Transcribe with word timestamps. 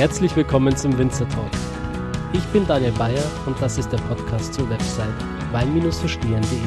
Herzlich 0.00 0.34
willkommen 0.34 0.74
zum 0.74 0.96
Winzer 0.96 1.28
Talk. 1.28 1.50
Ich 2.32 2.42
bin 2.54 2.66
Daniel 2.66 2.92
Bayer 2.92 3.22
und 3.44 3.60
das 3.60 3.76
ist 3.76 3.92
der 3.92 3.98
Podcast 3.98 4.54
zur 4.54 4.66
Website 4.70 5.12
wein-verstehen.de. 5.52 6.58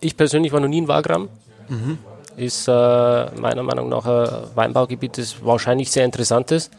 Ich 0.00 0.16
persönlich 0.16 0.50
war 0.50 0.58
noch 0.58 0.66
nie 0.66 0.78
in 0.78 0.88
Wagram. 0.88 1.28
Mhm. 1.68 1.98
Ist 2.36 2.66
äh, 2.66 2.72
meiner 2.72 3.62
Meinung 3.62 3.88
nach 3.88 4.04
ein 4.06 4.48
Weinbaugebiet, 4.56 5.16
das 5.16 5.44
wahrscheinlich 5.44 5.92
sehr 5.92 6.04
interessant 6.04 6.50
ist. 6.50 6.72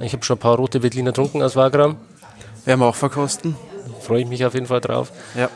Ich 0.00 0.14
habe 0.14 0.24
schon 0.24 0.38
ein 0.38 0.40
paar 0.40 0.56
rote 0.56 0.82
Veltliner 0.82 1.10
getrunken 1.10 1.42
aus 1.42 1.54
Wagram. 1.54 1.96
Werden 2.64 2.80
wir 2.80 2.86
auch 2.86 2.96
verkosten. 2.96 3.56
Freue 4.00 4.22
ich 4.22 4.26
mich 4.26 4.46
auf 4.46 4.54
jeden 4.54 4.68
Fall 4.68 4.80
drauf. 4.80 5.12
Ja. 5.36 5.50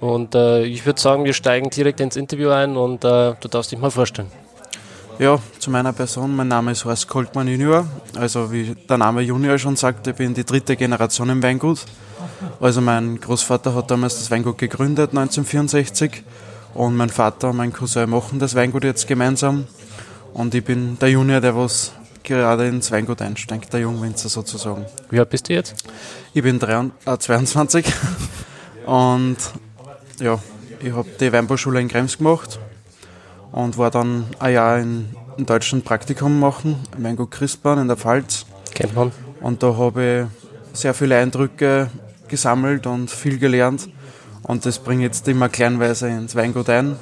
Und 0.00 0.34
äh, 0.34 0.64
ich 0.64 0.84
würde 0.84 1.00
sagen, 1.00 1.24
wir 1.24 1.32
steigen 1.32 1.70
direkt 1.70 2.00
ins 2.00 2.16
Interview 2.16 2.50
ein 2.50 2.76
und 2.76 3.04
äh, 3.04 3.34
du 3.40 3.48
darfst 3.48 3.72
dich 3.72 3.78
mal 3.78 3.90
vorstellen. 3.90 4.30
Ja, 5.18 5.38
zu 5.58 5.70
meiner 5.70 5.94
Person. 5.94 6.36
Mein 6.36 6.48
Name 6.48 6.72
ist 6.72 6.84
Horst 6.84 7.08
Koltmann 7.08 7.48
Junior. 7.48 7.86
Also 8.16 8.52
wie 8.52 8.74
der 8.74 8.98
Name 8.98 9.22
Junior 9.22 9.58
schon 9.58 9.74
sagt, 9.74 10.06
ich 10.06 10.14
bin 10.14 10.34
die 10.34 10.44
dritte 10.44 10.76
Generation 10.76 11.30
im 11.30 11.42
Weingut. 11.42 11.86
Also 12.60 12.82
mein 12.82 13.18
Großvater 13.18 13.74
hat 13.74 13.90
damals 13.90 14.18
das 14.18 14.30
Weingut 14.30 14.58
gegründet, 14.58 15.10
1964. 15.10 16.22
Und 16.74 16.96
mein 16.96 17.08
Vater 17.08 17.48
und 17.48 17.56
mein 17.56 17.72
Cousin 17.72 18.10
machen 18.10 18.38
das 18.38 18.54
Weingut 18.54 18.84
jetzt 18.84 19.08
gemeinsam. 19.08 19.66
Und 20.34 20.54
ich 20.54 20.62
bin 20.62 20.98
der 20.98 21.08
Junior, 21.08 21.40
der 21.40 21.56
was 21.56 21.92
gerade 22.22 22.68
ins 22.68 22.92
Weingut 22.92 23.22
einsteigt, 23.22 23.72
der 23.72 23.80
Jungwinzer 23.80 24.28
sozusagen. 24.28 24.84
Wie 25.08 25.18
alt 25.18 25.30
bist 25.30 25.48
du 25.48 25.54
jetzt? 25.54 25.76
Ich 26.34 26.42
bin 26.42 26.58
23, 26.58 27.06
äh, 27.06 27.18
22 27.18 27.86
und 28.84 29.36
ja, 30.20 30.38
ich 30.80 30.92
habe 30.92 31.08
die 31.20 31.32
Weinbauschule 31.32 31.80
in 31.80 31.88
Krems 31.88 32.18
gemacht 32.18 32.58
und 33.52 33.78
war 33.78 33.90
dann 33.90 34.26
ein 34.38 34.54
Jahr 34.54 34.78
in, 34.78 35.08
in 35.36 35.46
Deutschland 35.46 35.84
Praktikum 35.84 36.38
machen, 36.38 36.76
im 36.96 37.04
Weingut 37.04 37.30
Christbahn 37.30 37.78
in 37.78 37.88
der 37.88 37.96
Pfalz. 37.96 38.46
Kennt 38.74 38.94
man. 38.94 39.12
Und 39.40 39.62
da 39.62 39.76
habe 39.76 40.28
ich 40.72 40.78
sehr 40.78 40.94
viele 40.94 41.16
Eindrücke 41.18 41.90
gesammelt 42.28 42.86
und 42.86 43.10
viel 43.10 43.38
gelernt. 43.38 43.88
Und 44.42 44.66
das 44.66 44.78
bringe 44.78 45.06
ich 45.06 45.12
jetzt 45.12 45.28
immer 45.28 45.48
kleinweise 45.48 46.08
ins 46.08 46.34
Weingut 46.34 46.68
ein. 46.68 46.96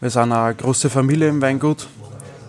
Wir 0.00 0.10
sind 0.10 0.32
eine 0.32 0.54
große 0.54 0.88
Familie 0.88 1.28
im 1.28 1.42
Weingut, 1.42 1.88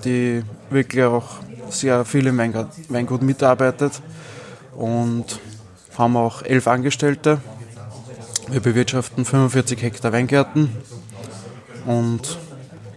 die 0.06 0.44
wirklich 0.70 1.04
auch 1.04 1.40
sehr 1.70 2.06
viel 2.06 2.28
im 2.28 2.38
Weingut, 2.38 2.68
Weingut 2.90 3.22
mitarbeitet 3.22 4.02
und 4.76 5.40
haben 5.98 6.16
auch 6.16 6.44
elf 6.44 6.68
Angestellte. 6.68 7.40
Wir 8.52 8.60
bewirtschaften 8.60 9.24
45 9.24 9.82
Hektar 9.82 10.12
Weingärten 10.12 10.76
und 11.86 12.38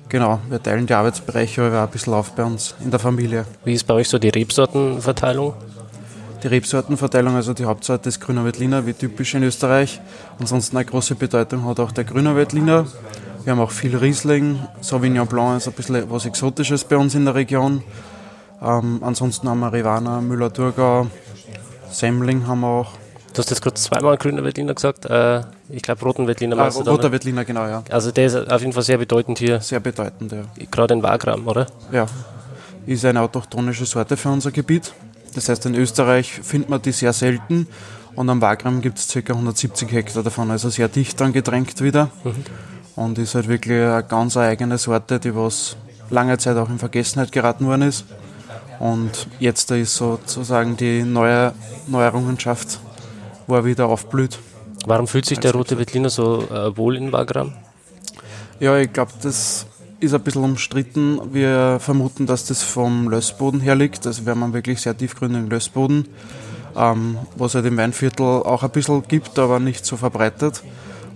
genau, 0.08 0.40
wir 0.50 0.60
teilen 0.60 0.88
die 0.88 0.94
Arbeitsbereiche 0.94 1.62
aber 1.62 1.84
ein 1.84 1.90
bisschen 1.90 2.12
auf 2.12 2.32
bei 2.32 2.42
uns 2.42 2.74
in 2.82 2.90
der 2.90 2.98
Familie. 2.98 3.46
Wie 3.64 3.72
ist 3.72 3.86
bei 3.86 3.94
euch 3.94 4.08
so 4.08 4.18
die 4.18 4.30
Rebsortenverteilung? 4.30 5.54
Die 6.42 6.48
Rebsortenverteilung, 6.48 7.36
also 7.36 7.54
die 7.54 7.66
Hauptsorte 7.66 8.08
ist 8.08 8.20
Grüner 8.20 8.44
Veltliner, 8.44 8.84
wie 8.84 8.94
typisch 8.94 9.34
in 9.34 9.44
Österreich. 9.44 10.00
Ansonsten 10.40 10.76
eine 10.76 10.86
große 10.86 11.14
Bedeutung 11.14 11.64
hat 11.66 11.78
auch 11.78 11.92
der 11.92 12.02
Grüner 12.02 12.34
Veltliner. 12.34 12.86
Wir 13.44 13.52
haben 13.52 13.60
auch 13.60 13.70
viel 13.70 13.96
Riesling, 13.96 14.58
Sauvignon 14.80 15.28
Blanc 15.28 15.58
ist 15.58 15.68
ein 15.68 15.74
bisschen 15.74 16.10
was 16.10 16.26
Exotisches 16.26 16.82
bei 16.82 16.96
uns 16.96 17.14
in 17.14 17.26
der 17.26 17.36
Region. 17.36 17.84
Ähm, 18.60 18.98
ansonsten 19.04 19.48
haben 19.48 19.60
wir 19.60 19.72
Rivana, 19.72 20.20
Müller-Thurgau, 20.20 21.06
Semmling 21.90 22.44
haben 22.48 22.62
wir 22.62 22.66
auch. 22.66 23.03
Du 23.34 23.40
hast 23.40 23.50
jetzt 23.50 23.62
gerade 23.62 23.74
zweimal 23.74 24.16
grüner 24.16 24.44
Veltliner 24.44 24.74
gesagt. 24.74 25.06
Äh, 25.06 25.42
ich 25.68 25.82
glaube, 25.82 26.02
roten 26.04 26.28
Veltliner 26.28 26.56
ah, 26.56 26.68
Roter 26.68 27.10
Veltliner, 27.10 27.44
genau, 27.44 27.66
ja. 27.66 27.82
Also 27.90 28.12
der 28.12 28.26
ist 28.26 28.36
auf 28.36 28.60
jeden 28.60 28.72
Fall 28.72 28.84
sehr 28.84 28.96
bedeutend 28.96 29.40
hier. 29.40 29.60
Sehr 29.60 29.80
bedeutend, 29.80 30.30
ja. 30.30 30.44
Gerade 30.70 30.94
in 30.94 31.02
Wagram, 31.02 31.46
oder? 31.48 31.66
Ja. 31.90 32.06
Ist 32.86 33.04
eine 33.04 33.20
autochthonische 33.20 33.86
Sorte 33.86 34.16
für 34.16 34.28
unser 34.28 34.52
Gebiet. 34.52 34.92
Das 35.34 35.48
heißt, 35.48 35.66
in 35.66 35.74
Österreich 35.74 36.30
findet 36.30 36.70
man 36.70 36.80
die 36.80 36.92
sehr 36.92 37.12
selten 37.12 37.66
und 38.14 38.30
am 38.30 38.40
Wagram 38.40 38.80
gibt 38.80 38.98
es 38.98 39.08
ca. 39.08 39.32
170 39.32 39.90
Hektar 39.90 40.22
davon, 40.22 40.52
also 40.52 40.68
sehr 40.70 40.88
dicht 40.88 41.20
angedrängt 41.20 41.80
wieder. 41.80 42.10
Mhm. 42.22 42.44
Und 42.94 43.18
ist 43.18 43.34
halt 43.34 43.48
wirklich 43.48 43.80
eine 43.80 44.04
ganz 44.04 44.36
eigene 44.36 44.78
Sorte, 44.78 45.18
die 45.18 45.34
was 45.34 45.76
lange 46.10 46.38
Zeit 46.38 46.56
auch 46.56 46.68
in 46.68 46.78
Vergessenheit 46.78 47.32
geraten 47.32 47.66
worden 47.66 47.82
ist. 47.82 48.04
Und 48.78 49.26
jetzt 49.40 49.72
ist 49.72 49.96
sozusagen 49.96 50.76
die 50.76 51.02
neue 51.02 51.52
Neuerungenschaft, 51.88 52.78
wo 53.46 53.54
er 53.54 53.64
wieder 53.64 53.86
aufblüht. 53.86 54.38
Warum 54.86 55.06
fühlt 55.06 55.24
sich 55.24 55.38
der 55.38 55.52
rote 55.52 55.78
Veltliner 55.78 56.10
so 56.10 56.42
äh, 56.42 56.76
wohl 56.76 56.96
in 56.96 57.12
Wagram? 57.12 57.52
Ja, 58.60 58.76
ich 58.78 58.92
glaube, 58.92 59.12
das 59.22 59.66
ist 60.00 60.14
ein 60.14 60.20
bisschen 60.20 60.44
umstritten. 60.44 61.20
Wir 61.32 61.78
vermuten, 61.80 62.26
dass 62.26 62.46
das 62.46 62.62
vom 62.62 63.08
Lössboden 63.08 63.60
her 63.60 63.74
liegt. 63.74 64.06
Also 64.06 64.26
wir 64.26 64.32
haben 64.32 64.52
wirklich 64.52 64.80
sehr 64.80 64.96
tiefgründigen 64.96 65.48
Lössboden, 65.48 66.06
ähm, 66.76 67.18
was 67.36 67.54
halt 67.54 67.66
im 67.66 67.76
Weinviertel 67.76 68.24
auch 68.24 68.62
ein 68.62 68.70
bisschen 68.70 69.02
gibt, 69.08 69.38
aber 69.38 69.58
nicht 69.58 69.84
so 69.84 69.96
verbreitet. 69.96 70.62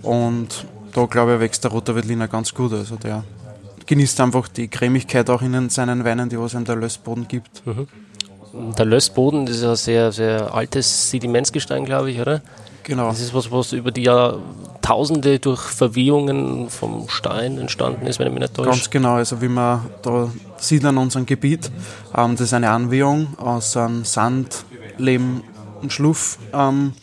Und 0.01 0.65
da 0.93 1.05
glaube 1.05 1.35
ich, 1.35 1.39
wächst 1.39 1.63
der 1.63 1.71
rote 1.71 1.95
Veltliner 1.95 2.27
ganz 2.27 2.53
gut. 2.53 2.73
Also 2.73 2.95
der 2.95 3.23
genießt 3.85 4.19
einfach 4.21 4.47
die 4.47 4.67
Cremigkeit 4.67 5.29
auch 5.29 5.41
in 5.41 5.69
seinen 5.69 6.05
Weinen, 6.05 6.29
die 6.29 6.39
was 6.39 6.53
ihm 6.53 6.65
der 6.65 6.75
Lössboden 6.75 7.27
gibt. 7.27 7.65
Mhm. 7.65 7.87
Der 8.53 8.85
Lössboden, 8.85 9.45
das 9.45 9.57
ist 9.57 9.63
ein 9.63 9.75
sehr, 9.75 10.11
sehr 10.11 10.53
altes 10.53 11.11
Sedimentsgestein, 11.11 11.85
glaube 11.85 12.11
ich, 12.11 12.19
oder? 12.19 12.41
Genau. 12.83 13.09
Das 13.09 13.19
ist 13.19 13.33
was, 13.33 13.51
was 13.51 13.73
über 13.73 13.91
die 13.91 14.03
Jahrtausende 14.03 15.37
durch 15.37 15.61
Verwehungen 15.61 16.69
vom 16.69 17.07
Stein 17.07 17.59
entstanden 17.59 18.07
ist, 18.07 18.17
wenn 18.17 18.27
ich 18.27 18.33
mich 18.33 18.41
nicht 18.41 18.55
täusche. 18.55 18.69
Ganz 18.69 18.89
genau, 18.89 19.13
also 19.13 19.41
wie 19.41 19.47
man 19.47 19.85
da 20.01 20.31
sieht 20.57 20.83
an 20.85 20.97
unserem 20.97 21.27
Gebiet, 21.27 21.69
ähm, 22.17 22.31
das 22.31 22.41
ist 22.47 22.53
eine 22.53 22.71
Anwehung 22.71 23.27
aus 23.37 23.77
einem 23.77 24.05
Sand, 24.05 24.65
Lehm 24.97 25.43
und 25.81 25.93
Schluff 25.93 26.39
ähm, 26.51 26.93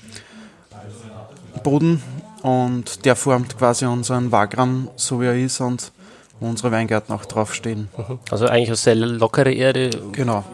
Boden 1.63 2.03
und 2.43 3.05
der 3.05 3.15
formt 3.15 3.57
quasi 3.57 3.87
unseren 3.87 4.33
Wagram, 4.33 4.89
so 4.97 5.21
wie 5.21 5.27
er 5.27 5.37
ist 5.37 5.61
und 5.61 5.93
wo 6.41 6.49
unsere 6.49 6.73
Weingärten 6.73 7.15
auch 7.15 7.25
draufstehen. 7.25 7.89
Mhm. 7.97 8.19
Also 8.31 8.47
eigentlich 8.47 8.69
eine 8.69 8.77
sehr 8.77 8.95
lockere 8.97 9.53
Erde. 9.53 9.91
Genau. 10.13 10.45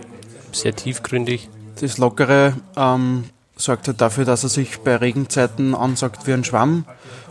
Sehr 0.52 0.74
tiefgründig. 0.74 1.48
Das 1.80 1.98
Lockere 1.98 2.54
ähm, 2.76 3.24
sorgt 3.56 3.88
halt 3.88 4.00
dafür, 4.00 4.24
dass 4.24 4.42
er 4.42 4.48
sich 4.48 4.80
bei 4.80 4.96
Regenzeiten 4.96 5.74
ansagt 5.74 6.26
wie 6.26 6.32
ein 6.32 6.44
Schwamm. 6.44 6.84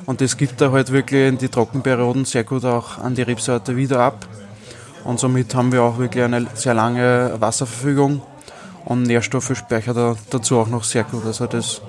Und 0.06 0.22
das 0.22 0.38
gibt 0.38 0.60
er 0.62 0.72
halt 0.72 0.92
wirklich 0.92 1.30
in 1.30 1.38
die 1.38 1.50
Trockenperioden 1.50 2.26
sehr 2.26 2.44
gut 2.44 2.66
auch 2.66 2.98
an 2.98 3.16
die 3.16 3.22
Rebsorte 3.22 3.76
wieder 3.76 4.00
ab. 4.00 4.28
Und 5.04 5.20
somit 5.20 5.54
haben 5.56 5.72
wir 5.72 5.84
auch 5.84 5.98
wirklich 5.98 6.24
eine 6.24 6.48
sehr 6.54 6.74
lange 6.74 7.36
Wasserverfügung 7.40 8.22
und 8.86 9.04
Nährstoffe 9.04 9.56
speichert 9.56 9.98
er 9.98 10.16
dazu 10.30 10.58
auch 10.60 10.68
noch 10.68 10.84
sehr 10.84 11.04
gut. 11.04 11.26
Also 11.26 11.48
das 11.48 11.82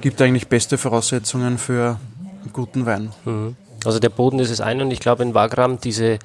gibt 0.00 0.20
eigentlich 0.22 0.48
beste 0.48 0.78
Voraussetzungen 0.78 1.58
für 1.58 1.98
einen 2.42 2.52
guten 2.52 2.86
Wein. 2.86 3.12
Mhm. 3.24 3.56
Also 3.84 3.98
der 3.98 4.10
Boden 4.10 4.38
ist 4.38 4.50
es 4.50 4.60
ein 4.60 4.80
und 4.80 4.90
ich 4.90 5.00
glaube 5.00 5.22
in 5.22 5.34
Wagram 5.34 5.80
diese 5.80 6.18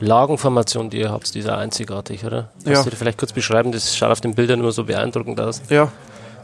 Lagenformation, 0.00 0.90
die 0.90 0.98
ihr 0.98 1.10
habt, 1.10 1.34
die 1.34 1.38
ist 1.38 1.48
auch 1.48 1.58
einzigartig, 1.58 2.24
oder? 2.24 2.50
Kannst 2.64 2.84
ja. 2.84 2.90
du 2.90 2.96
vielleicht 2.96 3.18
kurz 3.18 3.32
beschreiben? 3.32 3.72
Das 3.72 3.96
schaut 3.96 4.10
auf 4.10 4.20
den 4.20 4.34
Bildern 4.34 4.60
immer 4.60 4.72
so 4.72 4.84
beeindruckend 4.84 5.40
aus. 5.40 5.62
Ja, 5.70 5.90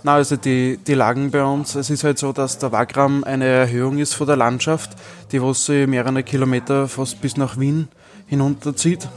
na, 0.05 0.15
also 0.15 0.35
die, 0.37 0.79
die 0.85 0.95
Lagen 0.95 1.31
bei 1.31 1.45
uns, 1.45 1.77
es 1.77 1.89
ist 1.89 2.03
halt 2.03 2.19
so, 2.19 2.33
dass 2.33 2.59
der 2.59 2.73
Wagram 2.73 3.23
eine 3.23 3.45
Erhöhung 3.45 3.99
ist 3.99 4.15
von 4.15 4.27
der 4.27 4.37
Landschaft, 4.37 4.91
die 5.31 5.41
was 5.41 5.67
sie 5.67 5.87
mehrere 5.87 6.25
Kilometer 6.25 6.89
fast 6.89 7.21
bis 7.21 7.37
nach 7.37 7.57
Wien 7.59 7.89
hinunterzieht. 8.27 9.09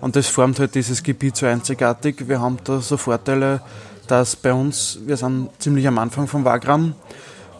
Und 0.00 0.14
das 0.14 0.28
formt 0.28 0.60
halt 0.60 0.76
dieses 0.76 1.02
Gebiet 1.02 1.36
so 1.36 1.46
einzigartig. 1.46 2.28
Wir 2.28 2.40
haben 2.40 2.58
da 2.62 2.80
so 2.80 2.96
Vorteile, 2.96 3.60
dass 4.06 4.36
bei 4.36 4.52
uns, 4.52 5.00
wir 5.04 5.16
sind 5.16 5.50
ziemlich 5.58 5.86
am 5.88 5.98
Anfang 5.98 6.28
vom 6.28 6.44
Wagram, 6.44 6.94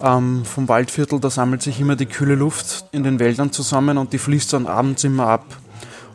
ähm, 0.01 0.45
vom 0.45 0.69
Waldviertel, 0.69 1.19
da 1.19 1.29
sammelt 1.29 1.63
sich 1.63 1.81
immer 1.81 1.97
die 1.97 2.07
kühle 2.07 2.37
Luft 2.37 2.85
in 2.93 3.03
den 3.03 3.19
Wäldern 3.19 3.51
zusammen 3.51 3.99
und 3.99 4.13
die 4.13 4.19
fließt 4.19 4.53
dann 4.53 4.67
abends 4.67 5.03
immer 5.03 5.27
ab. 5.27 5.45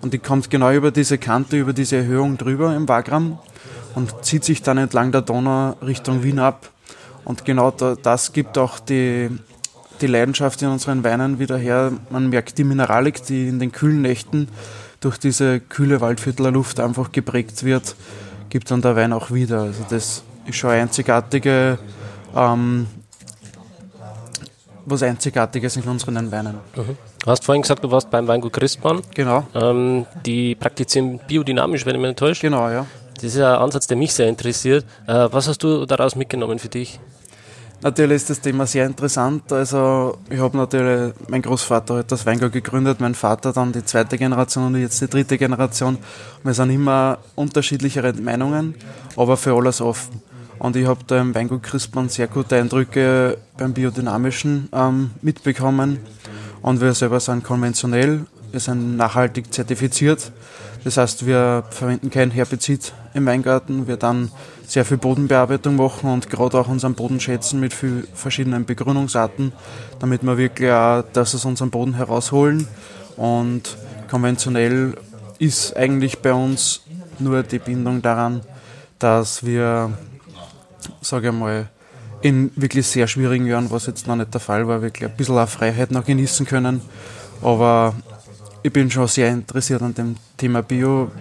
Und 0.06 0.14
die 0.14 0.20
kommt 0.20 0.52
genau 0.52 0.70
über 0.72 0.92
diese 0.92 1.18
Kante, 1.18 1.58
über 1.58 1.74
diese 1.74 1.96
Erhöhung 1.96 2.38
drüber 2.38 2.76
im 2.76 2.88
Wagram 2.88 3.40
und 3.96 4.14
zieht 4.24 4.44
sich 4.44 4.62
dann 4.62 4.78
entlang 4.78 5.12
der 5.12 5.24
Donau 5.24 5.72
Richtung 5.84 6.22
Wien 6.22 6.38
ab. 6.38 6.70
Und 7.24 7.44
genau 7.44 7.72
das 7.72 8.32
gibt 8.32 8.60
auch 8.60 8.78
die, 8.78 9.32
die 10.02 10.06
Leidenschaft 10.06 10.62
in 10.62 10.68
unseren 10.68 11.04
Weinen 11.04 11.40
wieder 11.40 11.58
her. 11.58 11.92
Man 12.12 12.30
merkt 12.30 12.60
die 12.60 12.64
Mineralik, 12.64 13.26
die 13.26 13.48
in 13.48 13.58
den 13.58 13.72
kühlen 13.72 14.04
Nächten 14.04 14.48
durch 15.00 15.18
diese 15.18 15.60
kühle 15.60 16.02
Waldviertler 16.02 16.52
Luft 16.52 16.80
einfach 16.80 17.12
geprägt 17.12 17.64
wird, 17.64 17.96
gibt 18.50 18.70
dann 18.70 18.84
der 18.84 18.96
Wein 18.96 19.12
auch 19.12 19.32
wieder. 19.32 19.62
Also 19.62 19.86
das 19.90 20.22
ist 20.46 20.56
schon 20.56 20.70
eine 20.70 20.84
einzigartige, 20.84 21.80
ähm, 22.36 22.86
was 24.86 25.04
Einzigartiges 25.04 25.78
in 25.78 25.84
unseren 25.84 26.32
Weinen. 26.32 26.56
Mhm. 26.76 26.98
Du 27.24 27.32
hast 27.32 27.44
vorhin 27.44 27.62
gesagt, 27.62 27.84
du 27.84 27.92
warst 27.92 28.10
beim 28.10 28.28
Weingut 28.28 28.54
Christmann. 28.54 29.02
Genau. 29.14 29.46
Ähm, 29.54 30.06
die 30.26 30.56
praktizieren 30.56 31.20
biodynamisch, 31.28 31.86
wenn 31.86 31.96
ich 31.96 32.02
mich 32.02 32.10
nicht 32.10 32.20
täusche. 32.20 32.42
Genau, 32.42 32.70
ja. 32.70 32.86
Das 33.16 33.24
ist 33.24 33.38
ein 33.38 33.44
Ansatz, 33.44 33.88
der 33.88 33.98
mich 33.98 34.14
sehr 34.14 34.28
interessiert. 34.28 34.86
Äh, 35.08 35.28
was 35.32 35.48
hast 35.48 35.64
du 35.64 35.86
daraus 35.86 36.16
mitgenommen 36.16 36.60
für 36.60 36.70
dich? 36.70 37.00
Natürlich 37.82 38.16
ist 38.16 38.30
das 38.30 38.42
Thema 38.42 38.66
sehr 38.66 38.86
interessant. 38.86 39.52
Also 39.52 40.18
ich 40.30 40.40
habe 40.40 40.58
natürlich, 40.58 41.14
mein 41.28 41.42
Großvater 41.42 41.98
hat 41.98 42.12
das 42.12 42.26
Weingut 42.26 42.52
gegründet, 42.52 43.00
mein 43.00 43.16
Vater 43.16 43.54
dann 43.54 43.72
die 43.72 43.84
zweite 43.84 44.18
Generation 44.18 44.66
und 44.66 44.82
jetzt 44.82 45.02
die 45.02 45.08
dritte 45.08 45.38
Generation. 45.38 45.98
Wir 46.44 46.54
sind 46.54 46.72
immer 46.72 47.20
unterschiedlichere 47.36 48.14
Meinungen, 48.14 48.76
aber 49.16 49.38
für 49.38 49.56
alles 49.56 49.82
offen. 49.82 50.22
Und 50.66 50.76
ich 50.76 50.88
habe 50.88 51.02
da 51.06 51.22
im 51.22 51.36
Weingut 51.36 51.62
Crispmann 51.62 52.10
sehr 52.10 52.26
gute 52.26 52.56
Eindrücke 52.56 53.38
beim 53.56 53.74
Biodynamischen 53.74 54.68
ähm, 54.74 55.12
mitbekommen. 55.22 56.00
Und 56.64 56.82
wir 56.82 56.96
selber 56.96 57.20
sind 57.20 57.44
konventionell, 57.44 58.26
wir 58.52 58.60
sind 58.60 58.98
nachhaltig 58.98 59.54
zertifiziert. 59.54 60.32
Das 60.84 60.98
heißt, 60.98 61.28
wir 61.28 61.66
verwenden 61.70 62.10
kein 62.10 62.32
Herbizid 62.32 62.94
im 63.14 63.28
Weingarten, 63.28 63.88
wir 63.88 63.98
dann 63.98 64.32
sehr 64.66 64.86
viel 64.86 64.98
Bodenbearbeitung 64.98 65.76
machen 65.76 66.10
und 66.10 66.32
gerade 66.32 66.58
auch 66.58 66.68
unseren 66.68 66.96
Boden 66.96 67.20
schätzen 67.20 67.60
mit 67.60 67.72
vielen 67.72 68.08
verschiedenen 68.16 68.66
Begrünungsarten, 68.66 69.54
damit 70.00 70.24
wir 70.24 70.36
wirklich 70.36 70.72
auch 70.72 71.04
das 71.14 71.36
aus 71.36 71.46
unserem 71.46 71.70
Boden 71.70 71.94
herausholen. 71.94 72.68
Und 73.18 73.78
konventionell 74.10 74.96
ist 75.38 75.78
eigentlich 75.78 76.24
bei 76.24 76.34
uns 76.34 76.82
nur 77.20 77.44
die 77.44 77.60
Bindung 77.60 78.02
daran, 78.02 78.42
dass 78.98 79.46
wir, 79.46 79.92
sage 81.02 81.30
ich 81.30 81.34
mal, 81.34 81.70
in 82.22 82.52
wirklich 82.56 82.88
sehr 82.88 83.08
schwierigen 83.08 83.46
Jahren, 83.46 83.70
was 83.70 83.86
jetzt 83.86 84.08
noch 84.08 84.16
nicht 84.16 84.34
der 84.34 84.42
Fall 84.42 84.68
war, 84.68 84.82
wirklich 84.82 85.10
ein 85.10 85.16
bisschen 85.16 85.38
auch 85.38 85.48
Freiheit 85.50 85.92
noch 85.92 86.06
genießen 86.06 86.46
können. 86.46 86.82
Aber 87.42 87.94
ich 88.64 88.74
bin 88.74 88.90
schon 88.90 89.08
sehr 89.08 89.30
interessiert 89.30 89.82
an 89.82 89.94
dem 89.94 90.16
Thema 90.38 90.64
Bio. 90.64 91.12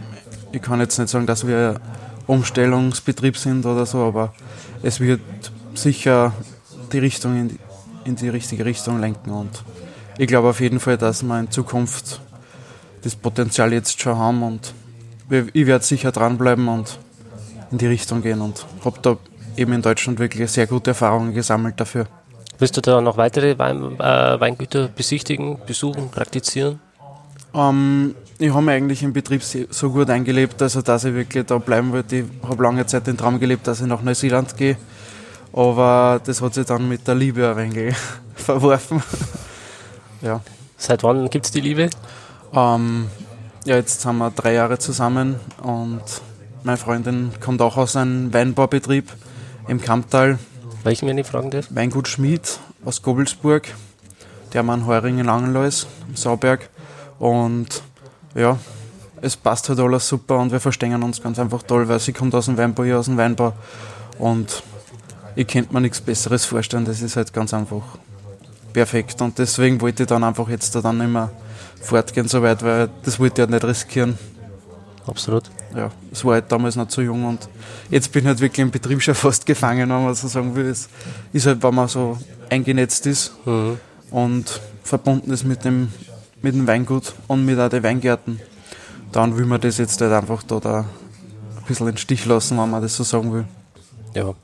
Ich 0.52 0.62
kann 0.62 0.80
jetzt 0.80 0.98
nicht 0.98 1.10
sagen, 1.10 1.26
dass 1.26 1.46
wir 1.46 1.80
Umstellungsbetrieb 2.26 3.36
sind 3.36 3.66
oder 3.66 3.84
so, 3.84 3.98
aber 3.98 4.32
es 4.82 5.00
wird 5.00 5.20
sicher 5.74 6.32
die 6.92 6.98
Richtung 6.98 7.36
in 7.38 7.48
die, 7.48 7.58
in 8.04 8.16
die 8.16 8.28
richtige 8.28 8.64
Richtung 8.64 9.00
lenken 9.00 9.30
und 9.30 9.62
ich 10.16 10.28
glaube 10.28 10.48
auf 10.48 10.60
jeden 10.60 10.80
Fall, 10.80 10.96
dass 10.96 11.22
wir 11.22 11.38
in 11.38 11.50
Zukunft 11.50 12.20
das 13.02 13.16
Potenzial 13.16 13.72
jetzt 13.72 14.00
schon 14.00 14.16
haben 14.16 14.42
und 14.42 14.72
ich 15.52 15.66
werde 15.66 15.84
sicher 15.84 16.12
dranbleiben 16.12 16.68
und 16.68 16.98
in 17.70 17.78
die 17.78 17.86
Richtung 17.86 18.22
gehen 18.22 18.40
und 18.40 18.64
habe 18.84 18.98
da 19.02 19.16
eben 19.56 19.72
in 19.72 19.82
Deutschland 19.82 20.18
wirklich 20.18 20.50
sehr 20.50 20.66
gute 20.66 20.90
Erfahrungen 20.90 21.34
gesammelt 21.34 21.78
dafür. 21.78 22.06
Willst 22.58 22.76
du 22.76 22.80
da 22.80 23.00
noch 23.00 23.16
weitere 23.16 23.58
Wein, 23.58 23.98
äh, 23.98 24.40
Weingüter 24.40 24.88
besichtigen, 24.88 25.58
besuchen, 25.66 26.10
praktizieren? 26.10 26.80
Ähm, 27.52 28.14
ich 28.38 28.50
habe 28.50 28.62
mich 28.62 28.74
eigentlich 28.74 29.02
im 29.02 29.12
Betrieb 29.12 29.42
so 29.42 29.90
gut 29.90 30.10
eingelebt, 30.10 30.60
also 30.62 30.82
dass 30.82 31.04
ich 31.04 31.14
wirklich 31.14 31.46
da 31.46 31.58
bleiben 31.58 31.92
wollte. 31.92 32.16
Ich 32.16 32.24
habe 32.48 32.62
lange 32.62 32.86
Zeit 32.86 33.06
den 33.06 33.16
Traum 33.16 33.40
gelebt, 33.40 33.66
dass 33.66 33.80
ich 33.80 33.86
nach 33.86 34.02
Neuseeland 34.02 34.56
gehe. 34.56 34.76
Aber 35.52 36.20
das 36.24 36.40
hat 36.42 36.54
sich 36.54 36.66
dann 36.66 36.88
mit 36.88 37.06
der 37.06 37.14
Liebe 37.14 37.48
ein 37.48 37.74
wenig 37.74 37.96
verworfen. 38.34 39.02
ja. 40.20 40.40
Seit 40.76 41.02
wann 41.02 41.30
gibt 41.30 41.46
es 41.46 41.52
die 41.52 41.60
Liebe? 41.60 41.90
Ähm, 42.52 43.08
ja, 43.64 43.76
jetzt 43.76 44.02
sind 44.02 44.18
wir 44.18 44.30
drei 44.30 44.54
Jahre 44.54 44.78
zusammen 44.78 45.36
und 45.62 46.02
meine 46.64 46.76
Freundin 46.76 47.30
kommt 47.40 47.62
auch 47.62 47.76
aus 47.76 47.96
einem 47.96 48.32
Weinbaubetrieb 48.32 49.10
im 49.68 49.80
Kamptal. 49.80 50.38
Welchen, 50.82 51.08
wenn 51.08 51.18
ich 51.18 51.26
fragen 51.26 51.50
darf? 51.50 51.66
Weingut 51.70 52.08
Schmied 52.08 52.58
aus 52.84 53.02
Gobelsburg. 53.02 53.68
Der 54.52 54.62
Mann 54.62 54.86
Heuring 54.86 55.18
in 55.18 55.26
Langenlois, 55.26 55.86
im 56.08 56.16
Sauberg. 56.16 56.68
Und 57.18 57.82
ja, 58.34 58.58
es 59.20 59.36
passt 59.36 59.68
halt 59.68 59.80
alles 59.80 60.06
super 60.06 60.38
und 60.38 60.52
wir 60.52 60.60
verstehen 60.60 61.02
uns 61.02 61.22
ganz 61.22 61.38
einfach 61.38 61.62
toll, 61.62 61.88
weil 61.88 61.98
sie 61.98 62.12
kommt 62.12 62.34
aus 62.34 62.46
dem 62.46 62.58
Weinbau, 62.58 62.82
ich 62.82 62.92
aus 62.92 63.06
dem 63.06 63.16
Weinbau. 63.16 63.54
Und 64.18 64.62
ich 65.34 65.46
könnte 65.46 65.72
mir 65.72 65.80
nichts 65.80 66.00
Besseres 66.00 66.44
vorstellen, 66.44 66.84
das 66.84 67.00
ist 67.00 67.16
halt 67.16 67.32
ganz 67.32 67.54
einfach 67.54 67.82
perfekt. 68.72 69.20
Und 69.22 69.38
deswegen 69.38 69.80
wollte 69.80 70.02
ich 70.02 70.08
dann 70.08 70.22
einfach 70.22 70.48
jetzt 70.48 70.74
da 70.74 70.80
dann 70.80 71.00
immer 71.00 71.30
fortgehen 71.80 72.28
so 72.28 72.42
weit, 72.42 72.62
weil 72.62 72.90
das 73.02 73.18
wollte 73.18 73.42
ich 73.42 73.48
halt 73.48 73.50
nicht 73.50 73.64
riskieren. 73.64 74.18
Absolut. 75.06 75.44
Ja, 75.76 75.90
es 76.12 76.24
war 76.24 76.34
halt 76.34 76.50
damals 76.50 76.76
noch 76.76 76.88
zu 76.88 77.02
jung 77.02 77.24
und 77.26 77.48
jetzt 77.90 78.10
bin 78.12 78.22
ich 78.22 78.28
halt 78.28 78.40
wirklich 78.40 78.60
im 78.60 78.70
Betrieb 78.70 79.02
schon 79.02 79.14
fast 79.26 79.44
gefangen, 79.44 79.90
wenn 79.90 80.04
man 80.04 80.14
so 80.14 80.28
sagen 80.28 80.54
will. 80.54 80.66
Es 80.66 80.88
ist 81.32 81.46
halt, 81.46 81.62
wenn 81.62 81.74
man 81.74 81.88
so 81.88 82.18
eingenetzt 82.50 83.06
ist 83.06 83.32
mhm. 83.44 83.78
und 84.10 84.60
verbunden 84.82 85.32
ist 85.32 85.44
mit 85.44 85.64
dem 85.64 85.92
mit 86.44 86.54
dem 86.54 86.66
Weingut 86.66 87.14
und 87.26 87.44
mit 87.44 87.58
auch 87.58 87.70
den 87.70 87.82
Weingärten, 87.82 88.38
dann 89.12 89.36
will 89.36 89.46
man 89.46 89.60
das 89.60 89.78
jetzt 89.78 90.00
halt 90.00 90.12
einfach 90.12 90.42
da, 90.42 90.60
da 90.60 90.80
ein 90.80 91.64
bisschen 91.66 91.88
in 91.88 91.94
den 91.94 91.98
Stich 91.98 92.26
lassen, 92.26 92.58
wenn 92.58 92.70
man 92.70 92.82
das 92.82 92.94
so 92.96 93.02
sagen 93.02 93.32
will. 93.32 93.44
Ja, 94.14 94.34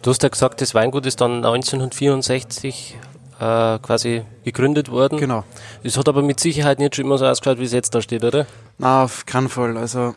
du 0.00 0.10
hast 0.10 0.22
ja 0.22 0.28
gesagt, 0.28 0.60
das 0.60 0.74
Weingut 0.74 1.04
ist 1.04 1.20
dann 1.20 1.44
1964 1.44 2.96
äh, 3.40 3.78
quasi 3.78 4.22
gegründet 4.44 4.90
worden. 4.90 5.18
Genau. 5.18 5.44
Das 5.82 5.96
hat 5.96 6.08
aber 6.08 6.22
mit 6.22 6.40
Sicherheit 6.40 6.78
nicht 6.78 6.96
schon 6.96 7.04
immer 7.04 7.18
so 7.18 7.26
ausgeschaut, 7.26 7.58
wie 7.58 7.64
es 7.64 7.72
jetzt 7.72 7.94
da 7.94 8.02
steht, 8.02 8.24
oder? 8.24 8.46
Nein, 8.78 9.04
auf 9.04 9.26
keinen 9.26 9.48
Fall. 9.48 9.76
Also 9.76 10.14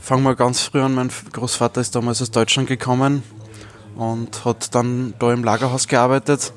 fangen 0.00 0.24
wir 0.24 0.34
ganz 0.34 0.62
früh 0.62 0.80
an. 0.80 0.94
Mein 0.94 1.10
Großvater 1.32 1.80
ist 1.80 1.94
damals 1.94 2.22
aus 2.22 2.30
Deutschland 2.30 2.68
gekommen 2.68 3.22
und 3.96 4.44
hat 4.44 4.74
dann 4.74 5.14
da 5.18 5.32
im 5.32 5.44
Lagerhaus 5.44 5.86
gearbeitet 5.86 6.52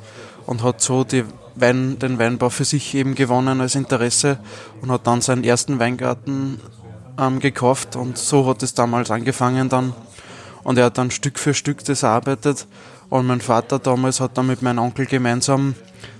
und 0.46 0.64
hat 0.64 0.82
so 0.82 1.04
die 1.04 1.26
Wein, 1.56 2.00
den 2.00 2.18
Weinbau 2.18 2.50
für 2.50 2.66
sich 2.66 2.96
eben 2.96 3.14
gewonnen 3.16 3.62
als 3.62 3.76
Interesse 3.76 4.40
und 4.82 4.92
hat 4.92 5.06
dann 5.06 5.22
seinen 5.22 5.44
ersten 5.44 5.80
Weingarten 5.80 6.60
ähm, 7.20 7.40
gekauft 7.40 7.96
und 7.96 8.18
so 8.18 8.48
hat 8.48 8.64
es 8.64 8.74
damals 8.74 9.12
angefangen 9.12 9.70
dann. 9.70 9.94
Und 10.64 10.78
er 10.78 10.86
hat 10.86 10.98
dann 10.98 11.12
Stück 11.12 11.40
für 11.40 11.54
Stück 11.54 11.84
das 11.86 12.04
erarbeitet 12.04 12.68
und 13.10 13.28
mein 13.28 13.42
Vater 13.42 13.80
damals 13.80 14.20
hat 14.20 14.38
dann 14.38 14.48
mit 14.48 14.62
meinem 14.62 14.80
Onkel 14.80 15.06
gemeinsam 15.06 15.76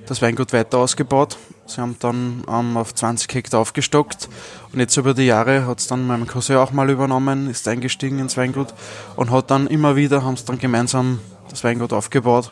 das 0.06 0.22
Weingut 0.22 0.54
weiter 0.54 0.78
ausgebaut. 0.78 1.38
Sie 1.66 1.80
haben 1.80 1.96
dann 2.00 2.44
ähm, 2.48 2.76
auf 2.76 2.94
20 2.94 3.34
Hektar 3.34 3.62
aufgestockt 3.62 4.28
und 4.74 4.80
jetzt 4.80 4.98
über 4.98 5.14
die 5.14 5.24
Jahre 5.24 5.66
hat 5.66 5.80
es 5.80 5.88
dann 5.88 6.06
mein 6.06 6.28
Cousin 6.28 6.58
auch 6.58 6.72
mal 6.72 6.90
übernommen, 6.90 7.50
ist 7.50 7.68
eingestiegen 7.68 8.20
ins 8.20 8.36
Weingut 8.36 8.74
und 9.16 9.32
hat 9.32 9.50
dann 9.50 9.68
immer 9.68 9.96
wieder, 9.96 10.24
haben 10.24 10.34
es 10.34 10.44
dann 10.44 10.60
gemeinsam 10.60 11.20
das 11.50 11.64
Weingut 11.64 11.94
aufgebaut 11.94 12.52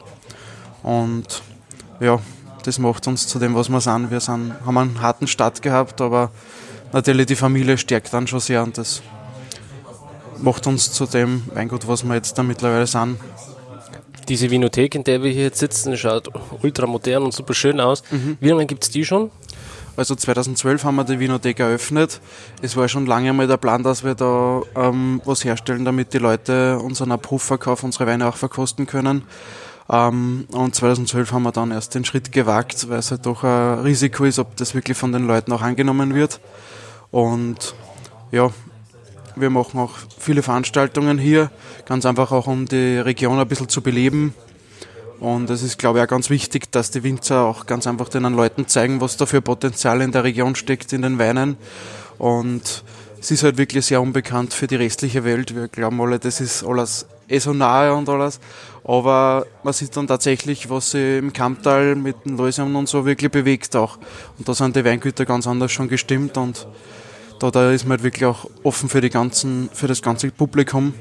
und 0.82 1.44
ja, 2.00 2.20
das 2.64 2.80
macht 2.80 3.08
uns 3.08 3.28
zu 3.28 3.38
dem, 3.38 3.54
was 3.54 3.70
wir 3.70 3.82
sind. 3.82 4.12
Wir 4.12 4.20
sind, 4.20 4.54
haben 4.66 4.78
einen 4.78 5.02
harten 5.02 5.28
Start 5.28 5.62
gehabt, 5.62 6.00
aber 6.02 6.32
natürlich 6.94 7.26
die 7.28 7.36
Familie 7.36 7.78
stärkt 7.78 8.14
dann 8.14 8.28
schon 8.28 8.40
sehr 8.40 8.64
und 8.64 8.78
das 8.78 9.02
macht 10.42 10.68
uns 10.68 10.92
zu 10.92 11.06
dem 11.06 11.44
Weingut, 11.54 11.88
was 11.88 12.04
wir 12.04 12.16
jetzt 12.16 12.38
da 12.38 12.44
mittlerweile 12.44 12.88
sind. 12.88 13.18
Diese 14.28 14.50
Vinothek, 14.50 14.96
in 14.96 15.04
der 15.04 15.24
wir 15.24 15.32
hier 15.32 15.44
jetzt 15.44 15.60
sitzen, 15.60 15.98
schaut 15.98 16.30
ultra 16.62 16.86
modern 16.86 17.24
und 17.24 17.34
super 17.34 17.54
schön 17.54 17.80
aus. 17.80 18.04
Mhm. 18.12 18.38
Wie 18.40 18.50
lange 18.50 18.66
gibt 18.66 18.84
es 18.84 18.90
die 18.90 19.04
schon? 19.04 19.32
Also 19.98 20.16
2012 20.16 20.84
haben 20.84 20.96
wir 20.96 21.04
die 21.04 21.20
Vinothek 21.20 21.60
eröffnet. 21.60 22.22
Es 22.62 22.78
war 22.78 22.88
schon 22.88 23.06
lange 23.06 23.34
mal 23.34 23.48
der 23.48 23.58
Plan, 23.58 23.84
dass 23.84 24.04
wir 24.04 24.16
da 24.16 24.62
ähm, 24.76 25.22
was 25.26 25.44
herstellen, 25.44 25.84
damit 25.84 26.14
die 26.14 26.18
Leute 26.18 26.80
unseren 26.80 27.12
Abrufverkauf, 27.12 27.84
unsere 27.84 28.08
Weine 28.08 28.28
auch 28.28 28.38
verkosten 28.38 28.88
können. 28.88 29.24
Ähm, 29.90 30.48
und 30.52 30.74
2012 30.74 31.34
haben 31.34 31.44
wir 31.44 31.52
dann 31.52 31.72
erst 31.72 31.96
den 31.96 32.06
Schritt 32.06 32.32
gewagt, 32.32 32.90
weil 32.90 33.00
es 33.00 33.12
halt 33.12 33.26
doch 33.26 33.44
ein 33.44 33.80
Risiko 33.80 34.24
ist, 34.24 34.40
ob 34.40 34.56
das 34.56 34.74
wirklich 34.74 34.98
von 34.98 35.12
den 35.12 35.28
Leuten 35.28 35.52
auch 35.52 35.62
angenommen 35.62 36.16
wird. 36.16 36.40
Und 37.12 37.76
ja, 38.32 38.50
wir 39.36 39.50
machen 39.50 39.80
auch 39.80 39.96
viele 40.18 40.44
Veranstaltungen 40.44 41.18
hier, 41.18 41.52
ganz 41.86 42.06
einfach 42.06 42.32
auch 42.32 42.48
um 42.48 42.66
die 42.66 42.98
Region 42.98 43.40
ein 43.40 43.48
bisschen 43.48 43.70
zu 43.70 43.82
beleben. 43.82 44.34
Und 45.20 45.50
es 45.52 45.62
ist, 45.62 45.78
glaube 45.78 46.00
ich, 46.00 46.06
auch 46.06 46.10
ganz 46.10 46.32
wichtig, 46.32 46.72
dass 46.72 46.90
die 46.90 47.04
Winzer 47.04 47.44
auch 47.44 47.68
ganz 47.68 47.86
einfach 47.86 48.10
den 48.10 48.24
Leuten 48.24 48.68
zeigen, 48.68 49.02
was 49.02 49.18
da 49.18 49.28
für 49.28 49.42
Potenzial 49.42 50.02
in 50.02 50.12
der 50.12 50.24
Region 50.24 50.56
steckt, 50.56 50.94
in 50.94 51.04
den 51.04 51.20
Weinen. 51.20 51.58
Und 52.18 52.84
es 53.20 53.30
ist 53.30 53.44
halt 53.44 53.60
wirklich 53.60 53.86
sehr 53.86 54.02
unbekannt 54.02 54.52
für 54.52 54.66
die 54.66 54.78
restliche 54.78 55.24
Welt. 55.24 55.56
Wir 55.56 55.68
glauben 55.68 56.02
alle, 56.02 56.18
das 56.18 56.42
ist 56.42 56.64
alles 56.64 57.06
eh 57.28 57.38
so 57.38 57.54
nahe 57.54 57.94
und 57.94 58.10
alles. 58.10 58.40
Aber 58.84 59.46
man 59.64 59.74
sieht 59.74 59.96
dann 59.96 60.08
tatsächlich, 60.08 60.72
was 60.72 60.92
sich 60.92 61.20
im 61.20 61.32
Kamptal 61.32 61.96
mit 61.96 62.26
den 62.26 62.38
Läusern 62.38 62.76
und 62.76 62.90
so 62.90 63.06
wirklich 63.06 63.32
bewegt 63.32 63.76
auch. 63.76 63.98
Und 64.40 64.50
da 64.50 64.56
sind 64.56 64.76
die 64.76 64.84
Weingüter 64.84 65.26
ganz 65.26 65.46
anders 65.46 65.72
schon 65.72 65.88
gestimmt 65.88 66.36
und 66.38 66.68
da, 67.42 67.50
da 67.50 67.72
ist 67.72 67.86
man 67.86 67.98
halt 67.98 68.04
wirklich 68.04 68.26
auch 68.26 68.50
offen 68.64 68.88
für, 68.88 69.02
die 69.02 69.10
ganzen, 69.10 69.70
für 69.74 69.88
das 69.88 70.02
ganze 70.02 70.30
Publikum. 70.30 70.94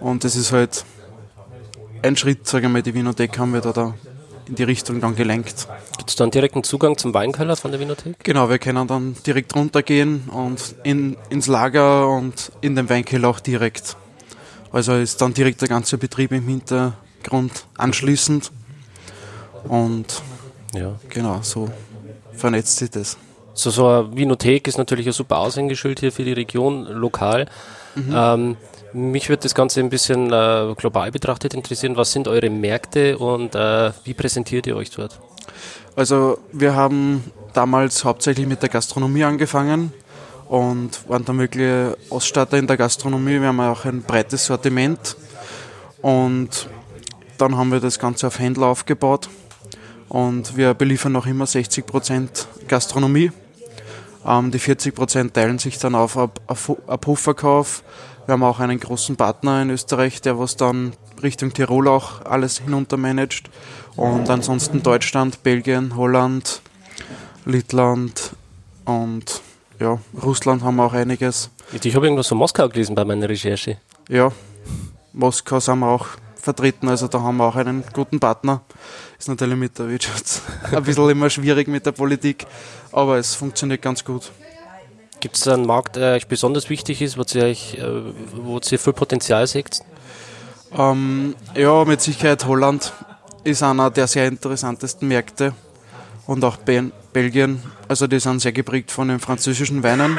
Und 0.00 0.24
das 0.24 0.34
ist 0.34 0.52
halt 0.52 0.84
ein 2.02 2.16
Schritt, 2.16 2.46
sage 2.48 2.66
ich 2.66 2.72
mal, 2.72 2.82
die 2.82 2.94
Winothek 2.94 3.38
haben 3.38 3.52
wir 3.52 3.60
da, 3.60 3.72
da 3.72 3.94
in 4.48 4.54
die 4.54 4.62
Richtung 4.62 5.00
dann 5.02 5.14
gelenkt. 5.14 5.68
Gibt 5.98 6.08
es 6.08 6.16
dann 6.16 6.30
direkten 6.30 6.64
Zugang 6.64 6.96
zum 6.96 7.12
Weinkeller 7.12 7.56
von 7.56 7.70
der 7.72 7.80
Winothek? 7.80 8.16
Genau, 8.24 8.48
wir 8.48 8.58
können 8.58 8.88
dann 8.88 9.14
direkt 9.26 9.54
runtergehen 9.54 10.30
und 10.30 10.76
in, 10.82 11.18
ins 11.28 11.46
Lager 11.46 12.08
und 12.08 12.52
in 12.62 12.74
den 12.74 12.88
Weinkeller 12.88 13.28
auch 13.28 13.40
direkt. 13.40 13.96
Also 14.72 14.94
ist 14.94 15.20
dann 15.20 15.34
direkt 15.34 15.60
der 15.60 15.68
ganze 15.68 15.98
Betrieb 15.98 16.32
im 16.32 16.46
Hintergrund 16.46 17.66
anschließend. 17.76 18.50
Und 19.64 20.22
ja. 20.72 20.98
genau, 21.10 21.40
so 21.42 21.68
vernetzt 22.32 22.78
sich 22.78 22.90
das. 22.90 23.18
So, 23.54 23.70
so 23.70 23.86
eine 23.86 24.16
Winothek 24.16 24.68
ist 24.68 24.78
natürlich 24.78 25.06
ein 25.06 25.12
super 25.12 25.38
Aushängeschild 25.38 26.00
hier 26.00 26.12
für 26.12 26.24
die 26.24 26.32
Region 26.32 26.86
lokal. 26.86 27.46
Mhm. 27.94 28.14
Ähm, 28.14 28.56
mich 28.92 29.28
würde 29.28 29.42
das 29.42 29.54
Ganze 29.54 29.80
ein 29.80 29.90
bisschen 29.90 30.32
äh, 30.32 30.74
global 30.76 31.10
betrachtet 31.10 31.54
interessieren. 31.54 31.96
Was 31.96 32.12
sind 32.12 32.28
eure 32.28 32.50
Märkte 32.50 33.18
und 33.18 33.54
äh, 33.54 33.92
wie 34.04 34.14
präsentiert 34.14 34.66
ihr 34.66 34.76
euch 34.76 34.90
dort? 34.90 35.20
Also 35.96 36.38
wir 36.52 36.74
haben 36.74 37.24
damals 37.52 38.04
hauptsächlich 38.04 38.46
mit 38.46 38.62
der 38.62 38.68
Gastronomie 38.68 39.24
angefangen 39.24 39.92
und 40.48 41.08
waren 41.08 41.24
dann 41.24 41.38
wirklich 41.38 41.94
Ausstatter 42.10 42.58
in 42.58 42.66
der 42.66 42.76
Gastronomie. 42.76 43.40
Wir 43.40 43.48
haben 43.48 43.60
auch 43.60 43.84
ein 43.84 44.02
breites 44.02 44.46
Sortiment 44.46 45.16
und 46.02 46.68
dann 47.38 47.56
haben 47.56 47.70
wir 47.70 47.80
das 47.80 47.98
Ganze 47.98 48.26
auf 48.26 48.38
Händler 48.38 48.66
aufgebaut 48.66 49.28
und 50.10 50.56
wir 50.56 50.74
beliefern 50.74 51.12
noch 51.12 51.26
immer 51.26 51.46
60% 51.46 52.46
Gastronomie. 52.68 53.32
Ähm, 54.26 54.50
die 54.50 54.60
40% 54.60 55.32
teilen 55.32 55.58
sich 55.58 55.78
dann 55.78 55.94
auf 55.94 56.18
Abhofverkauf. 56.18 57.82
Wir 58.26 58.32
haben 58.32 58.42
auch 58.42 58.60
einen 58.60 58.78
großen 58.78 59.16
Partner 59.16 59.62
in 59.62 59.70
Österreich, 59.70 60.20
der 60.20 60.38
was 60.38 60.56
dann 60.56 60.92
Richtung 61.22 61.52
Tirol 61.52 61.88
auch 61.88 62.24
alles 62.26 62.58
hinunter 62.58 62.96
managt. 62.96 63.50
Und 63.96 64.28
ansonsten 64.28 64.82
Deutschland, 64.82 65.42
Belgien, 65.42 65.96
Holland, 65.96 66.60
Lettland 67.44 68.32
und 68.84 69.42
ja, 69.78 69.98
Russland 70.22 70.62
haben 70.62 70.76
wir 70.76 70.84
auch 70.86 70.92
einiges. 70.92 71.50
Ich 71.72 71.94
habe 71.94 72.06
irgendwas 72.06 72.26
von 72.26 72.38
Moskau 72.38 72.68
gelesen 72.68 72.94
bei 72.94 73.04
meiner 73.04 73.28
Recherche. 73.28 73.78
Ja, 74.08 74.32
Moskau 75.12 75.60
sind 75.60 75.78
wir 75.78 75.88
auch 75.88 76.08
vertreten, 76.40 76.88
also 76.88 77.08
da 77.08 77.20
haben 77.20 77.36
wir 77.36 77.44
auch 77.44 77.56
einen 77.56 77.84
guten 77.92 78.20
Partner. 78.20 78.62
Ist 79.18 79.28
natürlich 79.28 79.56
mit 79.56 79.78
der 79.78 79.88
Wirtschaft 79.88 80.42
ein 80.72 80.82
bisschen 80.82 81.10
immer 81.10 81.30
schwierig 81.30 81.68
mit 81.68 81.86
der 81.86 81.92
Politik, 81.92 82.46
aber 82.92 83.18
es 83.18 83.34
funktioniert 83.34 83.82
ganz 83.82 84.04
gut. 84.04 84.32
Gibt 85.20 85.36
es 85.36 85.46
einen 85.46 85.66
Markt, 85.66 85.96
der 85.96 86.14
euch 86.14 86.26
besonders 86.26 86.70
wichtig 86.70 87.02
ist, 87.02 87.18
wo 87.18 87.24
ihr, 87.34 87.44
euch, 87.44 87.74
äh, 87.74 87.84
wo 88.32 88.58
ihr 88.58 88.78
viel 88.78 88.92
Potenzial 88.92 89.46
seht? 89.46 89.80
Ähm, 90.76 91.34
ja, 91.54 91.84
mit 91.84 92.00
Sicherheit 92.00 92.46
Holland 92.46 92.92
ist 93.44 93.62
einer 93.62 93.90
der 93.90 94.06
sehr 94.06 94.26
interessantesten 94.28 95.08
Märkte 95.08 95.52
und 96.26 96.44
auch 96.44 96.56
Be 96.56 96.90
Belgien. 97.12 97.60
Also 97.88 98.06
die 98.06 98.20
sind 98.20 98.40
sehr 98.40 98.52
geprägt 98.52 98.92
von 98.92 99.08
den 99.08 99.18
französischen 99.18 99.82
Weinen 99.82 100.18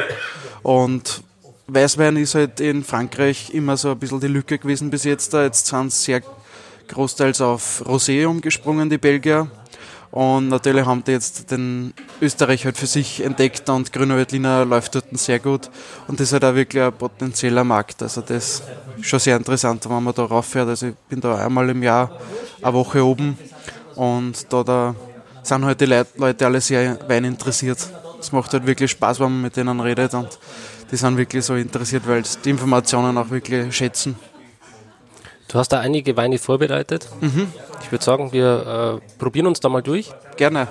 und 0.62 1.24
Weißwein 1.68 2.18
ist 2.18 2.36
halt 2.36 2.60
in 2.60 2.84
Frankreich 2.84 3.54
immer 3.54 3.78
so 3.78 3.92
ein 3.92 4.00
bisschen 4.00 4.20
die 4.20 4.28
Lücke 4.28 4.58
gewesen 4.58 4.90
bis 4.90 5.04
jetzt. 5.04 5.34
Jetzt 5.34 5.68
sind 5.68 5.92
sie 5.92 6.04
sehr 6.04 6.22
großteils 6.88 7.42
auf 7.42 7.84
Rosé 7.86 8.26
umgesprungen, 8.26 8.90
die 8.90 8.98
Belgier. 8.98 9.48
Und 10.12 10.50
natürlich 10.50 10.86
haben 10.86 11.04
die 11.06 11.12
jetzt 11.12 11.52
den 11.52 11.94
Österreich 12.22 12.66
halt 12.66 12.78
für 12.78 12.86
sich 12.86 13.24
entdeckt 13.24 13.70
und 13.70 13.94
Grüner 13.94 14.18
Veltliner 14.18 14.66
läuft 14.66 14.94
dort 14.96 15.06
sehr 15.18 15.40
gut. 15.40 15.70
Und 16.08 16.20
das 16.20 16.28
ist 16.28 16.34
halt 16.34 16.44
auch 16.44 16.54
wirklich 16.54 16.84
ein 16.84 16.92
potenzieller 16.92 17.64
Markt. 17.64 18.02
Also 18.04 18.20
das 18.20 18.62
ist 19.00 19.06
schon 19.08 19.20
sehr 19.20 19.38
interessant, 19.38 19.90
wenn 19.90 20.04
man 20.04 20.14
da 20.14 20.26
rauffährt. 20.26 20.68
Also 20.68 20.88
ich 20.88 20.96
bin 21.08 21.22
da 21.22 21.36
einmal 21.36 21.70
im 21.70 21.82
Jahr 21.82 22.12
eine 22.62 22.74
Woche 22.74 23.04
oben 23.06 23.38
und 23.96 24.52
da, 24.52 24.64
da 24.64 24.96
sind 25.44 25.64
halt 25.64 25.80
die 25.80 25.86
Leute 25.86 26.46
alle 26.46 26.60
sehr 26.60 27.00
Wein 27.08 27.24
interessiert. 27.24 27.80
Es 28.20 28.34
macht 28.34 28.52
halt 28.52 28.68
wirklich 28.68 28.92
Spaß, 28.92 29.20
wenn 29.22 29.32
man 29.32 29.42
mit 29.44 29.56
denen 29.56 29.80
redet 29.80 30.14
und 30.14 30.28
die 30.92 30.98
sind 30.98 31.18
wirklich 31.18 31.46
so 31.46 31.56
interessiert, 31.56 32.08
weil 32.08 32.26
sie 32.26 32.38
die 32.44 32.50
Informationen 32.50 33.18
auch 33.18 33.30
wirklich 33.30 33.76
schätzen. 33.76 34.16
Du 35.48 35.58
hast 35.58 35.70
da 35.70 35.80
einige 35.80 36.16
Weine 36.16 36.38
vorbereitet. 36.38 37.10
Mhm. 37.20 37.48
Ich 37.82 37.92
würde 37.92 38.04
sagen, 38.04 38.32
wir 38.32 39.02
äh, 39.02 39.18
probieren 39.18 39.48
uns 39.48 39.60
da 39.60 39.70
mal 39.70 39.82
durch. 39.82 40.12
Gerne. 40.38 40.68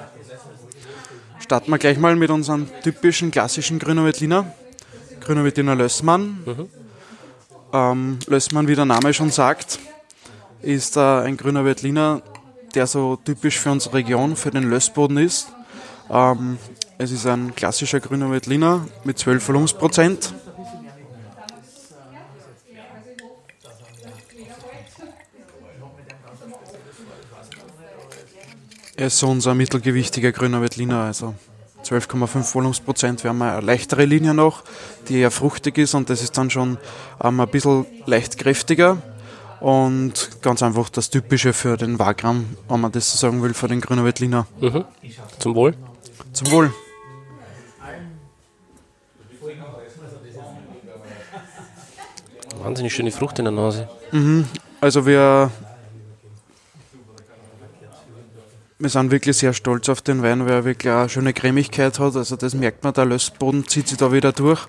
Starten 1.38 1.70
wir 1.70 1.78
gleich 1.78 1.98
mal 1.98 2.16
mit 2.16 2.30
unserem 2.30 2.68
typischen 2.82 3.30
klassischen 3.30 3.78
Grüner 3.78 4.04
Veltliner. 4.04 4.52
Grüner 5.20 5.44
Veltliner 5.44 5.74
Lössmann. 5.74 6.38
Mhm. 6.46 6.68
Ähm, 7.72 8.18
Lössmann, 8.26 8.68
wie 8.68 8.74
der 8.74 8.84
Name 8.84 9.12
schon 9.12 9.30
sagt, 9.30 9.78
ist 10.62 10.96
äh, 10.96 11.00
ein 11.00 11.36
grüner 11.36 11.64
Veltliner, 11.64 12.22
der 12.74 12.86
so 12.86 13.16
typisch 13.16 13.58
für 13.58 13.70
unsere 13.70 13.96
Region, 13.96 14.36
für 14.36 14.50
den 14.50 14.68
Lössboden 14.68 15.18
ist. 15.18 15.48
Ähm, 16.10 16.58
es 17.02 17.12
ist 17.12 17.26
ein 17.26 17.54
klassischer 17.54 17.98
grüner 17.98 18.30
Veltliner 18.30 18.86
mit 19.04 19.18
12 19.18 19.48
Volumensprozent. 19.48 20.34
Er 28.96 29.06
ist 29.06 29.18
so 29.18 29.28
unser 29.28 29.54
mittelgewichtiger 29.54 30.30
grüner 30.30 30.60
Veltliner, 30.60 31.04
also 31.04 31.34
12,5 31.86 32.54
Volumensprozent. 32.54 33.24
Wir 33.24 33.30
haben 33.30 33.40
eine 33.40 33.62
leichtere 33.62 34.04
Linie 34.04 34.34
noch, 34.34 34.62
die 35.08 35.20
eher 35.20 35.30
fruchtig 35.30 35.78
ist 35.78 35.94
und 35.94 36.10
das 36.10 36.22
ist 36.22 36.36
dann 36.36 36.50
schon 36.50 36.76
ähm, 37.24 37.40
ein 37.40 37.48
bisschen 37.48 37.86
leicht 38.04 38.36
kräftiger 38.36 38.98
und 39.60 40.42
ganz 40.42 40.62
einfach 40.62 40.90
das 40.90 41.08
Typische 41.08 41.54
für 41.54 41.78
den 41.78 41.98
Wagram, 41.98 42.44
wenn 42.68 42.80
man 42.80 42.92
das 42.92 43.10
so 43.10 43.16
sagen 43.16 43.42
will, 43.42 43.54
für 43.54 43.68
den 43.68 43.80
grünen 43.80 44.04
Veltliner. 44.04 44.46
Mhm. 44.60 44.84
Zum 45.38 45.54
Wohl. 45.54 45.74
Zum 46.34 46.50
Wohl. 46.50 46.70
Wahnsinnig 52.62 52.94
schöne 52.94 53.10
Frucht 53.10 53.38
in 53.38 53.46
der 53.46 53.52
Nase. 53.52 53.88
Mhm. 54.12 54.46
Also 54.80 55.06
wir, 55.06 55.50
wir 58.78 58.88
sind 58.88 59.10
wirklich 59.10 59.36
sehr 59.36 59.52
stolz 59.52 59.88
auf 59.88 60.02
den 60.02 60.22
Wein, 60.22 60.44
weil 60.44 60.52
er 60.52 60.64
wirklich 60.64 60.92
eine 60.92 61.08
schöne 61.08 61.32
Cremigkeit 61.32 61.98
hat. 61.98 62.16
Also 62.16 62.36
das 62.36 62.54
merkt 62.54 62.84
man, 62.84 62.92
der 62.92 63.06
Lössboden 63.06 63.66
zieht 63.66 63.88
sich 63.88 63.98
da 63.98 64.12
wieder 64.12 64.32
durch. 64.32 64.66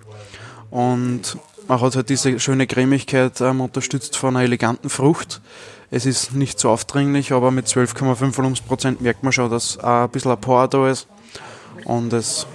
Und 0.69 1.37
man 1.67 1.81
hat 1.81 1.95
halt 1.95 2.09
diese 2.09 2.39
schöne 2.39 2.67
Cremigkeit 2.67 3.39
ähm, 3.41 3.61
unterstützt 3.61 4.17
von 4.17 4.35
einer 4.35 4.45
eleganten 4.45 4.89
Frucht. 4.89 5.41
Es 5.89 6.05
ist 6.05 6.33
nicht 6.33 6.59
so 6.59 6.69
aufdringlich, 6.69 7.33
aber 7.33 7.51
mit 7.51 7.67
12,5 7.67 8.37
Volumensprozent 8.37 9.01
merkt 9.01 9.23
man 9.23 9.33
schon, 9.33 9.49
dass 9.51 9.77
auch 9.77 10.03
ein 10.03 10.09
bisschen 10.09 10.31
ein 10.31 10.39
Power 10.39 10.67
da 10.69 10.89
ist. 10.89 11.07
Und 11.83 12.13
es 12.13 12.47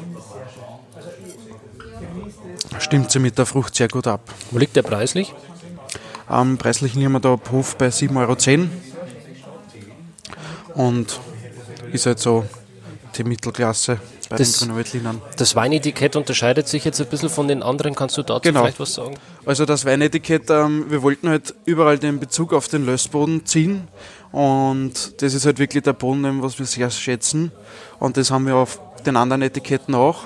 stimmt 2.80 3.11
sie 3.11 3.18
mit 3.18 3.38
der 3.38 3.47
Frucht 3.47 3.75
sehr 3.75 3.88
gut 3.88 4.06
ab. 4.06 4.21
Wo 4.50 4.59
liegt 4.59 4.76
der 4.76 4.83
preislich? 4.83 5.35
Ähm, 6.30 6.59
preislich 6.59 6.95
liegen 6.95 7.12
wir 7.12 7.21
da 7.21 7.35
ab 7.35 7.50
Hof 7.50 7.76
bei 7.76 7.88
7,10 7.88 8.16
Euro. 8.16 8.68
Und 10.75 11.21
ist 11.92 12.06
halt 12.06 12.18
so 12.18 12.45
die 13.16 13.25
Mittelklasse 13.25 13.99
bei 14.28 14.37
das, 14.37 14.59
den 14.59 14.68
Grünen 14.68 15.21
Das 15.37 15.54
Weinetikett 15.54 16.16
unterscheidet 16.16 16.68
sich 16.68 16.85
jetzt 16.85 17.00
ein 17.00 17.06
bisschen 17.06 17.30
von 17.30 17.49
den 17.49 17.62
anderen. 17.62 17.95
Kannst 17.95 18.16
du 18.18 18.23
dazu 18.23 18.42
genau. 18.42 18.62
vielleicht 18.62 18.80
was 18.80 18.95
sagen? 18.95 19.14
Also 19.45 19.64
das 19.64 19.85
Weinetikett, 19.85 20.50
ähm, 20.50 20.87
wir 20.88 21.02
wollten 21.02 21.28
halt 21.28 21.54
überall 21.64 21.99
den 21.99 22.18
Bezug 22.18 22.52
auf 22.52 22.68
den 22.68 22.85
Lössboden 22.85 23.47
ziehen. 23.47 23.88
Und 24.33 25.23
das 25.23 25.35
ist 25.35 25.47
halt 25.47 25.59
wirklich 25.59 25.85
der 25.85 25.92
Boden, 25.92 26.42
was 26.42 26.59
wir 26.59 26.66
sehr 26.66 26.90
schätzen. 26.90 27.52
Und 27.99 28.16
das 28.16 28.30
haben 28.30 28.47
wir 28.47 28.56
auf 28.56 28.80
den 29.06 29.16
anderen 29.16 29.42
Etiketten 29.42 29.95
auch. 29.95 30.25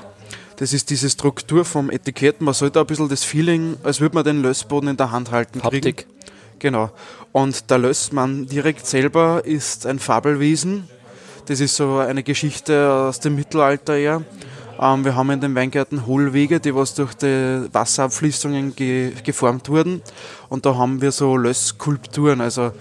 Das 0.61 0.75
ist 0.75 0.91
diese 0.91 1.09
Struktur 1.09 1.65
vom 1.65 1.91
Etikett. 1.91 2.43
Man 2.43 2.53
sollte 2.53 2.81
ein 2.81 2.87
bisschen 2.87 3.09
das 3.09 3.25
Feeling, 3.25 3.79
als 3.83 3.99
würde 3.99 4.15
man 4.15 4.25
den 4.25 4.43
Lössboden 4.43 4.91
in 4.91 4.97
der 4.99 5.11
Hand 5.11 5.31
halten 5.31 5.63
kriegen. 5.63 5.95
Genau. 6.59 6.91
Und 7.33 7.71
der 7.71 7.79
Lössmann 7.79 8.45
direkt 8.45 8.87
selber 8.87 9.43
ist 9.43 9.87
ein 9.87 9.99
Fabelwesen. 9.99 10.87
Das 11.47 11.61
ist 11.61 11.77
so 11.77 11.97
eine 11.97 12.23
Geschichte 12.23 12.93
aus 12.93 13.21
dem 13.21 13.37
Mittelalter 13.37 13.97
eher. 13.97 14.23
Ähm, 14.79 15.03
wir 15.03 15.17
haben 15.17 15.31
in 15.31 15.41
den 15.41 15.55
Weingärten 15.55 16.05
Hohlwege, 16.05 16.61
die 16.61 16.75
was 16.75 16.93
durch 16.93 17.15
die 17.15 17.65
Wasserabfließungen 17.73 18.77
ge 18.77 19.13
geformt 19.25 19.71
wurden. 19.71 20.03
Und 20.51 20.67
da 20.67 20.77
haben 20.77 21.01
wir 21.01 21.11
so 21.11 21.39
Lössskulpturen. 21.39 22.43
Also 22.43 22.73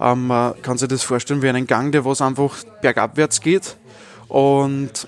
ähm, 0.00 0.26
man 0.26 0.60
kann 0.62 0.76
sich 0.76 0.88
das 0.88 1.04
vorstellen 1.04 1.40
wie 1.40 1.48
einen 1.48 1.68
Gang, 1.68 1.92
der 1.92 2.04
was 2.04 2.20
einfach 2.20 2.56
bergabwärts 2.82 3.40
geht. 3.40 3.76
Und 4.26 5.06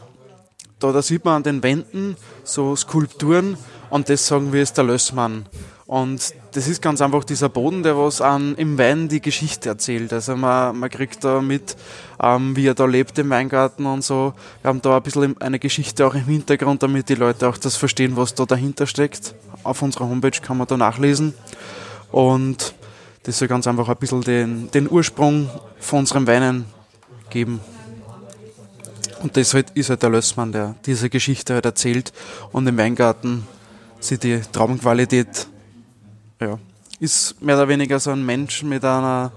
da, 0.81 0.93
da 0.93 1.03
sieht 1.03 1.25
man 1.25 1.37
an 1.37 1.43
den 1.43 1.63
Wänden 1.63 2.17
so 2.43 2.75
Skulpturen 2.75 3.57
und 3.91 4.09
das 4.09 4.27
sagen 4.27 4.53
wir 4.53 4.63
ist 4.63 4.77
der 4.77 4.85
Lössmann. 4.85 5.47
Und 5.87 6.35
das 6.53 6.69
ist 6.69 6.81
ganz 6.81 7.01
einfach 7.01 7.25
dieser 7.25 7.49
Boden, 7.49 7.83
der 7.83 7.97
was 7.99 8.21
an, 8.21 8.55
im 8.55 8.79
Wein 8.79 9.09
die 9.09 9.21
Geschichte 9.21 9.71
erzählt. 9.71 10.13
Also 10.13 10.37
man, 10.37 10.79
man 10.79 10.89
kriegt 10.89 11.25
da 11.25 11.41
mit, 11.41 11.77
ähm, 12.23 12.55
wie 12.55 12.69
er 12.69 12.75
da 12.75 12.85
lebt 12.85 13.19
im 13.19 13.31
Weingarten 13.31 13.87
und 13.87 14.05
so. 14.05 14.33
Wir 14.63 14.69
haben 14.69 14.81
da 14.83 14.97
ein 14.97 15.03
bisschen 15.03 15.41
eine 15.41 15.59
Geschichte 15.59 16.07
auch 16.07 16.15
im 16.15 16.27
Hintergrund, 16.27 16.85
damit 16.85 17.09
die 17.09 17.17
Leute 17.17 17.49
auch 17.49 17.57
das 17.57 17.75
verstehen, 17.75 18.17
was 18.17 18.37
da 18.37 18.47
dahinter 18.47 18.87
steckt. 18.87 19.35
Auf 19.65 19.83
unserer 19.83 20.09
Homepage 20.09 20.41
kann 20.41 20.59
man 20.59 20.69
da 20.69 20.77
nachlesen. 20.77 21.35
Und 22.13 22.73
das 23.25 23.39
soll 23.39 23.49
ganz 23.49 23.67
einfach 23.67 23.89
ein 23.89 23.97
bisschen 23.97 24.21
den, 24.21 24.71
den 24.71 24.89
Ursprung 24.89 25.51
von 25.81 26.01
unseren 26.01 26.29
Weinen 26.29 26.67
geben. 27.31 27.59
Und 29.21 29.37
das 29.37 29.55
halt, 29.55 29.71
ist 29.71 29.91
halt 29.91 30.03
der 30.03 30.11
Lössmann, 30.11 30.53
der 30.53 30.75
diese 30.87 31.11
Geschichte 31.11 31.55
halt 31.55 31.67
erzählt 31.67 32.13
und 32.53 32.67
im 32.67 32.77
Weingarten 32.79 33.47
sieht 34.01 34.23
die 34.23 34.41
Traumqualität, 34.41 35.47
ja, 36.41 36.59
ist 37.01 37.41
mehr 37.43 37.57
oder 37.57 37.69
weniger 37.69 38.01
so 38.01 38.11
ein 38.11 38.25
Mensch 38.25 38.63
mit 38.63 38.85
einer 38.85 39.33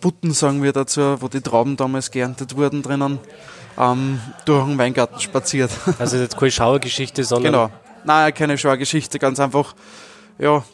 Butten, 0.00 0.32
sagen 0.32 0.62
wir 0.62 0.72
dazu, 0.72 1.20
wo 1.20 1.28
die 1.28 1.40
Trauben 1.40 1.76
damals 1.76 2.10
geerntet 2.10 2.56
wurden 2.56 2.82
drinnen, 2.82 3.18
ähm, 3.78 4.20
durch 4.46 4.66
den 4.66 4.78
Weingarten 4.78 5.20
spaziert. 5.20 5.70
Also 5.98 6.16
jetzt 6.16 6.36
keine 6.36 6.50
Schauergeschichte, 6.50 7.24
sondern... 7.24 7.52
Genau. 7.52 7.70
Nein, 8.04 8.32
keine 8.32 8.56
Schauergeschichte, 8.56 9.18
ganz 9.18 9.40
einfach, 9.40 9.74
ja, 10.38 10.64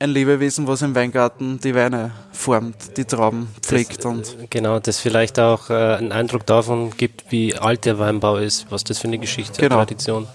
ein 0.00 0.10
Lebewesen, 0.10 0.66
was 0.66 0.80
im 0.82 0.94
Weingarten 0.94 1.60
die 1.60 1.74
Weine 1.74 2.12
formt, 2.32 2.96
die 2.96 3.04
Trauben 3.04 3.48
pflegt. 3.62 4.04
Und 4.06 4.34
genau, 4.48 4.78
das 4.80 4.98
vielleicht 4.98 5.38
auch 5.38 5.68
äh, 5.68 5.74
einen 5.74 6.10
Eindruck 6.10 6.46
davon 6.46 6.90
gibt, 6.96 7.30
wie 7.30 7.54
alt 7.54 7.84
der 7.84 7.98
Weinbau 7.98 8.36
ist, 8.38 8.66
was 8.70 8.82
das 8.82 8.98
für 8.98 9.08
eine 9.08 9.18
Geschichte, 9.18 9.60
Genau. 9.60 9.76
Tradition. 9.76 10.26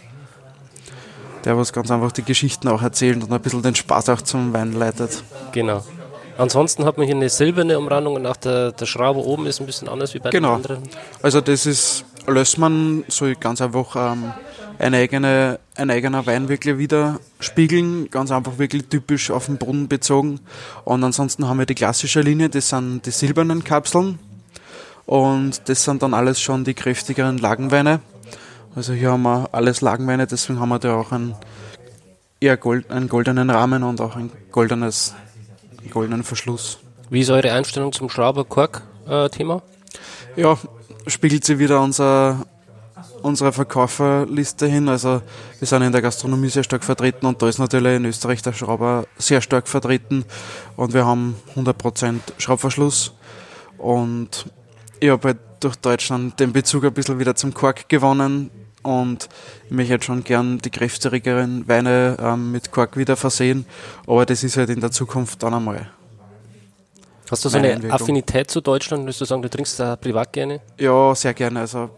der 1.45 1.57
was 1.57 1.73
ganz 1.73 1.89
einfach 1.91 2.11
die 2.11 2.23
Geschichten 2.23 2.67
auch 2.67 2.81
erzählt 2.83 3.23
und 3.23 3.31
ein 3.31 3.41
bisschen 3.41 3.61
den 3.63 3.75
Spaß 3.75 4.09
auch 4.09 4.21
zum 4.21 4.53
Wein 4.53 4.73
leitet. 4.73 5.23
Genau. 5.51 5.83
Ansonsten 6.37 6.85
hat 6.85 6.97
man 6.97 7.05
hier 7.07 7.15
eine 7.15 7.29
silberne 7.29 7.77
Umrandung 7.79 8.15
und 8.15 8.25
auch 8.27 8.35
der, 8.35 8.71
der 8.71 8.85
Schrauber 8.85 9.21
oben 9.25 9.45
ist 9.47 9.59
ein 9.61 9.65
bisschen 9.65 9.87
anders 9.89 10.13
wie 10.13 10.19
bei 10.19 10.29
den 10.29 10.41
Genau. 10.41 10.53
anderen. 10.55 10.83
Also 11.23 11.41
das 11.41 11.65
ist 11.65 12.03
Lössmann 12.27 13.03
soll 13.07 13.35
ganz 13.35 13.61
einfach 13.61 13.95
ähm, 13.95 14.31
eine 14.79 14.97
eigene, 14.97 15.59
ein 15.75 15.89
eigener 15.89 16.25
Wein 16.25 16.49
wirklich 16.49 16.77
widerspiegeln, 16.77 18.09
ganz 18.09 18.31
einfach 18.31 18.57
wirklich 18.57 18.87
typisch 18.87 19.31
auf 19.31 19.45
den 19.45 19.57
Boden 19.57 19.87
bezogen. 19.87 20.39
Und 20.83 21.03
ansonsten 21.03 21.47
haben 21.47 21.59
wir 21.59 21.65
die 21.65 21.75
klassische 21.75 22.21
Linie, 22.21 22.49
das 22.49 22.69
sind 22.69 23.05
die 23.05 23.11
silbernen 23.11 23.63
Kapseln 23.63 24.19
und 25.05 25.67
das 25.69 25.83
sind 25.83 26.03
dann 26.03 26.13
alles 26.13 26.39
schon 26.41 26.63
die 26.63 26.73
kräftigeren 26.73 27.37
Lagenweine. 27.37 28.01
Also 28.75 28.93
hier 28.93 29.11
haben 29.11 29.23
wir 29.23 29.49
alles 29.53 29.81
Lagenweine, 29.81 30.27
deswegen 30.27 30.59
haben 30.59 30.69
wir 30.69 30.79
da 30.79 30.95
auch 30.95 31.11
einen 31.11 31.35
eher 32.41 32.57
gold, 32.57 32.91
einen 32.91 33.07
goldenen 33.07 33.49
Rahmen 33.49 33.83
und 33.83 34.01
auch 34.01 34.15
ein 34.15 34.31
goldenes, 34.51 35.15
einen 35.79 35.89
goldenen 35.89 36.23
Verschluss. 36.23 36.79
Wie 37.09 37.21
ist 37.21 37.29
eure 37.29 37.51
Einstellung 37.53 37.91
zum 37.91 38.09
Schrauber-Kork-Thema? 38.09 39.61
Ja, 40.35 40.57
spiegelt 41.07 41.45
sich 41.45 41.59
wieder 41.59 41.81
unser, 41.81 42.45
unsere 43.25 43.51
Verkäuferliste 43.51 44.67
hin. 44.67 44.87
Also 44.87 45.21
wir 45.59 45.67
sind 45.67 45.81
in 45.81 45.91
der 45.91 46.01
Gastronomie 46.01 46.49
sehr 46.49 46.63
stark 46.63 46.83
vertreten 46.83 47.25
und 47.25 47.41
da 47.41 47.49
ist 47.49 47.57
natürlich 47.57 47.95
in 47.95 48.05
Österreich 48.05 48.41
der 48.43 48.53
Schrauber 48.53 49.07
sehr 49.17 49.41
stark 49.41 49.67
vertreten 49.67 50.25
und 50.75 50.93
wir 50.93 51.05
haben 51.05 51.35
100% 51.55 52.19
Schraubverschluss 52.37 53.13
und 53.79 54.45
ich 54.99 55.09
habe 55.09 55.29
halt 55.29 55.37
durch 55.59 55.75
Deutschland 55.77 56.39
den 56.39 56.53
Bezug 56.53 56.85
ein 56.85 56.93
bisschen 56.93 57.17
wieder 57.17 57.35
zum 57.35 57.53
Kork 57.53 57.89
gewonnen 57.89 58.51
und 58.83 59.27
ich 59.65 59.71
möchte 59.71 59.93
jetzt 59.93 60.05
schon 60.05 60.23
gern 60.23 60.59
die 60.59 60.69
kräftigeren 60.69 61.67
Weine 61.67 62.17
ähm, 62.19 62.51
mit 62.51 62.71
Kork 62.71 62.95
wieder 62.95 63.15
versehen, 63.15 63.65
aber 64.05 64.27
das 64.27 64.43
ist 64.43 64.55
halt 64.55 64.69
in 64.69 64.79
der 64.79 64.91
Zukunft 64.91 65.41
dann 65.41 65.55
einmal. 65.55 65.89
Hast 67.31 67.43
du 67.43 67.49
so 67.49 67.57
eine 67.57 67.71
Entwicklung. 67.71 67.99
Affinität 67.99 68.51
zu 68.51 68.61
Deutschland? 68.61 69.03
Würdest 69.03 69.19
du 69.19 69.25
sagen, 69.25 69.41
du 69.41 69.49
trinkst 69.49 69.79
da 69.79 69.95
privat 69.95 70.31
gerne? 70.31 70.61
Ja, 70.77 71.15
sehr 71.15 71.33
gerne. 71.33 71.61
Also 71.61 71.89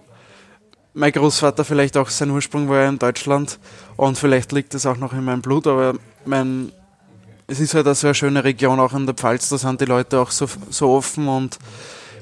mein 0.98 1.12
Großvater 1.12 1.64
vielleicht 1.64 1.96
auch 1.96 2.10
sein 2.10 2.32
Ursprung 2.32 2.70
war 2.70 2.82
ja 2.82 2.90
in 2.90 2.98
Deutschland 2.98 3.60
und 3.98 4.18
vielleicht 4.18 4.52
liegt 4.52 4.74
es 4.74 4.88
auch 4.88 4.98
noch 4.98 5.14
in 5.14 5.24
meinem 5.24 5.44
Blut, 5.44 5.68
aber 5.68 5.94
mein 6.26 6.72
es 7.46 7.60
ist 7.60 7.76
halt 7.76 7.86
eine 7.86 7.96
sehr 7.96 8.16
schöne 8.16 8.44
Region 8.44 8.80
auch 8.80 8.94
in 8.94 9.06
der 9.06 9.14
Pfalz, 9.14 9.48
da 9.48 9.60
sind 9.60 9.80
die 9.80 9.86
Leute 9.86 10.20
auch 10.20 10.32
so, 10.32 10.48
so 10.72 10.90
offen 10.90 11.28
und 11.28 11.60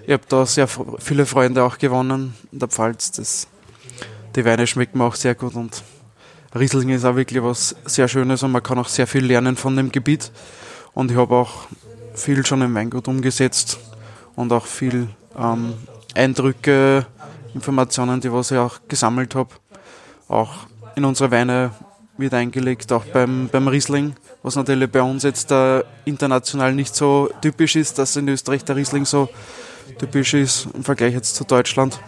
ich 0.06 0.12
habe 0.12 0.24
da 0.28 0.46
sehr 0.46 0.68
viele 0.68 1.26
Freunde 1.26 1.64
auch 1.64 1.78
gewonnen 1.78 2.36
in 2.52 2.60
der 2.60 2.68
Pfalz. 2.68 3.12
Das, 3.14 3.48
die 4.36 4.46
Weine 4.46 4.68
schmecken 4.68 5.00
mir 5.00 5.06
auch 5.06 5.16
sehr 5.16 5.34
gut 5.34 5.56
und 5.56 5.82
Riesling 6.54 6.90
ist 6.90 7.06
auch 7.06 7.16
wirklich 7.16 7.42
was 7.42 7.76
sehr 7.86 8.10
Schönes 8.10 8.44
und 8.44 8.52
man 8.52 8.62
kann 8.62 8.78
auch 8.78 8.90
sehr 8.90 9.08
viel 9.08 9.26
lernen 9.26 9.56
von 9.56 9.78
dem 9.78 9.90
Gebiet 9.90 10.32
und 10.94 11.12
ich 11.12 11.18
habe 11.18 11.34
auch 11.34 11.68
viel 12.14 12.46
schon 12.46 12.62
im 12.62 12.76
Weingut 12.76 13.08
umgesetzt 13.08 13.80
und 14.36 14.52
auch 14.52 14.66
viel 14.66 15.08
ähm, 15.38 15.74
Eindrücke, 16.14 17.08
Informationen, 17.56 18.20
die 18.20 18.32
was 18.32 18.52
ich 18.52 18.58
auch 18.58 18.80
gesammelt 18.88 19.34
habe, 19.34 19.50
auch 20.28 20.52
in 20.96 21.06
unsere 21.06 21.32
Weine 21.32 21.72
wird 22.18 22.34
eingelegt, 22.34 22.92
auch 22.92 23.06
beim, 23.06 23.50
beim 23.52 23.68
Riesling, 23.68 24.16
was 24.44 24.56
natürlich 24.56 24.90
bei 24.92 25.02
uns 25.02 25.24
jetzt 25.24 25.52
äh, 25.52 25.84
international 26.06 26.74
nicht 26.76 26.96
so 26.96 27.30
typisch 27.42 27.76
ist, 27.76 27.98
dass 27.98 28.16
in 28.16 28.28
Österreich 28.28 28.64
der 28.64 28.76
Riesling 28.76 29.06
so 29.06 29.30
typisch 29.98 30.34
ist 30.34 30.68
im 30.74 30.84
Vergleich 30.84 31.14
jetzt 31.14 31.36
zu 31.36 31.46
Deutschland. 31.46 32.00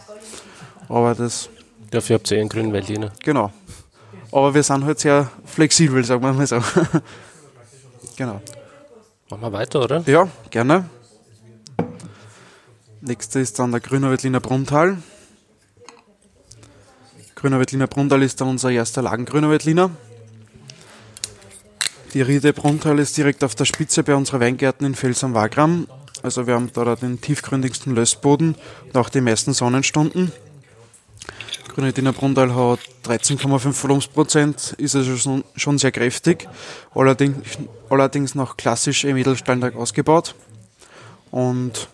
Aber 0.89 1.15
das, 1.15 1.49
Dafür 1.91 2.15
habt 2.15 2.29
ihr 2.31 2.39
einen 2.39 2.49
grünen 2.49 2.73
Veltliner. 2.73 3.11
genau. 3.23 3.51
Aber 4.31 4.53
wir 4.53 4.63
sind 4.63 4.83
halt 4.83 4.99
sehr 4.99 5.31
flexibel, 5.45 6.03
sagen 6.03 6.21
wir 6.21 6.33
mal 6.33 6.45
so. 6.45 6.61
genau. 8.17 8.41
Machen 9.29 9.41
wir 9.41 9.53
weiter, 9.53 9.81
oder? 9.81 10.03
Ja, 10.05 10.27
gerne. 10.49 10.89
Nächste 12.99 13.39
ist 13.39 13.57
dann 13.59 13.71
der 13.71 13.79
Grüner 13.79 14.11
Wettliner 14.11 14.41
Brunntal. 14.41 14.97
Grüner 17.37 17.59
Wettliner 17.59 17.85
Brunntal 17.85 18.23
ist 18.23 18.41
dann 18.41 18.47
unser 18.47 18.71
erster 18.71 19.03
Lagengrüner 19.03 19.51
Wettliner. 19.51 19.91
Die 22.15 22.23
Riede 22.23 22.51
Brunntal 22.51 22.97
ist 22.97 23.15
direkt 23.15 23.43
auf 23.43 23.53
der 23.53 23.65
Spitze 23.65 24.01
bei 24.01 24.15
unseren 24.15 24.39
Weingärten 24.39 24.87
in 24.87 24.95
Fels 24.95 25.23
am 25.23 25.35
Wagram. 25.35 25.85
Also 26.23 26.47
wir 26.47 26.55
haben 26.55 26.71
da 26.73 26.95
den 26.95 27.21
tiefgründigsten 27.21 27.93
Lössboden 27.93 28.55
und 28.85 28.97
auch 28.97 29.09
die 29.09 29.21
meisten 29.21 29.53
Sonnenstunden. 29.53 30.31
Grüner 31.67 31.89
Wettliner 31.89 32.11
Brunntal 32.11 32.55
hat 32.55 32.79
13,5 33.05 33.83
Volumensprozent, 33.83 34.73
ist 34.79 34.95
also 34.95 35.15
schon, 35.15 35.43
schon 35.55 35.77
sehr 35.77 35.91
kräftig, 35.91 36.49
allerdings, 36.95 37.37
allerdings 37.87 38.33
noch 38.33 38.57
klassisch 38.57 39.03
im 39.03 39.15
Edelstahltag 39.15 39.75
ausgebaut 39.75 40.33
und 41.29 41.87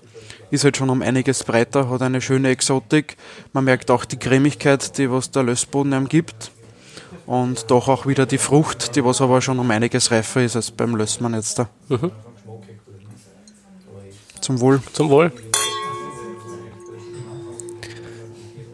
ist 0.53 0.63
halt 0.63 0.77
schon 0.77 0.91
um 0.91 1.01
einiges 1.01 1.43
breiter, 1.43 1.89
hat 1.89 2.03
eine 2.03 2.21
schöne 2.21 2.49
Exotik. 2.49 3.17
Man 3.53 3.63
merkt 3.63 3.89
auch 3.89 4.05
die 4.05 4.17
Cremigkeit, 4.17 4.99
die 4.99 5.09
was 5.09 5.31
der 5.31 5.41
Lössboden 5.41 5.93
einem 5.93 6.07
gibt. 6.07 6.51
Und 7.25 7.71
doch 7.71 7.87
auch 7.87 8.05
wieder 8.05 8.27
die 8.27 8.37
Frucht, 8.37 8.95
die 8.95 9.03
was 9.03 9.19
aber 9.19 9.41
schon 9.41 9.57
um 9.57 9.71
einiges 9.71 10.11
reifer 10.11 10.43
ist 10.43 10.55
als 10.55 10.69
beim 10.69 10.95
Lössmann 10.95 11.33
jetzt 11.33 11.57
da. 11.57 11.69
Mhm. 11.89 12.11
Zum 14.41 14.59
Wohl. 14.59 14.79
Zum 14.93 15.09
Wohl. 15.09 15.31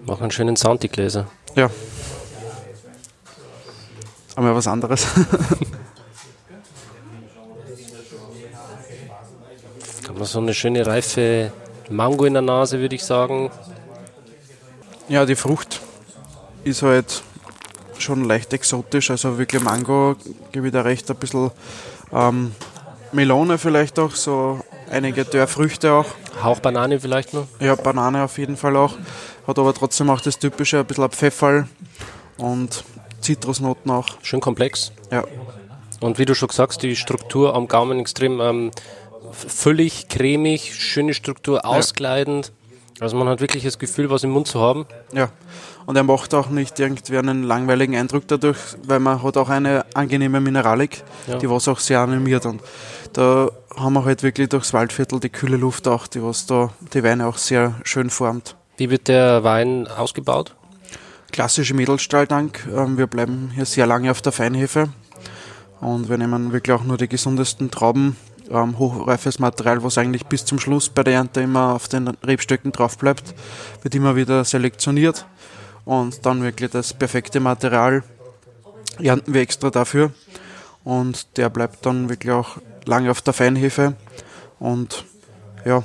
Mach 0.06 0.20
einen 0.20 0.32
schönen 0.32 0.58
Sound, 0.58 0.84
die 0.84 0.90
Gläser. 0.90 1.28
Ja. 1.56 1.70
Aber 4.36 4.54
was 4.54 4.68
anderes. 4.68 5.08
Hat 10.08 10.18
man 10.18 10.26
so 10.26 10.40
eine 10.40 10.54
schöne 10.54 10.86
reife 10.86 11.54
Mango 11.90 12.26
in 12.26 12.34
der 12.34 12.42
Nase, 12.42 12.80
würde 12.80 12.96
ich 12.96 13.04
sagen. 13.04 13.52
Ja, 15.08 15.26
die 15.26 15.36
Frucht 15.36 15.82
ist 16.64 16.84
halt 16.84 17.24
schon 17.98 18.26
leicht 18.26 18.54
exotisch, 18.54 19.10
also 19.12 19.38
wirklich 19.38 19.62
Mango, 19.62 20.16
gebe 20.52 20.68
ich 20.68 20.74
da 20.74 20.82
recht, 20.82 21.10
ein 21.10 21.18
bisschen 21.18 21.52
ähm, 22.14 22.54
Melone 23.12 23.58
vielleicht 23.58 24.00
auch, 24.00 24.12
so 24.16 24.62
einige 24.90 25.26
Dörrfrüchte 25.26 25.92
auch. 25.94 26.06
Hauch 26.44 26.60
Banane 26.60 27.00
vielleicht 27.00 27.34
noch. 27.34 27.48
Ja, 27.60 27.76
Banane 27.76 28.24
auf 28.24 28.38
jeden 28.38 28.56
Fall 28.56 28.76
auch, 28.78 28.94
hat 29.48 29.60
aber 29.60 29.74
trotzdem 29.74 30.10
auch 30.10 30.22
das 30.22 30.40
typische, 30.40 30.80
ein 30.80 30.86
bisschen 30.86 31.04
ein 31.04 31.10
Pfefferl 31.12 31.68
und 32.38 32.84
Zitrusnoten 33.22 33.92
auch. 33.92 34.08
Schön 34.22 34.40
komplex. 34.40 34.92
Ja, 35.12 35.24
Und 36.00 36.20
wie 36.20 36.26
du 36.26 36.36
schon 36.36 36.50
sagst, 36.50 36.84
die 36.84 36.96
Struktur 36.96 37.56
am 37.56 37.68
Gaumen 37.68 38.00
extrem 38.00 38.40
ähm, 38.40 38.72
füllig, 39.32 40.08
cremig, 40.10 40.74
schöne 40.76 41.14
Struktur, 41.14 41.66
ausgleitend. 41.66 42.52
Also 43.00 43.16
man 43.16 43.28
hat 43.30 43.40
wirklich 43.40 43.64
das 43.64 43.80
Gefühl, 43.80 44.10
was 44.10 44.24
im 44.24 44.32
Mund 44.32 44.48
zu 44.48 44.60
haben. 44.60 44.86
ja. 45.14 45.30
Und 45.86 45.96
er 45.96 46.04
macht 46.04 46.36
auch 46.36 46.50
nicht 46.50 46.80
irgendwie 46.80 47.18
einen 47.18 47.42
langweiligen 47.42 47.96
Eindruck 47.96 48.28
dadurch, 48.28 48.58
weil 48.86 49.00
man 49.00 49.24
hat 49.24 49.38
auch 49.38 49.50
eine 49.50 49.86
angenehme 49.96 50.40
Mineralik, 50.40 51.02
Ja. 51.26 51.38
die 51.40 51.50
was 51.50 51.68
auch 51.68 51.80
sehr 51.80 52.00
animiert. 52.02 52.46
Und 52.46 52.62
da 53.14 53.50
haben 53.76 53.94
wir 53.94 54.06
halt 54.06 54.22
wirklich 54.22 54.50
durchs 54.50 54.72
Waldviertel 54.72 55.20
die 55.20 55.30
kühle 55.30 55.58
Luft 55.58 55.88
auch, 55.88 56.06
die 56.06 56.22
was 56.22 56.46
da 56.46 56.70
die 56.94 57.04
Weine 57.04 57.26
auch 57.26 57.38
sehr 57.40 57.74
schön 57.84 58.12
formt. 58.12 58.56
Wie 58.78 58.92
wird 58.92 59.08
der 59.08 59.44
Wein 59.44 59.88
ausgebaut? 59.88 60.54
Klassische 61.32 61.74
Edelstahltank. 61.74 62.68
Ähm, 62.72 63.00
wir 63.00 63.08
bleiben 63.08 63.50
hier 63.56 63.66
sehr 63.66 63.88
lange 63.88 64.12
auf 64.12 64.22
der 64.22 64.32
Feinhefe 64.32 64.90
und 65.82 66.08
wir 66.08 66.20
nehmen 66.20 66.52
wirklich 66.54 66.76
auch 66.76 66.84
nur 66.84 66.98
die 66.98 67.08
gesundesten 67.08 67.72
Trauben, 67.72 68.16
ähm, 68.50 68.78
hochreifes 68.80 69.40
Material, 69.40 69.84
was 69.84 69.98
eigentlich 69.98 70.26
bis 70.26 70.46
zum 70.46 70.60
Schluss 70.60 70.90
bei 70.90 71.04
der 71.04 71.16
Ernte 71.16 71.42
immer 71.42 71.74
auf 71.74 71.88
den 71.88 72.08
Rebstöcken 72.08 72.72
drauf 72.72 72.98
bleibt, 72.98 73.34
wird 73.82 73.96
immer 73.96 74.16
wieder 74.16 74.44
selektioniert 74.44 75.26
und 75.86 76.26
dann 76.26 76.44
wirklich 76.44 76.72
das 76.72 76.94
perfekte 76.94 77.40
Material 77.40 78.04
ernten 79.00 79.34
wir 79.34 79.42
extra 79.42 79.70
dafür 79.70 80.12
und 80.84 81.38
der 81.38 81.50
bleibt 81.50 81.86
dann 81.86 82.10
wirklich 82.10 82.34
auch 82.34 82.58
lange 82.86 83.12
auf 83.12 83.22
der 83.22 83.34
Feinhefe 83.34 83.94
und 84.60 85.06
ja, 85.66 85.84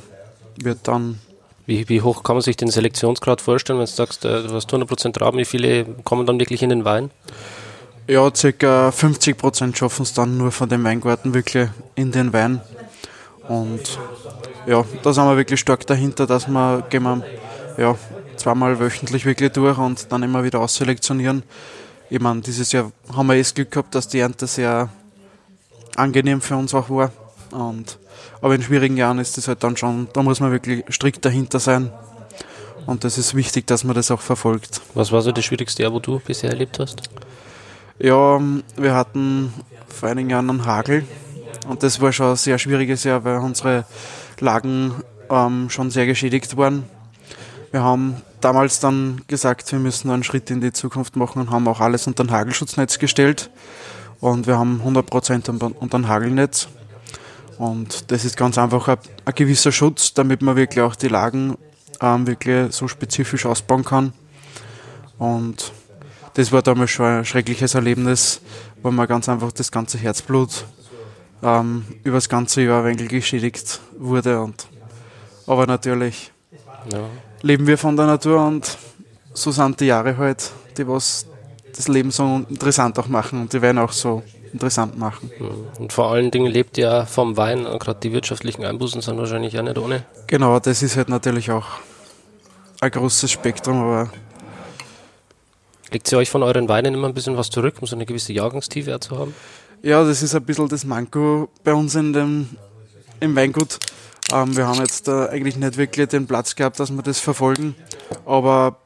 wird 0.57 0.89
dann 0.89 1.21
Wie, 1.67 1.89
wie 1.89 2.03
hoch 2.03 2.23
kann 2.23 2.37
man 2.37 2.43
sich 2.43 2.57
den 2.57 2.71
Selektionsgrad 2.71 3.41
vorstellen, 3.41 3.79
wenn 3.79 3.87
du 3.87 3.91
sagst, 3.91 4.25
äh, 4.25 4.43
du 4.43 4.55
hast 4.55 4.71
100% 4.71 5.13
Trauben, 5.13 5.39
wie 5.39 5.47
viele 5.47 5.85
kommen 6.05 6.27
dann 6.27 6.39
wirklich 6.39 6.63
in 6.63 6.69
den 6.69 6.85
Wein? 6.85 7.11
Ja, 8.07 8.31
circa 8.35 8.91
50 8.91 9.39
Prozent 9.39 9.79
schaffen 9.79 10.03
es 10.03 10.13
dann 10.13 10.37
nur 10.37 10.53
von 10.53 10.69
dem 10.69 10.85
Weingarten 10.85 11.33
wirklich 11.33 11.71
in 11.95 12.13
den 12.13 12.35
Wein. 12.35 12.61
Und 13.49 13.99
ja, 14.67 14.85
da 15.03 15.13
sind 15.15 15.25
wir 15.25 15.39
wirklich 15.39 15.61
stark 15.61 15.87
dahinter, 15.87 16.27
dass 16.27 16.47
wir, 16.47 16.85
gehen 16.91 17.03
wir 17.03 17.23
ja, 17.79 17.97
zweimal 18.37 18.79
wöchentlich 18.79 19.25
wirklich 19.25 19.53
durch 19.53 19.79
und 19.79 20.13
dann 20.13 20.23
immer 20.23 20.45
wieder 20.45 20.61
ausselektionieren. 20.61 21.45
Ich 22.11 22.21
meine, 22.21 22.43
dieses 22.43 22.73
Jahr 22.73 22.93
haben 23.17 23.27
wir 23.27 23.37
eh 23.37 23.39
das 23.39 23.55
Glück 23.55 23.71
gehabt, 23.71 23.95
dass 23.95 24.07
die 24.07 24.19
Ernte 24.19 24.47
sehr 24.47 24.91
angenehm 25.97 26.43
für 26.43 26.57
uns 26.57 26.75
auch 26.75 26.91
war. 26.91 27.11
Und, 27.53 27.99
aber 28.43 28.55
in 28.55 28.63
schwierigen 28.63 28.99
Jahren 28.99 29.19
ist 29.19 29.39
das 29.39 29.49
halt 29.49 29.65
dann 29.65 29.79
schon, 29.79 30.09
da 30.13 30.23
muss 30.23 30.41
man 30.41 30.53
wirklich 30.53 30.85
strikt 30.91 31.25
dahinter 31.25 31.59
sein. 31.59 31.91
Und 32.85 33.05
das 33.05 33.17
ist 33.17 33.35
wichtig, 33.35 33.67
dass 33.67 33.83
man 33.83 33.95
das 33.95 34.11
auch 34.11 34.21
verfolgt. 34.21 34.83
Was 34.93 35.11
war 35.11 35.23
so 35.23 35.33
das 35.33 35.47
schwierigste 35.47 35.83
Jahr, 35.83 35.93
wo 35.95 36.01
du 36.01 36.19
bisher 36.19 36.51
erlebt 36.51 36.79
hast? 36.79 37.09
Ja, 38.01 38.41
wir 38.77 38.93
hatten 38.93 39.55
vor 39.87 40.09
einigen 40.09 40.31
Jahren 40.31 40.51
einen 40.51 40.67
Hagel. 40.67 41.07
Und 41.69 41.85
das 41.85 42.01
war 42.01 42.13
schon 42.13 42.31
ein 42.31 42.37
sehr 42.37 42.59
schwieriges 42.59 43.05
Jahr, 43.05 43.23
weil 43.23 43.39
unsere 43.39 43.85
Lagen 44.41 44.93
ähm, 45.31 45.71
schon 45.71 45.91
sehr 45.93 46.05
geschädigt 46.05 46.57
waren. 46.57 46.85
Wir 47.71 47.83
haben 47.83 48.17
damals 48.41 48.81
dann 48.81 49.23
gesagt, 49.29 49.71
wir 49.71 49.79
müssen 49.79 50.11
einen 50.11 50.25
Schritt 50.25 50.51
in 50.51 50.61
die 50.61 50.73
Zukunft 50.73 51.15
machen 51.15 51.41
und 51.41 51.51
haben 51.51 51.69
auch 51.69 51.81
alles 51.81 52.09
unter 52.09 52.25
ein 52.25 52.33
Hagelschutznetz 52.33 52.99
gestellt. 52.99 53.51
Und 54.19 54.49
wir 54.49 54.59
haben 54.59 54.83
100% 54.85 55.51
unter 55.51 55.99
ein 55.99 56.09
Hagelnetz. 56.09 56.67
Und 57.59 58.11
das 58.11 58.25
ist 58.25 58.37
ganz 58.37 58.59
einfach 58.59 58.89
ein, 58.89 58.99
ein, 59.25 59.35
gewisser 59.37 59.71
Schutz, 59.71 60.15
damit 60.15 60.43
man 60.43 60.57
wirklich 60.57 60.83
auch 60.83 60.97
die 60.97 61.09
Lagen 61.09 61.57
ähm, 62.01 62.27
wirklich 62.27 62.75
so 62.75 62.89
spezifisch 62.89 63.47
ausbauen 63.47 63.85
kann. 63.85 64.13
Und 65.19 65.73
das 66.35 66.53
war 66.53 66.63
damals 66.63 66.91
schon 66.91 67.07
ein 67.07 67.25
schreckliches 67.25 67.75
Erlebnis, 67.75 68.41
wo 68.83 68.91
man 68.91 69.07
ganz 69.07 69.29
einfach 69.29 69.53
das 69.53 69.71
ganze 69.71 69.99
Herzblut 69.99 70.65
ähm, 71.43 71.85
über 72.03 72.17
das 72.17 72.29
ganze 72.29 72.63
Jahr 72.63 72.85
ein 72.85 72.99
wenig 72.99 73.09
geschädigt 73.09 73.81
wurde. 73.99 74.41
Und, 74.41 74.67
aber 75.47 75.67
natürlich 75.67 76.33
ja. 76.93 77.01
leben 77.43 77.67
wir 77.67 77.79
von 77.79 77.97
der 77.97 78.07
Natur 78.07 78.45
und 78.45 78.77
so 79.33 79.51
sind 79.51 79.81
die 79.81 79.87
Jahre 79.87 80.17
halt, 80.17 80.51
die 80.77 80.87
was 80.87 81.27
das 81.77 81.89
Leben 81.89 82.11
so 82.11 82.45
interessant 82.49 82.99
auch 82.99 83.09
machen 83.09 83.43
und 83.43 83.53
die 83.53 83.61
werden 83.61 83.79
auch 83.79 83.93
so 83.93 84.23
interessant 84.53 84.97
machen. 84.97 85.31
Und 85.79 85.93
vor 85.93 86.13
allen 86.13 86.31
Dingen 86.31 86.51
lebt 86.51 86.79
ja 86.79 87.05
vom 87.05 87.37
Wein, 87.37 87.65
gerade 87.65 87.99
die 88.01 88.13
wirtschaftlichen 88.13 88.65
Einbußen 88.65 89.01
sind 89.01 89.19
wahrscheinlich 89.19 89.59
auch 89.59 89.63
nicht 89.63 89.79
ohne. 89.79 90.05
Genau, 90.29 90.59
das 90.61 90.83
ist 90.83 90.97
halt 90.97 91.09
natürlich 91.09 91.51
auch 91.51 91.67
ein 92.81 92.91
großes 92.91 93.31
Spektrum, 93.31 93.83
aber. 93.83 94.11
Legt 95.95 96.09
sie 96.09 96.17
euch 96.17 96.29
von 96.29 96.43
euren 96.43 96.69
Weinen 96.69 96.93
immer 96.93 97.07
ein 97.07 97.15
bisschen 97.15 97.37
was 97.37 97.51
zurück, 97.51 97.77
um 97.81 97.87
so 97.87 97.95
eine 97.95 98.05
gewisse 98.05 98.33
Jahrgangstiefe 98.33 98.99
zu 98.99 99.17
haben? 99.17 99.33
Ja, 99.81 100.03
das 100.03 100.25
ist 100.25 100.35
ein 100.35 100.43
bisschen 100.43 100.69
das 100.69 100.85
Manko 100.85 101.49
bei 101.63 101.73
uns 101.73 101.95
in 101.95 102.13
dem, 102.13 102.49
im 103.21 103.37
Weingut. 103.37 103.79
Ähm, 104.33 104.57
wir 104.57 104.67
haben 104.67 104.81
jetzt 104.81 105.07
da 105.07 105.27
eigentlich 105.27 105.55
nicht 105.55 105.77
wirklich 105.77 106.09
den 106.09 106.27
Platz 106.27 106.57
gehabt, 106.57 106.81
dass 106.81 106.91
wir 106.91 107.03
das 107.03 107.21
verfolgen, 107.21 107.77
aber 108.27 108.79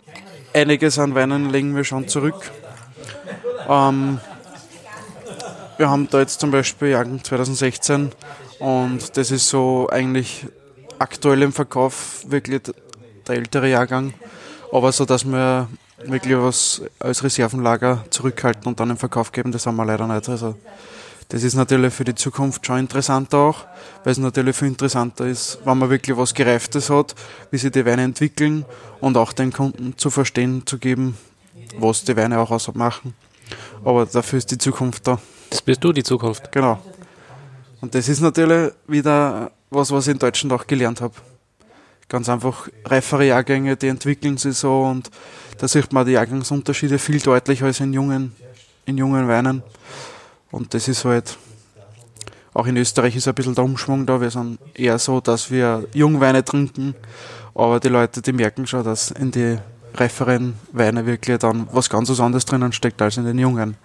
einiges 0.53 0.99
an 0.99 1.15
Weinen 1.15 1.49
legen 1.49 1.75
wir 1.75 1.83
schon 1.83 2.09
zurück. 2.09 2.51
Ähm, 3.67 4.21
wir 5.79 5.89
haben 5.89 6.11
da 6.11 6.21
jetzt 6.21 6.41
zum 6.41 6.51
Beispiel 6.51 6.89
Jagen 6.89 7.25
2016 7.25 8.13
und 8.59 9.17
das 9.17 9.31
ist 9.31 9.49
so 9.49 9.89
eigentlich 9.91 10.45
aktuell 10.99 11.41
im 11.41 11.55
Verkauf 11.55 12.27
wirklich 12.29 12.61
der 13.27 13.35
ältere 13.35 13.71
Jahrgang, 13.71 14.13
aber 14.73 14.93
so, 14.93 15.07
dass 15.07 15.25
wir 15.25 15.69
wirklich 16.05 16.37
was 16.37 16.83
als 16.99 17.23
Reservenlager 17.25 18.05
zurückhalten 18.11 18.67
und 18.67 18.79
dann 18.81 18.91
im 18.91 18.97
Verkauf 18.97 19.33
geben, 19.33 19.53
das 19.53 19.67
haben 19.67 19.77
wir 19.77 19.85
leider 19.85 20.07
nicht. 20.07 20.29
Also 20.29 20.55
das 21.29 21.43
ist 21.43 21.55
natürlich 21.55 21.93
für 21.93 22.05
die 22.05 22.15
Zukunft 22.15 22.65
schon 22.65 22.79
interessant 22.79 23.35
auch, 23.35 23.67
weil 24.03 24.13
es 24.13 24.19
natürlich 24.19 24.57
viel 24.57 24.69
interessanter 24.69 25.27
ist, 25.27 25.59
wenn 25.65 25.77
man 25.77 25.91
wirklich 25.91 26.17
was 26.17 26.33
Gereiftes 26.33 26.89
hat, 26.89 27.15
wie 27.51 27.59
sich 27.59 27.71
die 27.71 27.85
Weine 27.85 28.03
entwickeln 28.03 28.65
und 29.01 29.17
auch 29.17 29.33
den 29.33 29.53
Kunden 29.53 29.95
zu 29.99 30.09
verstehen 30.09 30.63
zu 30.65 30.79
geben, 30.79 31.19
was 31.79 32.05
die 32.05 32.17
Weine 32.17 32.39
auch 32.39 32.51
ausmachen. 32.51 33.15
Aber 33.85 34.07
dafür 34.07 34.39
ist 34.39 34.51
die 34.51 34.59
Zukunft 34.59 35.07
da. 35.07 35.21
Das 35.51 35.61
bist 35.61 35.85
du, 35.85 35.93
die 35.93 36.03
Zukunft. 36.03 36.51
Genau. 36.53 36.79
Und 37.81 37.95
das 37.95 38.09
ist 38.09 38.21
natürlich 38.21 38.73
wieder 38.87 39.51
was, 39.71 39.91
was 39.91 40.07
ich 40.07 40.13
in 40.13 40.19
Deutschland 40.19 40.53
auch 40.53 40.67
gelernt 40.67 41.01
habe. 41.01 41.15
Ganz 42.09 42.29
einfach 42.29 42.69
reifere 42.87 43.27
Jahrgänge, 43.27 43.77
die 43.77 43.89
entwickeln 43.89 44.39
sich 44.39 44.57
so 44.57 44.83
und 44.83 45.11
da 45.59 45.69
sieht 45.69 45.93
man 45.93 46.07
die 46.07 46.13
Jahrgangsunterschiede 46.13 46.99
viel 46.99 47.21
deutlicher 47.21 47.67
als 47.67 47.81
in 47.81 47.93
jungen, 47.93 48.33
in 48.87 48.97
jungen 48.97 49.29
Weinen. 49.29 49.63
Und 50.51 50.73
das 50.73 50.89
ist 50.89 51.05
halt, 51.05 51.37
auch 52.55 52.67
in 52.67 52.77
Österreich 52.77 53.17
ist 53.17 53.29
ein 53.29 53.35
bisschen 53.35 53.55
der 53.55 53.65
Umschwung 53.65 54.07
da. 54.07 54.21
Wir 54.21 54.31
sind 54.31 54.59
eher 54.75 54.99
so, 54.99 55.21
dass 55.21 55.51
wir 55.51 55.87
Jungweine 55.93 56.45
trinken, 56.45 56.95
aber 57.55 57.81
die 57.81 57.89
Leute, 57.89 58.23
die 58.23 58.33
merken 58.33 58.67
schon, 58.67 58.85
dass 58.85 59.11
in 59.11 59.31
die 59.31 59.59
reiferen 59.95 60.55
Weine 60.73 61.05
wirklich 61.07 61.39
dann 61.39 61.69
was 61.73 61.91
ganz 61.91 62.09
was 62.09 62.21
anderes 62.21 62.45
drinnen 62.45 62.73
steckt 62.73 63.03
als 63.03 63.17
in 63.17 63.25
den 63.25 63.39
jungen. 63.39 63.77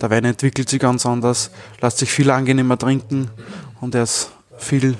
Der 0.00 0.10
Wein 0.10 0.24
entwickelt 0.24 0.68
sich 0.68 0.80
ganz 0.80 1.06
anders, 1.06 1.50
lässt 1.80 1.98
sich 1.98 2.10
viel 2.10 2.30
angenehmer 2.30 2.76
trinken 2.76 3.30
und 3.80 3.94
er 3.94 4.02
ist 4.02 4.32
viel 4.58 4.96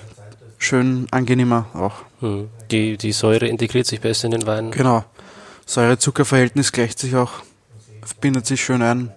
schön 0.59 1.09
angenehmer 1.11 1.67
auch. 1.75 1.95
Hm. 2.21 2.49
Die, 2.71 2.97
die 2.97 3.13
Säure 3.13 3.49
integriert 3.49 3.87
sich 3.87 4.01
besser 4.01 4.27
in 4.27 4.31
den 4.33 4.47
Wein. 4.47 4.71
Genau. 4.71 5.05
Säure-Zucker-Verhältnis 5.67 6.73
gleicht 6.73 6.99
sich 6.99 7.17
auch, 7.17 7.33
bindet 8.21 8.47
sich 8.47 8.65
schön 8.65 8.83
ein. 8.83 9.13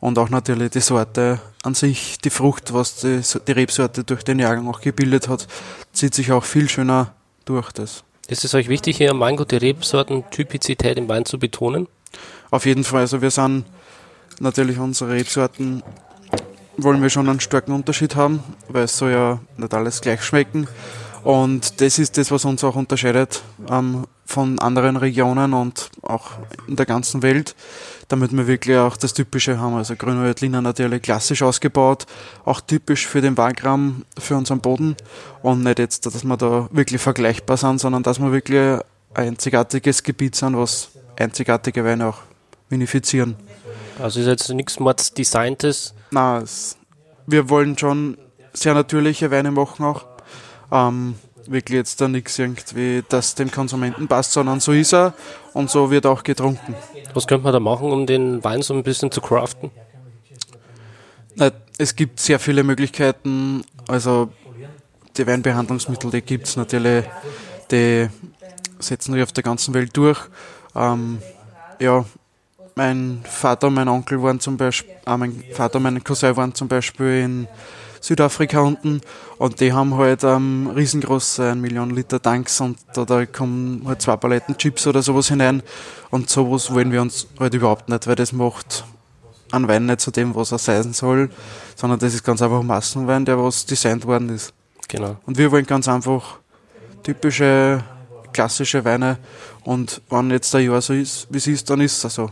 Und 0.00 0.18
auch 0.18 0.28
natürlich 0.28 0.70
die 0.70 0.80
Sorte 0.80 1.40
an 1.62 1.74
sich, 1.74 2.18
die 2.18 2.30
Frucht, 2.30 2.74
was 2.74 2.96
die, 2.96 3.20
die 3.46 3.52
Rebsorte 3.52 4.04
durch 4.04 4.22
den 4.22 4.38
Jahrgang 4.38 4.68
auch 4.68 4.80
gebildet 4.80 5.28
hat, 5.28 5.46
zieht 5.92 6.14
sich 6.14 6.30
auch 6.32 6.44
viel 6.44 6.68
schöner 6.68 7.14
durch 7.46 7.72
das. 7.72 8.04
Ist 8.28 8.44
es 8.44 8.54
euch 8.54 8.68
wichtig, 8.68 8.98
hier 8.98 9.10
am 9.10 9.20
Weingut 9.20 9.50
die 9.50 9.56
Rebsorten-Typizität 9.56 10.98
im 10.98 11.08
Wein 11.08 11.24
zu 11.24 11.38
betonen? 11.38 11.88
Auf 12.50 12.66
jeden 12.66 12.84
Fall. 12.84 13.00
Also 13.00 13.22
wir 13.22 13.30
sind 13.30 13.64
natürlich 14.40 14.78
unsere 14.78 15.12
Rebsorten 15.12 15.82
wollen 16.76 17.02
wir 17.02 17.10
schon 17.10 17.28
einen 17.28 17.40
starken 17.40 17.72
Unterschied 17.72 18.16
haben, 18.16 18.42
weil 18.68 18.84
es 18.84 18.98
soll 18.98 19.12
ja 19.12 19.40
nicht 19.56 19.74
alles 19.74 20.00
gleich 20.00 20.22
schmecken. 20.22 20.66
Und 21.24 21.80
das 21.80 21.98
ist 21.98 22.18
das, 22.18 22.30
was 22.30 22.44
uns 22.44 22.62
auch 22.64 22.76
unterscheidet 22.76 23.42
ähm, 23.70 24.06
von 24.26 24.58
anderen 24.58 24.98
Regionen 24.98 25.54
und 25.54 25.90
auch 26.02 26.32
in 26.68 26.76
der 26.76 26.84
ganzen 26.84 27.22
Welt, 27.22 27.56
damit 28.08 28.36
wir 28.36 28.46
wirklich 28.46 28.76
auch 28.76 28.98
das 28.98 29.14
Typische 29.14 29.58
haben. 29.58 29.74
Also 29.74 29.96
Grüne 29.96 30.22
Veltliner 30.22 30.60
natürlich 30.60 31.00
klassisch 31.00 31.42
ausgebaut, 31.42 32.04
auch 32.44 32.60
typisch 32.60 33.06
für 33.06 33.22
den 33.22 33.38
Wagram, 33.38 34.04
für 34.18 34.36
unseren 34.36 34.60
Boden 34.60 34.96
und 35.42 35.62
nicht 35.62 35.78
jetzt, 35.78 36.04
dass 36.04 36.24
wir 36.24 36.36
da 36.36 36.68
wirklich 36.70 37.00
vergleichbar 37.00 37.56
sind, 37.56 37.80
sondern 37.80 38.02
dass 38.02 38.18
wir 38.20 38.30
wirklich 38.30 38.60
ein 39.14 39.28
einzigartiges 39.28 40.02
Gebiet 40.02 40.34
sind, 40.34 40.58
was 40.58 40.90
einzigartige 41.18 41.86
Weine 41.86 42.08
auch 42.08 42.18
vinifizieren. 42.68 43.36
Also 43.98 44.20
ist 44.20 44.26
jetzt 44.26 44.50
nichts 44.50 44.78
Mords 44.78 45.14
Designtes? 45.14 45.94
Nein, 46.10 46.44
wir 47.26 47.48
wollen 47.48 47.78
schon 47.78 48.18
sehr 48.52 48.74
natürliche 48.74 49.30
Weine 49.30 49.50
machen 49.50 49.84
auch 49.86 50.13
ähm, 50.74 51.14
wirklich 51.46 51.76
jetzt 51.76 52.00
da 52.00 52.08
nichts 52.08 52.38
irgendwie, 52.38 53.04
das 53.08 53.34
dem 53.34 53.50
Konsumenten 53.50 54.08
passt, 54.08 54.32
sondern 54.32 54.60
so 54.60 54.72
ist 54.72 54.92
er 54.92 55.14
und 55.52 55.70
so 55.70 55.90
wird 55.90 56.04
auch 56.04 56.22
getrunken. 56.22 56.74
Was 57.14 57.26
könnte 57.26 57.44
man 57.44 57.52
da 57.52 57.60
machen, 57.60 57.92
um 57.92 58.06
den 58.06 58.42
Wein 58.42 58.60
so 58.62 58.74
ein 58.74 58.82
bisschen 58.82 59.10
zu 59.10 59.20
craften? 59.20 59.70
Es 61.78 61.96
gibt 61.96 62.20
sehr 62.20 62.38
viele 62.38 62.62
Möglichkeiten. 62.62 63.64
Also 63.88 64.30
die 65.16 65.26
Weinbehandlungsmittel, 65.26 66.10
die 66.10 66.22
gibt 66.22 66.46
es 66.46 66.56
natürlich, 66.56 67.04
die 67.70 68.08
setzen 68.78 69.12
sich 69.14 69.22
auf 69.22 69.32
der 69.32 69.42
ganzen 69.42 69.74
Welt 69.74 69.96
durch. 69.96 70.18
Ähm, 70.74 71.18
ja, 71.80 72.04
mein 72.74 73.20
Vater 73.24 73.68
und 73.68 73.74
mein 73.74 73.88
Onkel 73.88 74.22
waren 74.22 74.40
zum 74.40 74.56
Beispiel, 74.56 74.94
äh, 75.06 75.16
mein 75.16 75.44
Vater 75.52 75.76
und 75.76 75.84
mein 75.84 76.02
Cousin 76.02 76.36
waren 76.36 76.54
zum 76.54 76.68
Beispiel 76.68 77.22
in 77.22 77.48
Südafrika 78.04 78.60
unten 78.60 79.00
und 79.38 79.60
die 79.60 79.72
haben 79.72 79.96
halt 79.96 80.24
ähm, 80.24 80.70
riesengroße 80.76 81.52
1 81.52 81.58
Million 81.58 81.88
Liter 81.88 82.20
Tanks 82.20 82.60
und 82.60 82.76
da, 82.92 83.06
da 83.06 83.24
kommen 83.24 83.80
halt 83.86 84.02
zwei 84.02 84.14
Paletten 84.16 84.58
Chips 84.58 84.86
oder 84.86 85.00
sowas 85.00 85.28
hinein 85.28 85.62
und 86.10 86.28
sowas 86.28 86.70
wollen 86.74 86.92
wir 86.92 87.00
uns 87.00 87.26
halt 87.40 87.54
überhaupt 87.54 87.88
nicht, 87.88 88.06
weil 88.06 88.14
das 88.14 88.34
macht 88.34 88.84
einen 89.52 89.68
Wein 89.68 89.86
nicht 89.86 90.02
zu 90.02 90.10
dem, 90.10 90.34
was 90.34 90.52
er 90.52 90.58
sein 90.58 90.92
soll, 90.92 91.30
sondern 91.76 91.98
das 91.98 92.12
ist 92.12 92.22
ganz 92.22 92.42
einfach 92.42 92.62
Massenwein, 92.62 93.24
der 93.24 93.42
was 93.42 93.64
designt 93.64 94.04
worden 94.04 94.28
ist. 94.28 94.52
Genau. 94.88 95.16
Und 95.24 95.38
wir 95.38 95.50
wollen 95.50 95.64
ganz 95.64 95.88
einfach 95.88 96.40
typische 97.02 97.82
klassische 98.34 98.84
Weine 98.84 99.16
und 99.62 100.02
wenn 100.10 100.30
jetzt 100.30 100.52
der 100.52 100.60
Jahr 100.60 100.82
so 100.82 100.92
ist, 100.92 101.26
wie 101.30 101.38
es 101.38 101.46
ist, 101.46 101.70
dann 101.70 101.80
ist 101.80 102.04
es 102.04 102.14
so. 102.14 102.30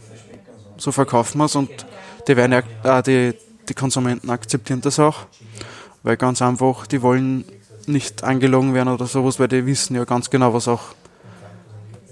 So 0.76 0.92
verkaufen 0.92 1.38
wir 1.38 1.46
es 1.46 1.56
und 1.56 1.70
die 2.28 2.36
Weine, 2.36 2.62
äh, 2.82 3.02
die, 3.02 3.32
die 3.70 3.74
Konsumenten 3.74 4.28
akzeptieren 4.28 4.82
das 4.82 4.98
auch. 4.98 5.24
Weil 6.02 6.16
ganz 6.16 6.42
einfach, 6.42 6.86
die 6.86 7.02
wollen 7.02 7.44
nicht 7.86 8.24
angelogen 8.24 8.74
werden 8.74 8.88
oder 8.88 9.06
sowas, 9.06 9.38
weil 9.38 9.48
die 9.48 9.66
wissen 9.66 9.96
ja 9.96 10.04
ganz 10.04 10.30
genau, 10.30 10.54
was 10.54 10.68
auch, 10.68 10.82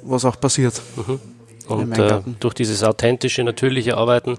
was 0.03 0.25
auch 0.25 0.39
passiert. 0.41 0.81
Mhm. 0.97 1.21
Und 1.69 1.99
äh, 1.99 2.21
durch 2.41 2.55
dieses 2.55 2.83
authentische, 2.83 3.45
natürliche 3.45 3.97
Arbeiten 3.97 4.39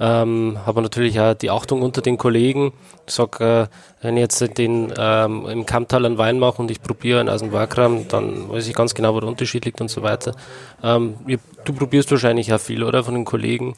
ähm, 0.00 0.58
hat 0.64 0.74
man 0.74 0.84
natürlich 0.84 1.18
auch 1.18 1.34
die 1.34 1.50
Achtung 1.50 1.82
unter 1.82 2.02
den 2.02 2.18
Kollegen. 2.18 2.72
Ich 3.06 3.14
sag, 3.14 3.40
äh, 3.40 3.66
wenn 4.00 4.16
ich 4.16 4.20
jetzt 4.20 4.58
den 4.58 4.92
ähm, 4.96 5.46
im 5.46 5.66
Kamptal 5.66 6.04
einen 6.04 6.18
Wein 6.18 6.38
mache 6.38 6.62
und 6.62 6.70
ich 6.70 6.82
probiere 6.82 7.20
einen 7.20 7.28
aus 7.28 7.40
dem 7.40 7.52
Wagram, 7.52 8.06
dann 8.08 8.48
weiß 8.50 8.68
ich 8.68 8.74
ganz 8.74 8.94
genau, 8.94 9.14
wo 9.14 9.20
der 9.20 9.28
Unterschied 9.28 9.64
liegt 9.64 9.80
und 9.80 9.88
so 9.88 10.02
weiter. 10.02 10.34
Ähm, 10.82 11.16
du 11.64 11.72
probierst 11.72 12.10
wahrscheinlich 12.10 12.52
auch 12.52 12.60
viel, 12.60 12.84
oder, 12.84 13.02
von 13.02 13.14
den 13.14 13.24
Kollegen? 13.24 13.74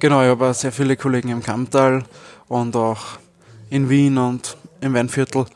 Genau, 0.00 0.22
ich 0.22 0.28
habe 0.28 0.52
sehr 0.54 0.72
viele 0.72 0.96
Kollegen 0.96 1.28
im 1.28 1.42
Kamptal 1.42 2.04
und 2.48 2.74
auch 2.74 3.18
in 3.70 3.88
Wien 3.88 4.18
und 4.18 4.56
im 4.80 4.94
Weinviertel. 4.94 5.46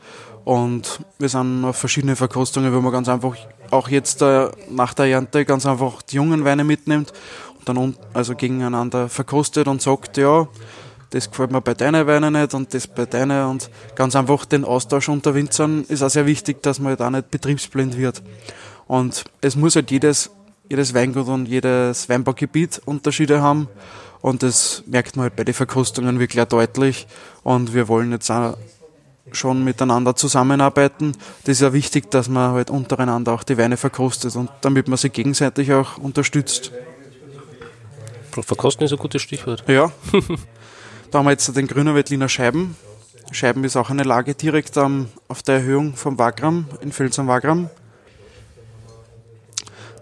Und 0.45 1.01
wir 1.19 1.29
sind 1.29 1.65
auf 1.65 1.77
verschiedene 1.77 2.15
Verkostungen, 2.15 2.73
wo 2.73 2.81
man 2.81 2.91
ganz 2.91 3.07
einfach 3.09 3.35
auch 3.71 3.89
jetzt 3.89 4.21
äh, 4.21 4.49
nach 4.69 4.93
der 4.93 5.05
Ernte 5.05 5.45
ganz 5.45 5.65
einfach 5.65 6.01
die 6.01 6.15
jungen 6.15 6.43
Weine 6.43 6.63
mitnimmt 6.63 7.13
und 7.57 7.69
dann 7.69 7.95
also 8.13 8.35
gegeneinander 8.35 9.09
verkostet 9.09 9.67
und 9.67 9.81
sagt, 9.81 10.17
ja, 10.17 10.47
das 11.11 11.29
gefällt 11.29 11.51
mir 11.51 11.61
bei 11.61 11.73
deinen 11.73 12.05
Weinen 12.07 12.33
nicht 12.33 12.53
und 12.53 12.73
das 12.73 12.87
bei 12.87 13.05
deinen 13.05 13.45
und 13.45 13.69
ganz 13.95 14.15
einfach 14.15 14.45
den 14.45 14.63
Austausch 14.63 15.09
unter 15.09 15.33
Winzern 15.33 15.83
ist 15.87 16.03
auch 16.03 16.09
sehr 16.09 16.25
wichtig, 16.25 16.61
dass 16.61 16.79
man 16.79 16.89
halt 16.89 17.01
auch 17.01 17.09
nicht 17.09 17.31
betriebsblind 17.31 17.97
wird. 17.97 18.21
Und 18.87 19.23
es 19.41 19.55
muss 19.55 19.75
halt 19.75 19.91
jedes, 19.91 20.31
jedes 20.69 20.93
Weingut 20.93 21.27
und 21.27 21.47
jedes 21.47 22.09
Weinbaugebiet 22.09 22.81
Unterschiede 22.85 23.41
haben 23.41 23.67
und 24.21 24.43
das 24.43 24.83
merkt 24.85 25.15
man 25.15 25.23
halt 25.23 25.35
bei 25.35 25.43
den 25.43 25.53
Verkostungen 25.53 26.19
wirklich 26.19 26.43
deutlich 26.45 27.07
und 27.43 27.73
wir 27.73 27.87
wollen 27.87 28.11
jetzt 28.11 28.29
auch 28.29 28.57
schon 29.31 29.63
miteinander 29.63 30.15
zusammenarbeiten. 30.15 31.13
Das 31.43 31.53
ist 31.53 31.61
ja 31.61 31.73
wichtig, 31.73 32.09
dass 32.11 32.29
man 32.29 32.53
halt 32.53 32.69
untereinander 32.69 33.33
auch 33.33 33.43
die 33.43 33.57
Weine 33.57 33.77
verkostet 33.77 34.35
und 34.35 34.49
damit 34.61 34.87
man 34.87 34.97
sich 34.97 35.13
gegenseitig 35.13 35.71
auch 35.73 35.97
unterstützt. 35.97 36.71
Verkosten 38.41 38.85
ist 38.85 38.93
ein 38.93 38.99
gutes 38.99 39.21
Stichwort. 39.21 39.63
Ja. 39.67 39.91
da 41.11 41.19
haben 41.19 41.25
wir 41.25 41.31
jetzt 41.31 41.53
den 41.55 41.67
Grüner 41.67 41.93
Wettliner 41.93 42.29
Scheiben. 42.29 42.77
Scheiben 43.31 43.63
ist 43.63 43.75
auch 43.75 43.89
eine 43.89 44.03
Lage 44.03 44.33
direkt 44.33 44.77
um, 44.77 45.07
auf 45.27 45.43
der 45.43 45.55
Erhöhung 45.55 45.95
vom 45.95 46.17
Wagram, 46.17 46.65
in 46.81 46.97
Vils 46.97 47.19
am 47.19 47.27
Wagram. 47.27 47.69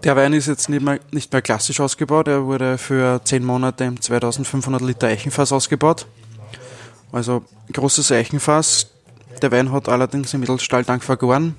Der 0.04 0.14
Wein 0.14 0.32
ist 0.32 0.46
jetzt 0.46 0.68
nicht 0.68 0.82
mehr, 0.82 1.00
nicht 1.10 1.32
mehr 1.32 1.42
klassisch 1.42 1.80
ausgebaut. 1.80 2.28
Er 2.28 2.44
wurde 2.44 2.78
für 2.78 3.20
10 3.24 3.44
Monate 3.44 3.84
im 3.84 4.00
2500 4.00 4.80
Liter 4.80 5.08
Eichenfass 5.08 5.52
ausgebaut. 5.52 6.06
Also 7.10 7.42
großes 7.72 8.12
Eichenfass. 8.12 8.90
Der 9.42 9.50
Wein 9.50 9.72
hat 9.72 9.88
allerdings 9.88 10.34
im 10.34 10.40
Mittelstahltank 10.40 11.02
vergoren. 11.02 11.56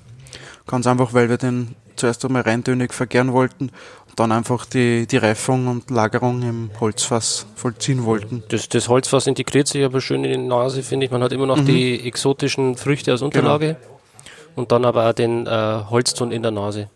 Ganz 0.68 0.88
einfach, 0.88 1.14
weil 1.14 1.30
wir 1.30 1.38
den 1.38 1.76
zuerst 1.96 2.24
einmal 2.24 2.44
reintönig 2.44 2.94
vergären 2.94 3.34
wollten 3.34 3.72
und 4.08 4.20
dann 4.20 4.32
einfach 4.32 4.66
die, 4.66 5.06
die 5.06 5.18
Reifung 5.18 5.68
und 5.68 5.90
Lagerung 5.90 6.42
im 6.44 6.70
Holzfass 6.80 7.46
vollziehen 7.56 8.06
wollten. 8.06 8.44
Das, 8.50 8.70
das 8.70 8.88
Holzfass 8.88 9.28
integriert 9.28 9.68
sich 9.68 9.84
aber 9.84 10.00
schön 10.00 10.24
in 10.24 10.42
die 10.42 10.48
Nase, 10.48 10.82
finde 10.82 11.06
ich. 11.06 11.12
Man 11.12 11.22
hat 11.22 11.34
immer 11.34 11.46
noch 11.46 11.58
mhm. 11.58 11.66
die 11.66 12.08
exotischen 12.08 12.78
Früchte 12.78 13.12
als 13.12 13.22
Unterlage 13.22 13.76
genau. 13.76 14.00
und 14.56 14.72
dann 14.72 14.86
aber 14.86 15.10
auch 15.10 15.14
den 15.14 15.46
äh, 15.46 15.82
Holzton 15.90 16.32
in 16.32 16.42
der 16.42 16.52
Nase. 16.52 16.90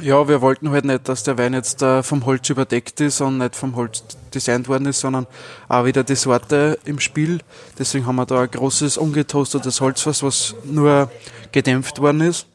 Ja, 0.00 0.26
wir 0.26 0.40
wollten 0.40 0.70
halt 0.70 0.84
nicht, 0.84 1.08
dass 1.08 1.22
der 1.22 1.38
Wein 1.38 1.54
jetzt 1.54 1.80
äh, 1.80 2.02
vom 2.02 2.26
Holz 2.26 2.50
überdeckt 2.50 3.00
ist 3.00 3.20
und 3.20 3.38
nicht 3.38 3.54
vom 3.54 3.76
Holz 3.76 4.02
designt 4.34 4.68
worden 4.68 4.86
ist, 4.86 5.00
sondern 5.00 5.26
auch 5.68 5.84
wieder 5.84 6.02
die 6.02 6.16
Sorte 6.16 6.78
im 6.84 6.98
Spiel. 6.98 7.40
Deswegen 7.78 8.04
haben 8.06 8.16
wir 8.16 8.26
da 8.26 8.40
ein 8.40 8.50
großes 8.50 8.98
ungetoastetes 8.98 9.80
Holzfass, 9.80 10.22
was 10.22 10.56
nur 10.64 11.10
gedämpft 11.52 12.00
worden 12.00 12.22
ist. 12.22 12.46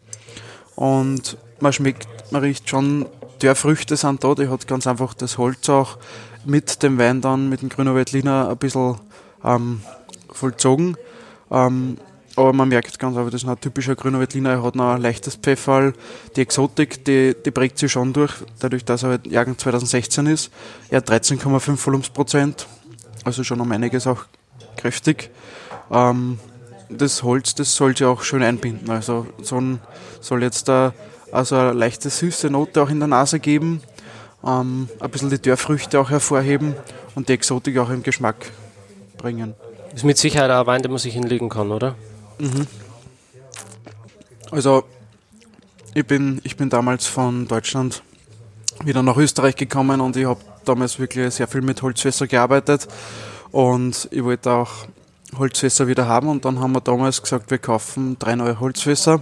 Und 0.75 1.37
man 1.61 1.71
schmeckt, 1.71 2.07
man 2.31 2.41
riecht 2.41 2.69
schon, 2.69 3.05
der 3.41 3.55
Früchte 3.55 3.95
sind 3.95 4.23
da, 4.23 4.35
die 4.35 4.49
hat 4.49 4.67
ganz 4.67 4.85
einfach 4.85 5.13
das 5.13 5.37
Holz 5.37 5.69
auch 5.69 5.97
mit 6.45 6.83
dem 6.83 6.97
Wein 6.97 7.21
dann, 7.21 7.47
mit 7.47 7.61
dem 7.61 7.69
Grüner 7.69 7.95
Veltliner 7.95 8.49
ein 8.49 8.57
bisschen 8.57 8.99
ähm, 9.45 9.81
vollzogen. 10.31 10.97
Ähm, 11.51 11.97
aber 12.39 12.53
man 12.53 12.69
merkt 12.69 12.97
ganz 12.97 13.17
einfach, 13.17 13.31
das 13.31 13.43
ist 13.43 13.49
ein 13.49 13.59
typischer 13.59 13.95
grüner 13.95 14.21
Veltliner, 14.21 14.51
er 14.51 14.63
hat 14.63 14.75
noch 14.75 14.93
ein 14.93 15.01
leichtes 15.01 15.35
Pfefferl. 15.35 15.93
Die 16.37 16.41
Exotik, 16.41 17.03
die, 17.03 17.35
die 17.45 17.51
prägt 17.51 17.77
sich 17.77 17.91
schon 17.91 18.13
durch, 18.13 18.31
dadurch, 18.59 18.85
dass 18.85 19.03
er 19.03 19.09
halt 19.09 19.27
Jahrgang 19.27 19.57
2016 19.57 20.25
ist. 20.27 20.49
Er 20.89 20.97
hat 20.97 21.09
13,5 21.09 21.75
Volumensprozent, 21.75 22.65
also 23.25 23.43
schon 23.43 23.59
um 23.59 23.69
einiges 23.73 24.07
auch 24.07 24.23
kräftig. 24.77 25.31
Ähm, 25.91 26.39
das 26.89 27.23
Holz, 27.23 27.55
das 27.55 27.75
soll 27.75 27.97
sich 27.97 28.05
auch 28.05 28.23
schön 28.23 28.41
einbinden. 28.41 28.89
Also 28.89 29.27
so 29.41 29.59
ein, 29.59 29.81
soll 30.21 30.41
jetzt 30.41 30.69
da 30.69 30.93
also 31.33 31.57
eine 31.57 31.73
leichte 31.73 32.09
süße 32.09 32.49
Note 32.49 32.81
auch 32.81 32.89
in 32.89 32.99
der 32.99 33.09
Nase 33.09 33.41
geben, 33.41 33.81
ähm, 34.45 34.87
ein 35.01 35.09
bisschen 35.09 35.29
die 35.29 35.41
Dörrfrüchte 35.41 35.99
auch 35.99 36.09
hervorheben 36.09 36.73
und 37.15 37.27
die 37.27 37.33
Exotik 37.33 37.77
auch 37.79 37.89
im 37.89 38.01
Geschmack 38.01 38.49
bringen. 39.17 39.55
Ist 39.93 40.05
mit 40.05 40.17
Sicherheit 40.17 40.49
ein 40.49 40.65
Wein, 40.67 40.81
den 40.81 40.91
man 40.91 40.99
sich 40.99 41.13
hinlegen 41.13 41.49
kann, 41.49 41.71
oder? 41.71 41.95
Mhm. 42.39 42.67
Also, 44.51 44.83
ich 45.93 46.05
bin, 46.05 46.39
ich 46.43 46.55
bin 46.55 46.69
damals 46.69 47.05
von 47.05 47.47
Deutschland 47.47 48.01
wieder 48.83 49.03
nach 49.03 49.17
Österreich 49.17 49.55
gekommen 49.55 49.99
und 49.99 50.15
ich 50.15 50.25
habe 50.25 50.39
damals 50.63 50.99
wirklich 50.99 51.33
sehr 51.33 51.47
viel 51.47 51.61
mit 51.61 51.81
Holzfässer 51.81 52.27
gearbeitet 52.27 52.87
und 53.51 54.07
ich 54.11 54.23
wollte 54.23 54.51
auch 54.51 54.87
Holzfässer 55.37 55.87
wieder 55.87 56.07
haben 56.07 56.29
und 56.29 56.45
dann 56.45 56.59
haben 56.59 56.71
wir 56.71 56.81
damals 56.81 57.21
gesagt, 57.21 57.51
wir 57.51 57.57
kaufen 57.57 58.17
drei 58.19 58.35
neue 58.35 58.59
Holzfässer 58.59 59.21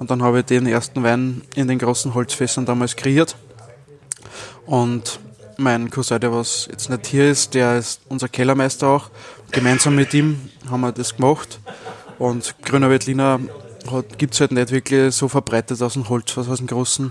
und 0.00 0.10
dann 0.10 0.22
habe 0.22 0.40
ich 0.40 0.46
den 0.46 0.66
ersten 0.66 1.02
Wein 1.04 1.42
in 1.54 1.68
den 1.68 1.78
großen 1.78 2.12
Holzfässern 2.12 2.66
damals 2.66 2.96
kreiert 2.96 3.36
und 4.66 5.20
mein 5.58 5.90
Cousin, 5.90 6.20
der 6.20 6.32
was 6.32 6.66
jetzt 6.70 6.90
nicht 6.90 7.06
hier 7.06 7.30
ist, 7.30 7.54
der 7.54 7.78
ist 7.78 8.00
unser 8.08 8.28
Kellermeister 8.28 8.88
auch. 8.88 9.10
Gemeinsam 9.52 9.94
mit 9.94 10.12
ihm 10.14 10.48
haben 10.68 10.80
wir 10.80 10.92
das 10.92 11.14
gemacht 11.14 11.60
und 12.22 12.54
Grüner 12.62 12.88
Veltliner 12.88 13.40
gibt 14.16 14.34
es 14.34 14.40
halt 14.40 14.52
nicht 14.52 14.70
wirklich 14.70 15.12
so 15.12 15.26
verbreitet 15.26 15.82
aus 15.82 15.94
dem 15.94 16.08
Holzfass, 16.08 16.48
aus 16.48 16.58
dem 16.58 16.68
Großen 16.68 17.10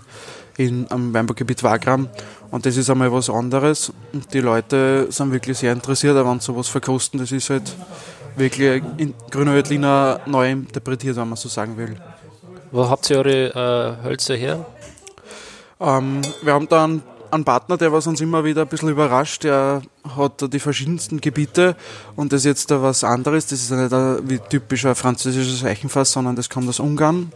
in, 0.55 0.87
am 0.89 1.13
Weinbaugebiet 1.13 1.63
Wagram. 1.63 2.07
Und 2.49 2.65
das 2.65 2.77
ist 2.77 2.89
einmal 2.89 3.11
was 3.11 3.29
anderes. 3.29 3.91
Und 4.13 4.33
die 4.33 4.39
Leute 4.39 5.07
sind 5.09 5.33
wirklich 5.33 5.57
sehr 5.57 5.73
interessiert, 5.73 6.15
wenn 6.15 6.39
sie 6.39 6.45
sowas 6.45 6.69
verkosten. 6.69 7.19
Das 7.19 7.33
ist 7.33 7.49
halt 7.49 7.75
wirklich 8.37 8.81
in 8.95 9.13
Grüner 9.29 9.53
Veltliner 9.53 10.21
neu 10.27 10.49
interpretiert, 10.49 11.17
wenn 11.17 11.27
man 11.27 11.35
so 11.35 11.49
sagen 11.49 11.75
will. 11.75 11.97
Wo 12.71 12.89
habt 12.89 13.09
ihr 13.09 13.17
eure 13.17 13.99
äh, 14.01 14.05
Hölzer 14.05 14.35
her? 14.35 14.65
Ähm, 15.81 16.21
wir 16.41 16.53
haben 16.53 16.69
da 16.69 16.89
ein 17.31 17.43
Partner, 17.43 17.77
der 17.77 17.91
was 17.91 18.07
uns 18.07 18.21
immer 18.21 18.43
wieder 18.43 18.61
ein 18.61 18.67
bisschen 18.67 18.89
überrascht. 18.89 19.43
Der 19.43 19.81
hat 20.15 20.53
die 20.53 20.59
verschiedensten 20.59 21.21
Gebiete 21.21 21.75
und 22.15 22.33
das 22.33 22.41
ist 22.41 22.45
jetzt 22.45 22.71
da 22.71 22.81
was 22.81 23.03
anderes. 23.03 23.47
Das 23.47 23.61
ist 23.61 23.71
nicht 23.71 23.93
ein, 23.93 24.29
wie 24.29 24.39
typischer 24.39 24.95
französisches 24.95 25.63
Eichenfass, 25.63 26.11
sondern 26.11 26.35
das 26.35 26.49
kommt 26.49 26.67
aus 26.69 26.79
Ungarn. 26.79 27.31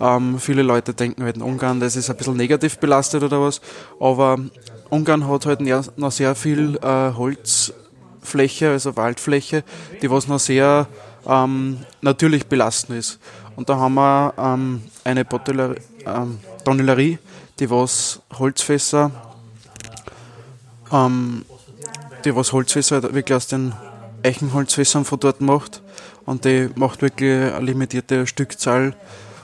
Ähm, 0.00 0.38
viele 0.38 0.62
Leute 0.62 0.94
denken 0.94 1.22
halt 1.22 1.40
Ungarn, 1.40 1.80
das 1.80 1.96
ist 1.96 2.10
ein 2.10 2.16
bisschen 2.16 2.36
negativ 2.36 2.78
belastet 2.78 3.22
oder 3.22 3.40
was. 3.40 3.60
Aber 4.00 4.38
Ungarn 4.90 5.28
hat 5.28 5.46
halt 5.46 5.60
noch 5.96 6.12
sehr 6.12 6.34
viel 6.34 6.76
äh, 6.82 7.12
Holzfläche, 7.14 8.70
also 8.70 8.96
Waldfläche, 8.96 9.64
die 10.02 10.10
was 10.10 10.28
noch 10.28 10.40
sehr 10.40 10.88
ähm, 11.26 11.78
natürlich 12.00 12.46
belastend 12.46 12.98
ist. 12.98 13.18
Und 13.56 13.68
da 13.68 13.76
haben 13.76 13.94
wir 13.94 14.34
ähm, 14.36 14.82
eine 15.04 15.24
Botillerie, 15.24 15.76
ähm, 16.06 16.38
Tonellerie, 16.64 17.18
die 17.60 17.70
was 17.70 18.20
Holzfässer, 18.38 19.10
ähm, 20.92 21.44
die 22.24 22.34
was 22.34 22.52
Holzfässer 22.52 23.02
wirklich 23.02 23.36
aus 23.36 23.46
den 23.46 23.74
Eichenholzfässern 24.22 25.04
von 25.04 25.20
dort 25.20 25.40
macht. 25.40 25.82
Und 26.26 26.44
die 26.44 26.70
macht 26.74 27.02
wirklich 27.02 27.52
eine 27.52 27.64
limitierte 27.64 28.26
Stückzahl. 28.26 28.96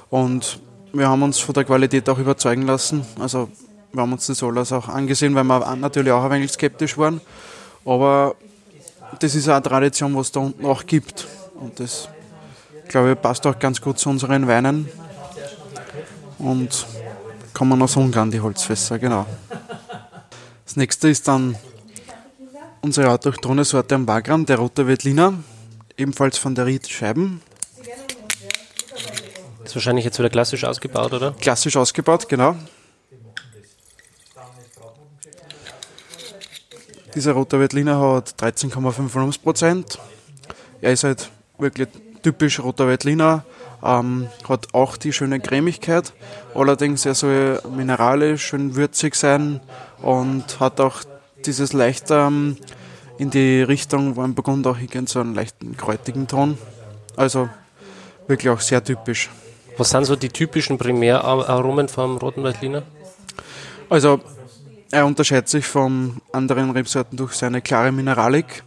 Und 0.08 0.60
wir 0.92 1.08
haben 1.08 1.22
uns 1.22 1.38
von 1.38 1.52
der 1.52 1.64
Qualität 1.64 2.08
auch 2.08 2.18
überzeugen 2.18 2.62
lassen. 2.62 3.04
Also 3.18 3.48
wir 3.92 4.02
haben 4.02 4.12
uns 4.12 4.26
das 4.26 4.42
alles 4.42 4.72
auch 4.72 4.88
angesehen, 4.88 5.34
weil 5.34 5.44
wir 5.44 5.76
natürlich 5.76 6.12
auch 6.12 6.24
ein 6.24 6.30
wenig 6.30 6.52
skeptisch 6.52 6.96
waren. 6.96 7.20
Aber 7.84 8.34
das 9.18 9.34
ist 9.34 9.48
eine 9.48 9.62
Tradition, 9.62 10.16
was 10.16 10.28
es 10.28 10.32
da 10.32 10.40
unten 10.40 10.64
auch 10.64 10.86
gibt. 10.86 11.26
Und 11.54 11.78
das, 11.80 12.08
glaube 12.88 13.12
ich, 13.12 13.20
passt 13.20 13.46
auch 13.46 13.58
ganz 13.58 13.80
gut 13.80 13.98
zu 13.98 14.08
unseren 14.08 14.46
Weinen. 14.46 14.88
Und 16.38 16.86
kommen 17.60 17.82
aus 17.82 17.94
Ungarn, 17.94 18.30
die 18.30 18.40
Holzfässer, 18.40 18.98
genau. 18.98 19.26
Das 20.64 20.76
nächste 20.76 21.10
ist 21.10 21.28
dann 21.28 21.56
unsere 22.80 23.10
autochthone 23.10 23.66
Sorte 23.66 23.96
am 23.96 24.08
Wagram, 24.08 24.46
der 24.46 24.56
Rote 24.56 24.86
Veltliner, 24.86 25.34
ebenfalls 25.98 26.38
von 26.38 26.54
der 26.54 26.64
Ried 26.64 26.88
Scheiben. 26.88 27.42
Ist 29.62 29.74
wahrscheinlich 29.74 30.06
jetzt 30.06 30.18
wieder 30.18 30.30
klassisch 30.30 30.64
ausgebaut, 30.64 31.12
oder? 31.12 31.32
Klassisch 31.32 31.76
ausgebaut, 31.76 32.30
genau. 32.30 32.56
Dieser 37.14 37.32
Rote 37.32 37.60
Veltliner 37.60 38.00
hat 38.00 38.36
13,5 38.38 39.12
Volumensprozent. 39.12 39.98
Er 40.80 40.92
ist 40.92 41.04
halt 41.04 41.28
wirklich 41.58 41.88
typisch 42.22 42.58
Roter 42.58 42.88
Veltliner, 42.88 43.44
ähm, 43.84 44.28
hat 44.48 44.74
auch 44.74 44.96
die 44.96 45.12
schöne 45.12 45.40
Cremigkeit, 45.40 46.12
allerdings 46.54 47.06
er 47.06 47.14
soll 47.14 47.60
mineralisch, 47.74 48.46
schön 48.46 48.76
würzig 48.76 49.14
sein 49.14 49.60
und 50.02 50.60
hat 50.60 50.80
auch 50.80 51.02
dieses 51.46 51.72
leicht 51.72 52.10
ähm, 52.10 52.56
in 53.18 53.30
die 53.30 53.62
Richtung, 53.62 54.16
wo 54.16 54.22
ein 54.22 54.34
Burgund 54.34 54.66
auch 54.66 54.76
hingeht, 54.76 55.08
so 55.08 55.20
einen 55.20 55.34
leichten 55.34 55.76
kräutigen 55.76 56.26
Ton. 56.26 56.58
Also 57.16 57.48
wirklich 58.26 58.50
auch 58.50 58.60
sehr 58.60 58.82
typisch. 58.82 59.30
Was 59.76 59.90
sind 59.90 60.04
so 60.04 60.16
die 60.16 60.28
typischen 60.28 60.78
Primäraromen 60.78 61.88
vom 61.88 62.16
Roten 62.16 62.42
Veltliner? 62.44 62.82
Also 63.88 64.20
er 64.90 65.06
unterscheidet 65.06 65.48
sich 65.48 65.66
von 65.66 66.20
anderen 66.32 66.70
Rebsorten 66.70 67.16
durch 67.16 67.34
seine 67.34 67.60
klare 67.60 67.92
Mineralik 67.92 68.62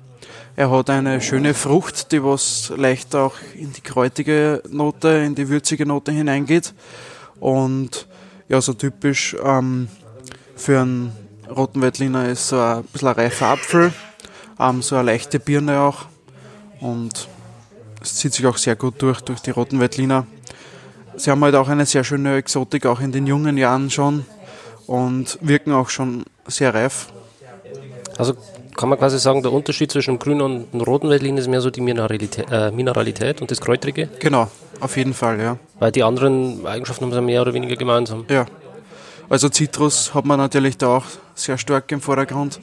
Er 0.56 0.70
hat 0.70 0.92
eine 0.92 1.20
schöne 1.20 1.56
Frucht, 1.56 2.12
die 2.12 2.24
was 2.24 2.72
leicht 2.78 3.16
auch 3.16 3.34
in 3.56 3.74
die 3.74 3.82
kräutige 3.82 4.62
Note, 4.70 5.08
in 5.08 5.34
die 5.34 5.50
würzige 5.50 5.84
Note 5.88 6.12
hineingeht. 6.12 6.76
Und 7.40 8.08
ja, 8.50 8.62
so 8.62 8.74
typisch 8.74 9.36
ähm, 9.44 9.88
für 10.56 10.82
einen 10.82 11.12
roten 11.50 11.82
Veltliner 11.82 12.30
ist 12.30 12.50
so 12.50 12.60
ein 12.60 12.84
bisschen 12.84 13.08
ein 13.08 13.16
reifer 13.16 13.48
Apfel, 13.48 13.94
ähm, 14.60 14.84
so 14.84 14.96
eine 14.96 15.06
leichte 15.06 15.40
Birne 15.40 15.80
auch. 15.80 16.06
Und 16.80 17.28
es 18.00 18.14
zieht 18.16 18.36
sich 18.36 18.46
auch 18.46 18.58
sehr 18.58 18.76
gut 18.76 19.02
durch, 19.02 19.22
durch 19.22 19.40
die 19.40 19.50
roten 19.50 19.80
Veltliner. 19.80 20.28
Sie 21.16 21.32
haben 21.32 21.44
halt 21.44 21.56
auch 21.56 21.68
eine 21.68 21.88
sehr 21.88 22.04
schöne 22.04 22.36
Exotik, 22.36 22.86
auch 22.86 23.00
in 23.00 23.12
den 23.12 23.26
jungen 23.26 23.58
Jahren 23.58 23.90
schon 23.90 24.24
und 24.86 25.40
wirken 25.42 25.72
auch 25.72 25.90
schon 25.90 26.26
sehr 26.46 26.76
reif. 26.76 27.08
Also 28.20 28.36
kann 28.76 28.90
man 28.90 28.98
quasi 28.98 29.20
sagen, 29.20 29.42
der 29.42 29.52
Unterschied 29.52 29.92
zwischen 29.92 30.16
dem 30.16 30.20
grünen 30.20 30.42
und 30.42 30.74
dem 30.74 30.82
roten 30.82 31.10
Veltlin 31.10 31.38
ist 31.38 31.48
mehr 31.48 31.62
so 31.62 31.70
die 31.70 31.82
Mineralität, 31.82 32.46
äh, 32.52 32.72
Mineralität 32.72 33.42
und 33.42 33.52
das 33.52 33.62
Kräutrige? 33.62 34.10
Genau, 34.20 34.50
auf 34.80 34.98
jeden 34.98 35.14
Fall, 35.14 35.40
ja. 35.40 35.58
Weil 35.80 35.92
die 35.92 36.04
anderen 36.04 36.66
Eigenschaften 36.66 37.06
haben 37.06 37.14
sie 37.14 37.22
mehr 37.22 37.42
oder 37.42 37.54
weniger 37.54 37.76
gemeinsam. 37.76 38.26
Ja. 38.30 38.46
Also 39.30 39.50
Zitrus 39.50 40.14
hat 40.14 40.26
man 40.26 40.40
natürlich 40.40 40.78
da 40.78 40.98
auch 40.98 41.06
sehr 41.36 41.58
stark 41.58 41.92
im 41.92 42.02
Vordergrund. 42.02 42.60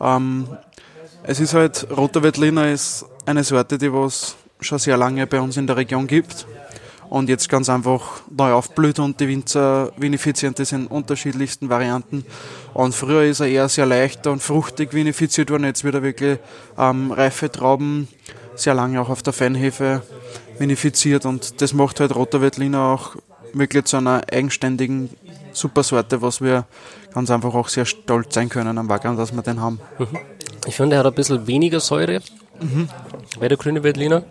Ähm, 0.00 0.46
es 1.22 1.40
ist 1.40 1.54
halt, 1.54 1.86
roter 1.96 2.22
Veltliner 2.22 2.70
ist 2.70 3.06
eine 3.26 3.42
Sorte, 3.44 3.78
die 3.78 3.92
was 3.92 4.36
schon 4.60 4.78
sehr 4.78 4.96
lange 4.96 5.26
bei 5.26 5.40
uns 5.40 5.56
in 5.56 5.66
der 5.66 5.76
Region 5.76 6.06
gibt 6.06 6.46
und 7.14 7.28
jetzt 7.28 7.48
ganz 7.48 7.68
einfach 7.68 8.22
neu 8.28 8.50
aufblüht 8.54 8.98
und 8.98 9.20
die 9.20 9.28
Winzer 9.28 9.92
vinifizieren 9.96 10.52
das 10.56 10.72
in 10.72 10.88
unterschiedlichsten 10.88 11.68
Varianten. 11.68 12.26
Und 12.72 12.92
früher 12.92 13.22
ist 13.22 13.38
er 13.38 13.46
eher 13.46 13.68
sehr 13.68 13.86
leicht 13.86 14.26
und 14.26 14.42
fruchtig 14.42 14.92
vinifiziert 14.92 15.48
worden, 15.48 15.62
jetzt 15.62 15.84
wird 15.84 15.94
er 15.94 16.02
wirklich 16.02 16.40
ähm, 16.76 17.12
reife 17.12 17.52
Trauben 17.52 18.08
sehr 18.56 18.74
lange 18.74 19.00
auch 19.00 19.10
auf 19.10 19.22
der 19.22 19.32
Feinhefe 19.32 20.02
vinifiziert 20.58 21.24
und 21.24 21.62
das 21.62 21.72
macht 21.72 22.00
halt 22.00 22.16
Roter 22.16 22.40
Veltliner 22.40 22.80
auch 22.80 23.14
wirklich 23.52 23.84
zu 23.84 23.96
einer 23.98 24.22
eigenständigen 24.32 25.08
Supersorte, 25.52 26.20
was 26.20 26.40
wir 26.40 26.64
ganz 27.12 27.30
einfach 27.30 27.54
auch 27.54 27.68
sehr 27.68 27.84
stolz 27.84 28.34
sein 28.34 28.48
können 28.48 28.76
am 28.76 28.88
Wagram, 28.88 29.16
dass 29.16 29.32
wir 29.32 29.42
den 29.42 29.60
haben. 29.60 29.78
Mhm. 30.00 30.18
Ich 30.66 30.74
finde, 30.74 30.96
er 30.96 31.00
hat 31.00 31.06
ein 31.06 31.14
bisschen 31.14 31.46
weniger 31.46 31.78
Säure. 31.78 32.20
Mhm. 32.60 32.88
Bei 33.38 33.46
der 33.46 33.56
grüne 33.56 33.84
Veltliner. 33.84 34.24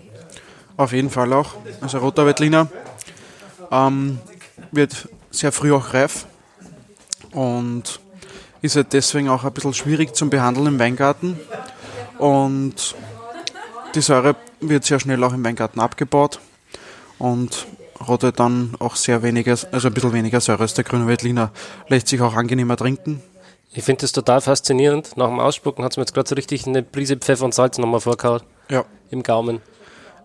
Auf 0.78 0.92
jeden 0.92 1.10
Fall 1.10 1.32
auch. 1.34 1.56
Also 1.82 2.00
roter 2.00 2.26
Veltliner 2.26 2.68
ähm, 3.72 4.20
wird 4.72 5.08
sehr 5.32 5.52
früh 5.52 5.74
auch 5.74 5.94
reif 5.94 6.26
und 7.32 8.00
ist 8.62 8.76
halt 8.76 8.94
deswegen 8.94 9.30
auch 9.30 9.44
ein 9.44 9.52
bisschen 9.52 9.74
schwierig 9.74 10.16
zum 10.16 10.30
Behandeln 10.30 10.68
im 10.68 10.80
Weingarten. 10.80 11.40
Und 12.18 12.96
die 13.96 14.02
Säure 14.02 14.36
wird 14.62 14.86
sehr 14.86 15.00
schnell 15.00 15.24
auch 15.24 15.34
im 15.34 15.44
Weingarten 15.44 15.80
abgebaut 15.80 16.40
und 17.20 17.68
halt 18.08 18.40
dann 18.40 18.76
auch 18.80 18.96
sehr 18.96 19.24
weniger, 19.24 19.58
also 19.72 19.88
ein 19.88 19.94
bisschen 19.94 20.14
weniger 20.14 20.42
Säure 20.42 20.64
als 20.64 20.74
der 20.74 20.84
grüne 20.84 21.08
Veltliner. 21.08 21.52
Lässt 21.88 22.08
sich 22.08 22.22
auch 22.22 22.36
angenehmer 22.36 22.78
trinken. 22.78 23.22
Ich 23.74 23.84
finde 23.84 24.02
das 24.02 24.12
total 24.12 24.42
faszinierend. 24.42 25.18
Nach 25.18 25.28
dem 25.28 25.40
Ausspucken 25.40 25.84
hat 25.84 25.94
es 25.94 25.98
mir 25.98 26.04
jetzt 26.04 26.14
gerade 26.14 26.30
so 26.30 26.36
richtig 26.36 26.68
eine 26.68 26.84
Prise 26.84 27.18
Pfeffer 27.18 27.46
und 27.46 27.54
Salz 27.54 27.78
nochmal 27.78 28.02
vorgehauen. 28.02 28.42
Ja. 28.70 28.86
Im 29.10 29.24
Gaumen. 29.24 29.62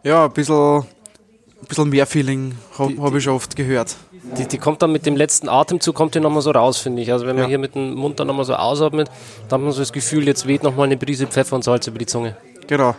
Ja, 0.02 0.24
ein 0.24 0.32
bisschen, 0.32 0.80
ein 0.80 1.66
bisschen 1.68 1.88
mehr 1.88 2.06
Feeling 2.06 2.56
habe 2.78 3.00
hab 3.00 3.14
ich 3.14 3.24
schon 3.24 3.34
oft 3.34 3.56
gehört. 3.56 3.96
Die, 4.37 4.46
die 4.46 4.58
kommt 4.58 4.82
dann 4.82 4.92
mit 4.92 5.06
dem 5.06 5.16
letzten 5.16 5.48
Atemzug, 5.48 5.94
kommt 5.94 6.14
die 6.14 6.20
nochmal 6.20 6.42
so 6.42 6.50
raus, 6.50 6.78
finde 6.78 7.02
ich. 7.02 7.12
Also 7.12 7.26
wenn 7.26 7.37
man 7.37 7.44
ja. 7.44 7.48
hier 7.48 7.58
mit 7.58 7.74
dem 7.74 7.94
Mund 7.94 8.20
dann 8.20 8.26
nochmal 8.26 8.44
so 8.44 8.54
ausatmet, 8.54 9.08
dann 9.48 9.61
hat 9.61 9.64
man 9.64 9.72
so 9.72 9.80
das 9.80 9.92
Gefühl, 9.92 10.26
jetzt 10.26 10.46
weht 10.46 10.62
nochmal 10.62 10.87
eine 10.87 10.96
Prise 10.96 11.26
Pfeffer 11.26 11.56
und 11.56 11.64
Salz 11.64 11.87
über 11.87 11.98
die 11.98 12.06
Zunge. 12.06 12.37
Genau. 12.66 12.94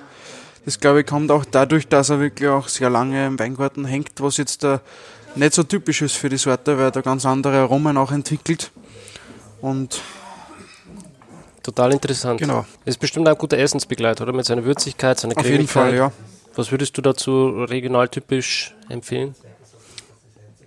Das 0.65 0.79
glaube 0.79 1.01
ich 1.01 1.05
kommt 1.05 1.31
auch 1.31 1.45
dadurch, 1.45 1.87
dass 1.87 2.09
er 2.09 2.19
wirklich 2.19 2.49
auch 2.49 2.67
sehr 2.67 2.89
lange 2.89 3.27
im 3.27 3.39
Weingarten 3.39 3.85
hängt, 3.85 4.11
was 4.19 4.37
jetzt 4.37 4.63
da 4.63 4.81
nicht 5.35 5.53
so 5.53 5.63
typisch 5.63 6.01
ist 6.01 6.15
für 6.15 6.29
die 6.29 6.37
Sorte, 6.37 6.77
weil 6.77 6.85
er 6.85 6.91
da 6.91 7.01
ganz 7.01 7.25
andere 7.25 7.59
Aromen 7.59 7.97
auch 7.97 8.11
entwickelt. 8.11 8.71
Und 9.61 10.01
Total 11.61 11.91
interessant. 11.91 12.39
Genau. 12.39 12.65
Ist 12.85 12.99
bestimmt 12.99 13.27
ein 13.27 13.35
guter 13.37 13.57
Essensbegleiter, 13.57 14.23
oder? 14.23 14.33
Mit 14.33 14.45
seiner 14.45 14.63
Würzigkeit, 14.63 15.19
seiner 15.19 15.35
Cremigkeit. 15.35 15.53
Auf 15.53 15.59
jeden 15.59 15.67
Fall, 15.67 15.95
ja. 15.95 16.11
Was 16.55 16.71
würdest 16.71 16.97
du 16.97 17.01
dazu 17.01 17.63
regional 17.63 18.09
typisch 18.09 18.75
empfehlen? 18.89 19.35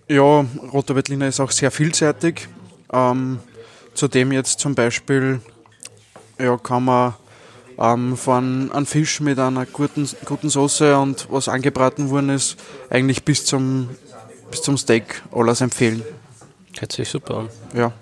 Ja, 0.08 0.44
Roter 0.72 0.94
Veltliner 0.94 1.28
ist 1.28 1.40
auch 1.40 1.50
sehr 1.50 1.70
vielseitig. 1.70 2.48
Ähm, 2.92 3.38
zudem 3.94 4.32
jetzt 4.32 4.60
zum 4.60 4.74
Beispiel 4.74 5.40
ja, 6.38 6.56
kann 6.56 6.84
man 6.84 7.14
ähm, 7.78 8.16
von 8.16 8.70
einem 8.72 8.86
Fisch 8.86 9.20
mit 9.20 9.38
einer 9.38 9.66
guten, 9.66 10.08
guten 10.24 10.50
Soße 10.50 10.96
und 10.96 11.28
was 11.30 11.48
angebraten 11.48 12.10
worden 12.10 12.30
ist, 12.30 12.56
eigentlich 12.90 13.24
bis 13.24 13.44
zum, 13.44 13.88
bis 14.50 14.62
zum 14.62 14.76
Steak 14.76 15.22
alles 15.32 15.60
empfehlen. 15.60 16.02
Hört 16.78 16.92
sich 16.92 17.08
super 17.08 17.36
an. 17.38 17.48
Ja. 17.74 17.92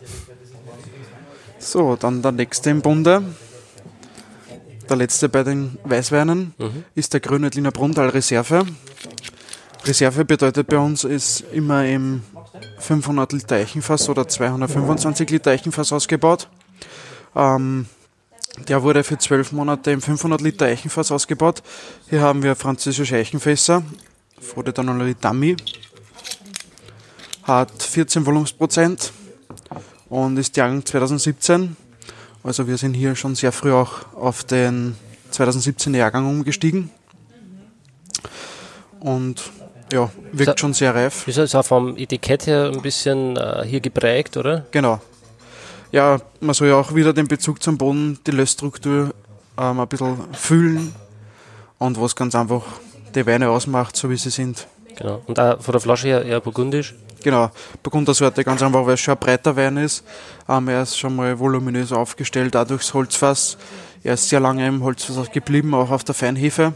So, 1.59 1.97
dann 1.97 2.23
der 2.23 2.33
nächste 2.33 2.71
im 2.71 2.81
Bunde 2.81 3.23
der 4.91 4.97
letzte 4.97 5.29
bei 5.29 5.45
den 5.45 5.79
Weißweinen, 5.85 6.55
mhm. 6.59 6.85
ist 6.95 7.13
der 7.15 7.21
Grünwettliner 7.21 7.71
Brunndal 7.71 8.09
Reserve. 8.09 8.67
Reserve 9.85 10.25
bedeutet 10.25 10.67
bei 10.67 10.79
uns, 10.79 11.05
ist 11.05 11.45
immer 11.53 11.87
im 11.87 12.23
500 12.79 13.33
Liter 13.33 13.57
Eichenfass 13.57 14.09
oder 14.09 14.29
225 14.29 15.31
Liter 15.31 15.53
Eichenfass 15.53 15.93
ausgebaut. 15.93 16.49
Ähm, 17.35 17.87
der 18.69 18.83
wurde 18.83 19.05
für 19.05 19.17
zwölf 19.17 19.53
Monate 19.53 19.93
im 19.93 20.03
500 20.03 20.41
Liter 20.41 20.67
Eichenfass 20.67 21.13
ausgebaut. 21.13 21.63
Hier 22.11 22.21
haben 22.21 22.43
wir 22.43 22.57
französische 22.57 23.17
Eichenfässer, 23.17 23.83
Frode 24.41 24.73
Danolari 24.73 25.15
Dummy, 25.15 25.57
hat 27.45 27.83
14 27.83 28.27
Volumensprozent 28.27 29.13
und 30.09 30.37
ist 30.37 30.57
Jahrgang 30.57 30.85
2017. 30.85 31.77
Also 32.43 32.67
wir 32.67 32.79
sind 32.79 32.95
hier 32.95 33.15
schon 33.17 33.35
sehr 33.35 33.53
früh 33.53 33.73
auch 33.73 34.13
auf 34.15 34.45
den 34.45 34.97
2017 35.31 35.95
Jahrgang 35.95 36.27
umgestiegen. 36.27 36.91
Und 39.01 39.51
ja, 39.93 40.11
wirkt 40.33 40.61
schon 40.61 40.73
sehr 40.73 40.95
reif. 40.95 41.27
Ist 41.27 41.55
auch 41.55 41.65
vom 41.65 41.97
Etikett 41.97 42.47
her 42.47 42.71
ein 42.73 42.83
bisschen 42.83 43.37
äh, 43.37 43.65
hier 43.67 43.81
geprägt, 43.81 44.37
oder? 44.37 44.65
Genau. 44.71 45.01
Ja, 45.93 46.21
man 46.41 46.55
soll 46.55 46.69
ja 46.69 46.77
auch 46.77 46.95
wieder 46.95 47.13
den 47.13 47.27
Bezug 47.27 47.63
zum 47.63 47.77
Boden, 47.77 48.19
die 48.27 48.31
Lössstruktur 48.31 49.13
ähm, 49.59 49.81
ein 49.81 49.89
bisschen 49.89 50.19
fühlen 50.33 50.95
und 51.79 52.01
was 52.01 52.15
ganz 52.15 52.35
einfach 52.35 52.63
die 53.15 53.27
Weine 53.27 53.51
ausmacht, 53.51 53.97
so 53.97 54.09
wie 54.09 54.17
sie 54.17 54.31
sind. 54.31 54.69
Genau. 54.97 55.23
Und 55.27 55.41
auch 55.41 55.61
von 55.61 55.73
der 55.73 55.81
Flasche 55.81 56.09
her 56.09 56.25
eher 56.25 56.41
burgundisch? 56.41 56.95
Genau, 57.23 57.51
Burgundersorte 57.83 58.45
ganz 58.45 58.63
einfach, 58.63 58.87
weil 58.87 58.95
es 58.95 59.01
schon 59.01 59.15
ein 59.15 59.21
breiter 59.21 59.55
Wein 59.57 59.77
ist. 59.77 60.05
Ähm, 60.49 60.69
er 60.69 60.83
ist 60.83 60.99
schon 60.99 61.15
mal 61.17 61.39
voluminös 61.39 61.93
aufgestellt, 61.93 62.55
dadurch 62.55 62.83
das 62.83 62.95
Holzfass. 62.95 63.59
Er 64.03 64.15
ist 64.15 64.29
sehr 64.29 64.41
lange 64.41 64.67
im 64.67 64.83
Holzfass 64.83 65.31
geblieben, 65.31 65.75
auch 65.75 65.91
auf 65.91 66.05
der 66.05 66.15
Feinhefe. 66.15 66.73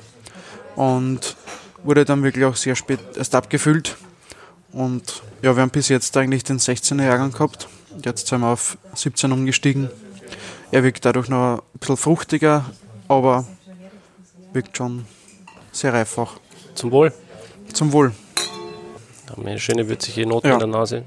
Und 0.76 1.36
wurde 1.82 2.04
dann 2.04 2.22
wirklich 2.22 2.44
auch 2.44 2.56
sehr 2.56 2.76
spät 2.76 3.00
erst 3.16 3.34
abgefüllt. 3.34 3.96
Und 4.72 5.22
ja, 5.40 5.54
wir 5.54 5.62
haben 5.62 5.70
bis 5.70 5.88
jetzt 5.88 6.16
eigentlich 6.16 6.44
den 6.44 6.58
16er 6.58 7.04
Jahrgang 7.04 7.32
gehabt. 7.32 7.68
Jetzt 8.04 8.26
sind 8.26 8.40
wir 8.40 8.48
auf 8.48 8.76
17 8.94 9.32
umgestiegen. 9.32 9.88
Er 10.70 10.82
wirkt 10.82 11.04
dadurch 11.04 11.28
noch 11.28 11.58
ein 11.58 11.78
bisschen 11.78 11.96
fruchtiger, 11.96 12.64
aber 13.08 13.46
wirkt 14.52 14.76
schon 14.76 15.06
sehr 15.72 15.92
reif 15.92 16.18
auch. 16.18 16.32
Zum 16.74 16.90
Wohl. 16.90 17.12
Zum 17.72 17.92
Wohl. 17.92 18.12
Haben 19.30 19.46
eine 19.46 19.58
schöne 19.58 19.88
würzige 19.88 20.26
Note 20.26 20.48
ja. 20.48 20.54
in 20.54 20.60
der 20.60 20.68
Nase. 20.68 21.04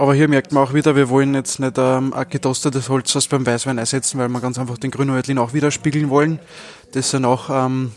Aber 0.00 0.14
hier 0.14 0.28
merkt 0.28 0.52
man 0.52 0.62
auch 0.62 0.74
wieder, 0.74 0.94
wir 0.94 1.08
wollen 1.08 1.34
jetzt 1.34 1.58
nicht 1.58 1.76
ähm, 1.76 2.12
ein 2.14 2.28
getoastetes 2.30 2.88
Holzfass 2.88 3.26
beim 3.26 3.44
Weißwein 3.44 3.80
einsetzen, 3.80 4.20
weil 4.20 4.28
wir 4.28 4.40
ganz 4.40 4.56
einfach 4.56 4.78
den 4.78 4.92
grünen 4.92 5.12
Veltlin 5.12 5.38
auch 5.38 5.54
widerspiegeln 5.54 6.08
wollen. 6.08 6.38
Das 6.92 7.10
sind 7.10 7.24
auch 7.24 7.50
ähm, 7.50 7.90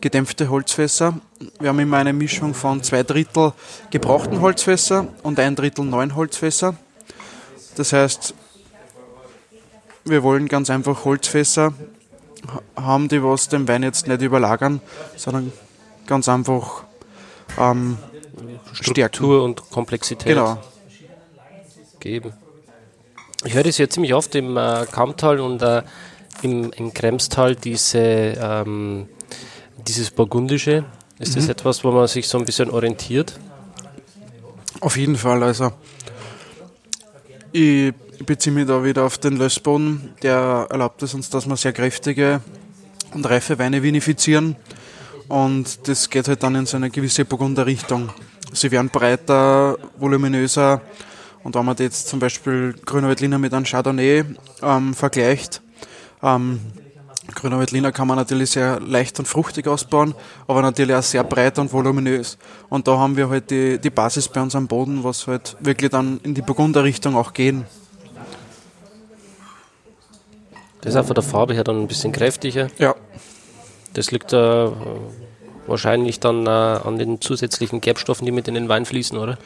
gedämpfte 0.00 0.50
Holzfässer. 0.50 1.18
Wir 1.58 1.70
haben 1.70 1.80
immer 1.80 1.96
eine 1.96 2.12
Mischung 2.12 2.54
von 2.54 2.84
zwei 2.84 3.02
Drittel 3.02 3.52
gebrauchten 3.90 4.40
Holzfässer 4.40 5.08
und 5.24 5.40
ein 5.40 5.56
Drittel 5.56 5.84
neuen 5.84 6.14
Holzfässer. 6.14 6.76
Das 7.74 7.92
heißt, 7.92 8.34
wir 10.04 10.22
wollen 10.22 10.46
ganz 10.46 10.70
einfach 10.70 11.04
Holzfässer 11.04 11.74
haben, 12.76 13.08
die 13.08 13.22
was 13.22 13.48
den 13.48 13.66
Wein 13.66 13.82
jetzt 13.82 14.06
nicht 14.06 14.22
überlagern, 14.22 14.80
sondern 15.16 15.52
ganz 16.06 16.28
einfach 16.28 16.84
ähm, 17.58 17.98
Struktur 18.72 19.42
und 19.42 19.70
Komplexität 19.70 20.26
genau. 20.26 20.58
geben. 22.00 22.32
Ich 23.44 23.54
höre 23.54 23.62
das 23.62 23.78
ja 23.78 23.88
ziemlich 23.88 24.14
oft 24.14 24.34
im 24.34 24.56
äh, 24.56 24.86
Kammtal 24.90 25.40
und 25.40 25.62
äh, 25.62 25.82
im, 26.42 26.72
im 26.72 26.92
Kremstal, 26.92 27.54
diese, 27.54 27.98
ähm, 27.98 29.08
dieses 29.86 30.10
Burgundische. 30.10 30.84
Ist 31.18 31.32
mhm. 31.32 31.40
das 31.40 31.48
etwas, 31.48 31.84
wo 31.84 31.90
man 31.90 32.06
sich 32.08 32.28
so 32.28 32.38
ein 32.38 32.44
bisschen 32.44 32.70
orientiert? 32.70 33.38
Auf 34.80 34.96
jeden 34.96 35.16
Fall. 35.16 35.42
Also, 35.42 35.72
ich 37.52 37.92
beziehe 38.24 38.54
mich 38.54 38.66
da 38.66 38.84
wieder 38.84 39.04
auf 39.04 39.18
den 39.18 39.36
Lössboden. 39.36 40.14
Der 40.22 40.66
erlaubt 40.70 41.02
es 41.02 41.14
uns, 41.14 41.30
dass 41.30 41.46
wir 41.46 41.56
sehr 41.56 41.72
kräftige 41.72 42.40
und 43.14 43.28
reife 43.28 43.58
Weine 43.58 43.82
vinifizieren. 43.82 44.56
Und 45.28 45.86
das 45.88 46.08
geht 46.08 46.26
halt 46.26 46.42
dann 46.42 46.54
in 46.54 46.66
so 46.66 46.76
eine 46.76 46.90
gewisse 46.90 47.24
Burgunderrichtung. 47.24 48.10
Sie 48.52 48.70
werden 48.70 48.88
breiter, 48.88 49.76
voluminöser. 49.98 50.80
Und 51.44 51.54
wenn 51.54 51.64
man 51.64 51.76
jetzt 51.76 52.08
zum 52.08 52.18
Beispiel 52.18 52.74
Grüner 52.84 53.08
Veltliner 53.08 53.38
mit 53.38 53.52
einem 53.52 53.64
Chardonnay 53.64 54.24
ähm, 54.62 54.94
vergleicht, 54.94 55.62
ähm, 56.22 56.60
Grüner 57.34 57.58
Veltliner 57.58 57.92
kann 57.92 58.08
man 58.08 58.16
natürlich 58.16 58.50
sehr 58.50 58.80
leicht 58.80 59.18
und 59.18 59.28
fruchtig 59.28 59.66
ausbauen, 59.66 60.14
aber 60.46 60.62
natürlich 60.62 60.96
auch 60.96 61.02
sehr 61.02 61.24
breit 61.24 61.58
und 61.58 61.72
voluminös. 61.72 62.38
Und 62.70 62.88
da 62.88 62.96
haben 62.96 63.16
wir 63.16 63.28
halt 63.28 63.50
die, 63.50 63.78
die 63.78 63.90
Basis 63.90 64.28
bei 64.28 64.40
uns 64.40 64.56
am 64.56 64.66
Boden, 64.66 65.04
was 65.04 65.26
halt 65.26 65.56
wirklich 65.60 65.90
dann 65.90 66.20
in 66.22 66.34
die 66.34 66.42
Burgunderrichtung 66.42 67.16
auch 67.16 67.34
gehen. 67.34 67.66
Das 70.80 70.94
ist 70.94 71.06
von 71.06 71.14
der 71.14 71.24
Farbe 71.24 71.54
her 71.54 71.64
dann 71.64 71.80
ein 71.80 71.88
bisschen 71.88 72.12
kräftiger. 72.12 72.68
Ja. 72.78 72.94
Das 73.98 74.12
liegt 74.12 74.32
äh, 74.32 74.70
wahrscheinlich 75.66 76.20
dann 76.20 76.46
äh, 76.46 76.50
an 76.50 77.00
den 77.00 77.20
zusätzlichen 77.20 77.80
Gerbstoffen, 77.80 78.24
die 78.24 78.30
mit 78.30 78.46
in 78.46 78.54
den 78.54 78.68
Wein 78.68 78.86
fließen, 78.86 79.18
oder? 79.18 79.38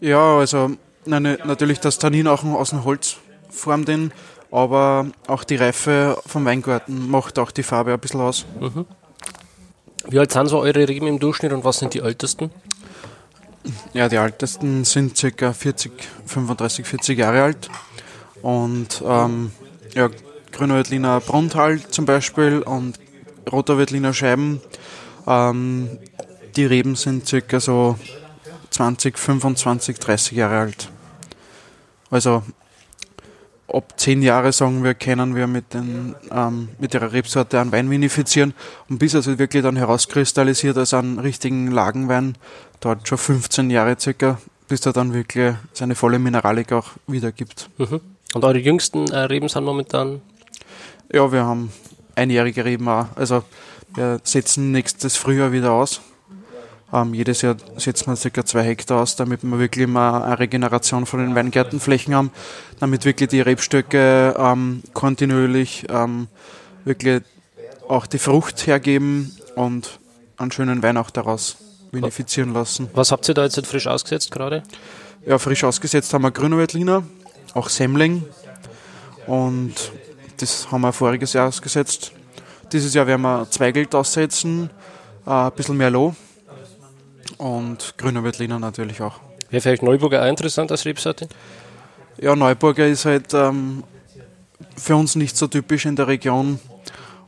Ja, 0.00 0.36
also 0.36 0.72
nein, 1.06 1.38
natürlich 1.44 1.78
das 1.78 2.00
Tannin 2.00 2.26
auch 2.26 2.42
aus 2.42 2.70
dem 2.70 2.84
Holz 2.84 3.18
formt 3.50 3.86
den, 3.86 4.12
aber 4.50 5.06
auch 5.28 5.44
die 5.44 5.54
Reife 5.54 6.20
vom 6.26 6.44
Weingarten 6.44 7.08
macht 7.08 7.38
auch 7.38 7.52
die 7.52 7.62
Farbe 7.62 7.92
ein 7.92 8.00
bisschen 8.00 8.20
aus. 8.20 8.46
Mhm. 8.58 8.84
Wie 10.08 10.18
alt 10.18 10.32
sind 10.32 10.48
so 10.48 10.58
eure 10.58 10.88
Reben 10.88 11.06
im 11.06 11.20
Durchschnitt 11.20 11.52
und 11.52 11.62
was 11.62 11.78
sind 11.78 11.94
die 11.94 12.00
ältesten? 12.00 12.50
Ja, 13.92 14.08
die 14.08 14.16
ältesten 14.16 14.84
sind 14.84 15.14
ca. 15.36 15.52
40, 15.52 15.92
35, 16.26 16.84
40 16.84 17.16
Jahre 17.16 17.44
alt. 17.44 17.70
Und 18.42 19.04
ähm, 19.06 19.52
ja, 19.94 20.10
Grüner 20.50 20.74
Veltliner 20.74 21.20
Bruntal 21.20 21.80
zum 21.90 22.06
Beispiel 22.06 22.58
und 22.60 22.98
Roter 23.50 23.78
Veltliner 23.78 24.12
Scheiben. 24.12 24.60
Ähm, 25.26 25.98
die 26.56 26.66
Reben 26.66 26.96
sind 26.96 27.32
ca. 27.48 27.60
so 27.60 27.98
20, 28.70 29.18
25, 29.18 29.98
30 29.98 30.36
Jahre 30.36 30.58
alt. 30.58 30.88
Also 32.10 32.42
ab 33.68 33.94
10 33.96 34.22
Jahre, 34.22 34.52
sagen 34.52 34.84
wir, 34.84 34.94
können 34.94 35.34
wir 35.34 35.46
mit, 35.46 35.74
den, 35.74 36.14
ähm, 36.30 36.68
mit 36.78 36.94
der 36.94 37.12
Rebsorte 37.12 37.60
einen 37.60 37.72
Wein 37.72 37.90
vinifizieren. 37.90 38.54
Und 38.88 38.98
bis 38.98 39.14
er 39.14 39.22
sich 39.22 39.38
wirklich 39.38 39.62
dann 39.62 39.76
herauskristallisiert 39.76 40.76
als 40.76 40.94
einen 40.94 41.18
richtigen 41.18 41.70
Lagenwein, 41.70 42.36
dauert 42.80 43.06
schon 43.08 43.18
15 43.18 43.70
Jahre 43.70 43.96
circa, 43.98 44.38
bis 44.68 44.84
er 44.86 44.92
dann 44.92 45.12
wirklich 45.12 45.54
seine 45.72 45.94
volle 45.94 46.18
Mineralik 46.18 46.72
auch 46.72 46.90
wiedergibt. 47.06 47.70
Mhm. 47.78 48.00
Und 48.34 48.44
eure 48.44 48.58
jüngsten 48.58 49.10
äh, 49.10 49.18
Reben 49.20 49.48
sind 49.48 49.64
momentan? 49.64 50.20
Ja, 51.12 51.30
wir 51.30 51.44
haben 51.44 51.72
einjährige 52.16 52.64
Reben 52.64 52.88
auch. 52.88 53.06
Also 53.16 53.44
wir 53.94 54.20
setzen 54.24 54.72
nächstes 54.72 55.16
Frühjahr 55.16 55.52
wieder 55.52 55.72
aus. 55.72 56.00
Ähm, 56.92 57.14
jedes 57.14 57.42
Jahr 57.42 57.56
setzen 57.76 58.06
wir 58.06 58.30
ca. 58.30 58.44
zwei 58.44 58.62
Hektar 58.62 59.02
aus, 59.02 59.16
damit 59.16 59.42
wir 59.42 59.58
wirklich 59.58 59.84
immer 59.84 60.24
eine 60.24 60.38
Regeneration 60.38 61.06
von 61.06 61.20
den 61.20 61.34
Weingärtenflächen 61.34 62.14
haben, 62.14 62.30
damit 62.78 63.04
wirklich 63.04 63.30
die 63.30 63.40
Rebstöcke 63.40 64.34
ähm, 64.38 64.82
kontinuierlich 64.92 65.86
ähm, 65.88 66.28
wirklich 66.84 67.22
auch 67.88 68.06
die 68.06 68.18
Frucht 68.18 68.66
hergeben 68.66 69.36
und 69.56 69.98
einen 70.36 70.52
schönen 70.52 70.82
Wein 70.82 70.96
auch 70.96 71.10
daraus 71.10 71.56
vinifizieren 71.90 72.52
lassen. 72.52 72.88
Was 72.94 73.12
habt 73.12 73.28
ihr 73.28 73.34
da 73.34 73.44
jetzt 73.44 73.66
frisch 73.66 73.86
ausgesetzt 73.86 74.30
gerade? 74.30 74.62
Ja, 75.26 75.38
frisch 75.38 75.64
ausgesetzt 75.64 76.12
haben 76.12 76.22
wir 76.22 76.30
Grüner 76.30 76.58
Veltliner, 76.58 77.02
auch 77.54 77.68
Semmling 77.68 78.24
und 79.26 79.74
das 80.44 80.70
haben 80.70 80.82
wir 80.82 80.92
voriges 80.92 81.32
Jahr 81.32 81.48
ausgesetzt. 81.48 82.12
Dieses 82.70 82.92
Jahr 82.92 83.06
werden 83.06 83.22
wir 83.22 83.50
Zweigelt 83.50 83.94
aussetzen, 83.94 84.68
äh, 85.26 85.30
ein 85.30 85.52
bisschen 85.52 85.78
Merlot 85.78 86.14
und 87.38 87.94
Grüner 87.96 88.22
Veltliner 88.22 88.58
natürlich 88.58 89.00
auch. 89.00 89.20
Wäre 89.48 89.62
vielleicht 89.62 89.82
Neuburger 89.82 90.22
auch 90.22 90.28
interessant 90.28 90.70
als 90.70 90.84
Rebsorte? 90.84 91.28
Ja, 92.20 92.36
Neuburger 92.36 92.86
ist 92.86 93.06
halt 93.06 93.32
ähm, 93.32 93.84
für 94.76 94.96
uns 94.96 95.16
nicht 95.16 95.34
so 95.34 95.46
typisch 95.46 95.86
in 95.86 95.96
der 95.96 96.08
Region 96.08 96.58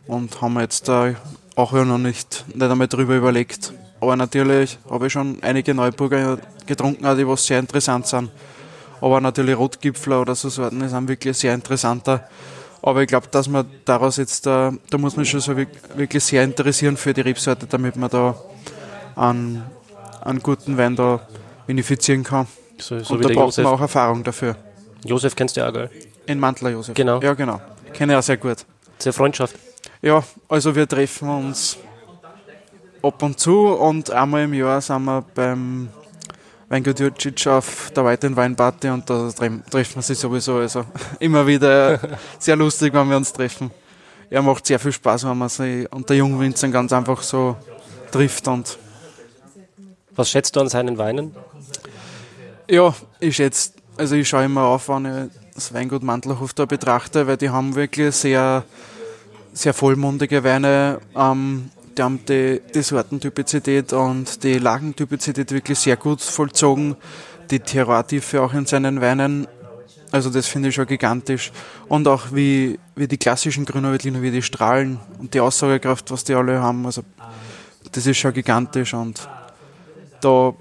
und 0.06 0.42
haben 0.42 0.52
wir 0.54 0.60
jetzt 0.60 0.88
äh, 0.90 1.14
auch 1.54 1.72
ja 1.72 1.86
noch 1.86 1.96
nicht, 1.96 2.44
nicht 2.48 2.62
einmal 2.62 2.86
drüber 2.86 3.16
überlegt. 3.16 3.72
Aber 3.98 4.14
natürlich 4.14 4.78
habe 4.90 5.06
ich 5.06 5.12
schon 5.14 5.38
einige 5.42 5.72
Neuburger 5.72 6.38
getrunken, 6.66 7.16
die 7.16 7.26
was 7.26 7.46
sehr 7.46 7.60
interessant 7.60 8.06
sind. 8.06 8.30
Aber 9.00 9.22
natürlich 9.22 9.56
Rotgipfler 9.56 10.20
oder 10.20 10.34
so 10.34 10.50
Sorten 10.50 10.86
sind 10.86 11.08
wirklich 11.08 11.38
sehr 11.38 11.54
interessanter. 11.54 12.28
Aber 12.86 13.02
ich 13.02 13.08
glaube, 13.08 13.26
dass 13.32 13.48
man 13.48 13.68
daraus 13.84 14.16
jetzt, 14.16 14.46
da, 14.46 14.72
da 14.90 14.96
muss 14.96 15.16
man 15.16 15.24
schon 15.26 15.40
so 15.40 15.56
wirklich 15.56 16.22
sehr 16.22 16.44
interessieren 16.44 16.96
für 16.96 17.12
die 17.12 17.20
Rebsorte, 17.20 17.66
damit 17.66 17.96
man 17.96 18.08
da 18.08 18.36
einen, 19.16 19.64
einen 20.20 20.40
guten 20.40 20.78
Wein 20.78 20.94
da 20.94 21.18
vinifizieren 21.66 22.22
kann. 22.22 22.46
So, 22.78 23.00
so 23.00 23.14
Und 23.14 23.24
da 23.24 23.28
braucht 23.30 23.46
Josef. 23.46 23.64
man 23.64 23.74
auch 23.74 23.80
Erfahrung 23.80 24.22
dafür. 24.22 24.54
Josef 25.04 25.34
kennst 25.34 25.56
du 25.56 25.62
ja 25.62 25.68
auch, 25.68 25.72
gell? 25.72 25.90
In 26.26 26.38
Mantler 26.38 26.70
Josef. 26.70 26.94
Genau. 26.94 27.20
Ja, 27.20 27.34
genau. 27.34 27.60
Kenne 27.92 28.12
ich 28.12 28.18
auch 28.20 28.22
sehr 28.22 28.36
gut. 28.36 28.58
Sehr 29.00 29.12
Freundschaft. 29.12 29.56
Ja, 30.00 30.22
also 30.48 30.72
wir 30.76 30.86
treffen 30.86 31.28
uns 31.28 31.78
ab 33.02 33.20
und 33.20 33.40
zu 33.40 33.66
und 33.66 34.12
einmal 34.12 34.44
im 34.44 34.54
Jahr 34.54 34.80
sind 34.80 35.02
wir 35.02 35.24
beim 35.34 35.88
Weingut 36.68 37.00
auf 37.46 37.92
der 37.94 38.04
weiteren 38.04 38.34
Weinparty 38.34 38.88
und 38.88 39.08
da 39.08 39.30
treffen 39.30 39.96
wir 39.96 40.02
sich 40.02 40.18
sowieso. 40.18 40.56
Also 40.56 40.84
immer 41.20 41.46
wieder 41.46 42.00
sehr 42.38 42.56
lustig, 42.56 42.92
wenn 42.92 43.08
wir 43.08 43.16
uns 43.16 43.32
treffen. 43.32 43.70
Er 44.28 44.42
macht 44.42 44.66
sehr 44.66 44.78
viel 44.80 44.92
Spaß, 44.92 45.24
wenn 45.26 45.38
man 45.38 45.48
sich 45.48 45.90
unter 45.92 46.14
Jungwinzern 46.14 46.72
ganz 46.72 46.92
einfach 46.92 47.22
so 47.22 47.56
trifft. 48.10 48.48
Und 48.48 48.76
Was 50.16 50.30
schätzt 50.30 50.56
du 50.56 50.60
an 50.60 50.68
seinen 50.68 50.98
Weinen? 50.98 51.36
Ja, 52.68 52.92
ich 53.20 53.36
schätze, 53.36 53.70
also 53.96 54.16
ich 54.16 54.28
schaue 54.28 54.46
immer 54.46 54.62
auf, 54.62 54.88
wenn 54.88 55.04
ich 55.04 55.32
das 55.54 55.72
Weingut 55.72 56.02
Mantlerhof 56.02 56.52
da 56.52 56.64
betrachte, 56.64 57.28
weil 57.28 57.36
die 57.36 57.50
haben 57.50 57.76
wirklich 57.76 58.14
sehr, 58.16 58.64
sehr 59.52 59.72
vollmundige 59.72 60.42
Weine. 60.42 61.00
Ähm, 61.14 61.70
die 61.98 62.60
die, 62.74 62.82
Sortentypizität 62.82 63.92
und 63.92 64.42
die 64.42 64.58
Lagentypizität 64.58 65.50
wirklich 65.52 65.78
sehr 65.78 65.96
gut 65.96 66.20
vollzogen. 66.20 66.96
Die 67.50 67.60
Terroirtiefe 67.60 68.42
auch 68.42 68.54
in 68.54 68.66
seinen 68.66 69.00
Weinen. 69.00 69.46
Also 70.10 70.30
das 70.30 70.46
finde 70.46 70.68
ich 70.68 70.74
schon 70.74 70.86
gigantisch. 70.86 71.52
Und 71.88 72.08
auch 72.08 72.32
wie, 72.32 72.78
wie 72.94 73.08
die 73.08 73.18
klassischen 73.18 73.64
Grüner 73.64 73.92
wie 73.92 74.30
die 74.30 74.42
strahlen 74.42 74.98
und 75.18 75.34
die 75.34 75.40
Aussagekraft, 75.40 76.10
was 76.10 76.24
die 76.24 76.34
alle 76.34 76.60
haben. 76.60 76.86
Also 76.86 77.02
das 77.92 78.06
ist 78.06 78.18
schon 78.18 78.32
gigantisch 78.32 78.94
und 78.94 79.28
da 80.20 80.54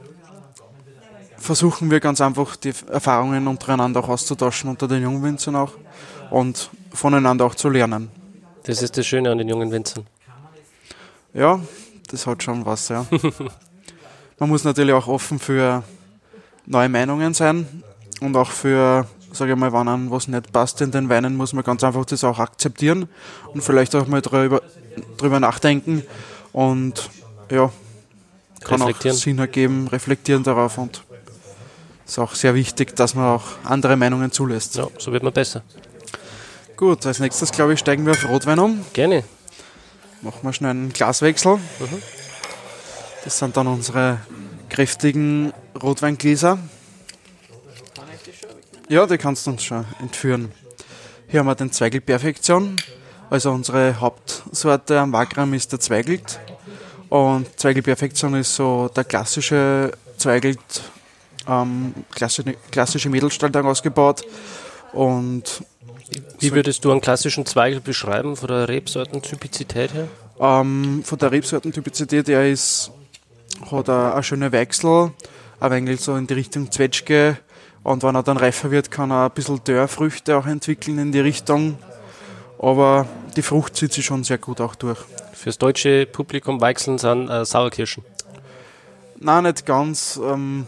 versuchen 1.37 1.91
wir 1.91 1.99
ganz 1.99 2.21
einfach 2.21 2.55
die 2.55 2.73
Erfahrungen 2.91 3.47
untereinander 3.47 3.99
auch 3.99 4.09
auszutauschen 4.09 4.69
unter 4.69 4.87
den 4.87 5.03
Jungwinzern 5.03 5.55
auch 5.55 5.73
und 6.31 6.69
voneinander 6.93 7.45
auch 7.45 7.55
zu 7.55 7.69
lernen. 7.69 8.09
Das 8.63 8.81
ist 8.81 8.97
das 8.97 9.05
Schöne 9.05 9.31
an 9.31 9.37
den 9.37 9.47
jungen 9.47 9.71
Winzern. 9.71 10.05
Ja, 11.35 11.59
das 12.09 12.25
hat 12.25 12.41
schon 12.41 12.65
was, 12.65 12.87
ja. 12.87 13.05
Man 14.39 14.49
muss 14.49 14.63
natürlich 14.63 14.93
auch 14.93 15.07
offen 15.07 15.37
für 15.37 15.83
neue 16.65 16.87
Meinungen 16.87 17.33
sein 17.33 17.83
und 18.21 18.37
auch 18.37 18.49
für, 18.49 19.05
sage 19.33 19.51
ich 19.51 19.57
mal, 19.57 19.73
wenn 19.73 19.87
einem 19.89 20.11
was 20.11 20.29
nicht 20.29 20.53
passt 20.53 20.79
in 20.79 20.91
den 20.91 21.09
Weinen, 21.09 21.35
muss 21.35 21.51
man 21.51 21.65
ganz 21.65 21.83
einfach 21.83 22.05
das 22.05 22.23
auch 22.23 22.39
akzeptieren 22.39 23.09
und 23.53 23.61
vielleicht 23.61 23.93
auch 23.95 24.07
mal 24.07 24.21
drüber, 24.21 24.61
drüber 25.17 25.41
nachdenken 25.41 26.03
und 26.53 27.09
ja, 27.51 27.69
kann 28.61 28.81
auch 28.81 29.01
Sinn 29.01 29.39
ergeben, 29.39 29.89
reflektieren 29.89 30.43
darauf 30.43 30.77
und 30.77 31.03
es 32.05 32.13
ist 32.13 32.19
auch 32.19 32.33
sehr 32.33 32.55
wichtig, 32.55 32.95
dass 32.95 33.13
man 33.13 33.25
auch 33.25 33.43
andere 33.65 33.97
Meinungen 33.97 34.31
zulässt. 34.31 34.75
Ja, 34.75 34.87
so 34.97 35.11
wird 35.11 35.23
man 35.23 35.33
besser. 35.33 35.63
Gut, 36.77 37.05
als 37.05 37.19
nächstes 37.19 37.51
glaube 37.51 37.73
ich 37.73 37.79
steigen 37.79 38.05
wir 38.05 38.13
auf 38.13 38.29
Rotwein 38.29 38.59
um. 38.59 38.85
Gerne. 38.93 39.23
Machen 40.25 40.39
wir 40.41 40.53
schnell 40.53 40.71
einen 40.71 40.91
Glaswechsel. 40.91 41.57
Mhm. 41.57 42.01
Das 43.23 43.37
sind 43.37 43.55
dann 43.57 43.67
unsere 43.67 44.21
kräftigen 44.69 45.53
Rotweingläser. 45.79 46.57
Ja, 48.89 49.05
die 49.05 49.19
kannst 49.19 49.45
du 49.45 49.51
uns 49.51 49.63
schon 49.63 49.85
entführen. 49.99 50.51
Hier 51.27 51.41
haben 51.41 51.45
wir 51.45 51.53
den 51.53 51.71
Zweigel 51.71 52.01
Perfektion. 52.01 52.75
Also 53.29 53.51
unsere 53.51 53.99
Hauptsorte 53.99 54.99
am 54.99 55.13
Wagram 55.13 55.53
ist 55.53 55.71
der 55.71 55.79
Zweigelt. 55.79 56.39
Und 57.09 57.59
Zweigel 57.59 57.83
Perfektion 57.83 58.33
ist 58.33 58.55
so 58.55 58.89
der 58.95 59.03
klassische 59.03 59.91
Zweigelt, 60.17 60.57
ähm, 61.47 61.93
klassische, 62.09 62.55
klassische 62.71 63.09
Mädelstalltang 63.09 63.67
ausgebaut. 63.67 64.23
Und 64.91 65.63
wie 66.39 66.53
würdest 66.53 66.85
du 66.85 66.91
einen 66.91 67.01
klassischen 67.01 67.45
Zweigel 67.45 67.81
beschreiben 67.81 68.35
von 68.35 68.47
der 68.47 68.67
Rebsortentypizität 68.67 69.93
her? 69.93 70.07
Ähm, 70.39 71.01
von 71.03 71.17
der 71.17 71.31
Rebsortentypizität 71.31 72.27
her 72.27 72.49
ist, 72.49 72.91
hat 73.71 73.87
er 73.87 74.13
eine 74.13 74.23
schöne 74.23 74.51
Wechsel, 74.51 75.11
ein 75.59 75.71
wenig 75.71 76.01
so 76.01 76.15
in 76.15 76.27
die 76.27 76.33
Richtung 76.33 76.71
Zwetschge. 76.71 77.37
Und 77.83 78.03
wenn 78.03 78.15
er 78.15 78.23
dann 78.23 78.37
reifer 78.37 78.71
wird, 78.71 78.91
kann 78.91 79.11
er 79.11 79.25
ein 79.25 79.31
bisschen 79.31 79.63
Dörrfrüchte 79.63 80.37
auch 80.37 80.47
entwickeln 80.47 80.97
in 80.97 81.11
die 81.11 81.19
Richtung. 81.19 81.77
Aber 82.59 83.07
die 83.35 83.41
Frucht 83.41 83.75
zieht 83.75 83.93
sich 83.93 84.05
schon 84.05 84.23
sehr 84.23 84.37
gut 84.37 84.59
auch 84.61 84.75
durch. 84.75 84.99
Fürs 85.33 85.57
deutsche 85.57 86.05
Publikum 86.05 86.61
Weichseln 86.61 86.97
sind 86.97 87.29
äh, 87.29 87.45
Sauerkirschen. 87.45 88.03
Nein, 89.19 89.43
nicht 89.43 89.65
ganz. 89.65 90.19
Ähm, 90.23 90.65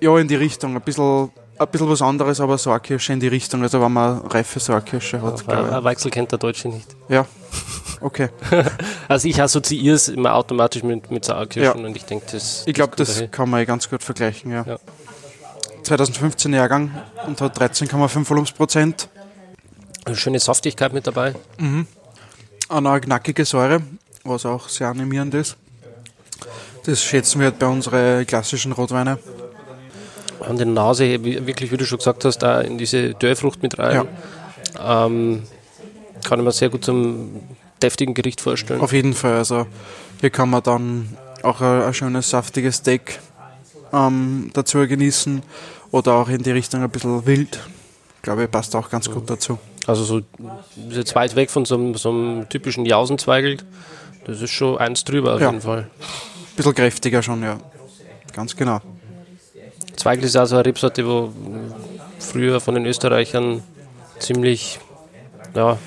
ja, 0.00 0.18
in 0.18 0.28
die 0.28 0.34
Richtung. 0.36 0.76
Ein 0.76 0.82
bisschen, 0.82 1.30
ein 1.58 1.68
bisschen 1.68 1.88
was 1.88 2.02
anderes, 2.02 2.40
aber 2.40 2.58
Sauerkirsche 2.58 3.12
in 3.12 3.20
die 3.20 3.28
Richtung. 3.28 3.62
Also 3.62 3.80
wenn 3.80 3.92
man 3.92 4.18
reife 4.26 4.58
Sauerkirsche 4.60 5.22
hat. 5.22 5.46
Ja, 5.46 5.78
ein 5.78 5.84
Weichsel 5.84 6.10
kennt 6.10 6.32
der 6.32 6.38
Deutsche 6.38 6.68
nicht. 6.68 6.96
Ja, 7.08 7.26
okay. 8.00 8.28
also 9.08 9.28
ich 9.28 9.40
assoziiere 9.40 9.94
es 9.94 10.08
immer 10.08 10.34
automatisch 10.34 10.82
mit, 10.82 11.10
mit 11.10 11.24
Sauerkirschen 11.24 11.80
ja. 11.80 11.86
und 11.86 11.96
ich 11.96 12.04
denke, 12.04 12.26
das 12.32 12.64
Ich 12.66 12.74
glaube, 12.74 12.96
das 12.96 13.14
dahin. 13.14 13.30
kann 13.30 13.50
man 13.50 13.60
eh 13.60 13.64
ganz 13.64 13.88
gut 13.88 14.02
vergleichen, 14.02 14.50
ja. 14.50 14.64
ja. 14.66 14.78
2015 15.82 16.52
Jahrgang 16.54 16.90
und 17.26 17.40
hat 17.40 17.60
13,5 17.60 18.28
Volumensprozent. 18.28 19.08
Eine 20.04 20.16
schöne 20.16 20.40
Saftigkeit 20.40 20.92
mit 20.92 21.06
dabei. 21.06 21.34
Mhm. 21.58 21.86
Eine 22.68 23.00
knackige 23.00 23.44
Säure, 23.44 23.82
was 24.24 24.46
auch 24.46 24.68
sehr 24.68 24.88
animierend 24.88 25.34
ist. 25.34 25.56
Das 26.84 27.02
schätzen 27.02 27.40
wir 27.40 27.46
halt 27.46 27.58
bei 27.58 27.66
unseren 27.66 28.26
klassischen 28.26 28.72
Rotweinen. 28.72 29.18
An 30.40 30.56
der 30.56 30.66
Nase, 30.66 31.24
wirklich, 31.24 31.70
wie 31.72 31.76
du 31.76 31.84
schon 31.84 31.98
gesagt 31.98 32.24
hast, 32.24 32.38
da 32.38 32.60
in 32.60 32.78
diese 32.78 33.14
Dörrfrucht 33.14 33.62
mit 33.62 33.78
rein. 33.78 34.06
Ja. 34.76 35.06
Ähm, 35.06 35.44
kann 36.24 36.38
ich 36.38 36.44
mir 36.44 36.52
sehr 36.52 36.70
gut 36.70 36.84
zum 36.84 37.40
deftigen 37.82 38.14
Gericht 38.14 38.40
vorstellen. 38.40 38.80
Auf 38.80 38.92
jeden 38.92 39.14
Fall. 39.14 39.34
Also 39.34 39.66
hier 40.20 40.30
kann 40.30 40.50
man 40.50 40.62
dann 40.62 41.16
auch 41.42 41.60
ein, 41.60 41.82
ein 41.82 41.94
schönes 41.94 42.30
saftiges 42.30 42.76
Steak 42.76 43.20
ähm, 43.92 44.50
dazu 44.54 44.86
genießen 44.86 45.42
oder 45.90 46.14
auch 46.14 46.28
in 46.28 46.42
die 46.42 46.50
Richtung 46.50 46.82
ein 46.82 46.90
bisschen 46.90 47.26
wild. 47.26 47.60
Ich 48.16 48.22
glaube, 48.22 48.48
passt 48.48 48.74
auch 48.74 48.88
ganz 48.90 49.10
gut 49.10 49.28
dazu. 49.28 49.58
Also 49.86 50.02
so 50.04 50.18
ist 50.18 50.96
jetzt 50.96 51.14
weit 51.14 51.36
weg 51.36 51.50
von 51.50 51.64
so 51.66 51.74
einem, 51.74 51.94
so 51.94 52.10
einem 52.10 52.48
typischen 52.48 52.86
Jausenzweigelt. 52.86 53.64
Das 54.24 54.40
ist 54.40 54.50
schon 54.50 54.78
eins 54.78 55.04
drüber 55.04 55.34
auf 55.34 55.40
ja. 55.40 55.50
jeden 55.50 55.60
Fall. 55.60 55.80
Ein 55.80 56.56
bisschen 56.56 56.74
kräftiger 56.74 57.22
schon, 57.22 57.42
ja. 57.42 57.58
Ganz 58.32 58.56
genau. 58.56 58.80
Zweigel 59.96 60.24
ist 60.24 60.36
auch 60.36 60.46
so 60.46 60.56
eine 60.56 60.66
Rebsorte, 60.66 61.06
wo 61.06 61.32
früher 62.18 62.60
von 62.60 62.74
den 62.74 62.86
Österreichern 62.86 63.62
ziemlich 64.18 64.78
ja, 65.54 65.78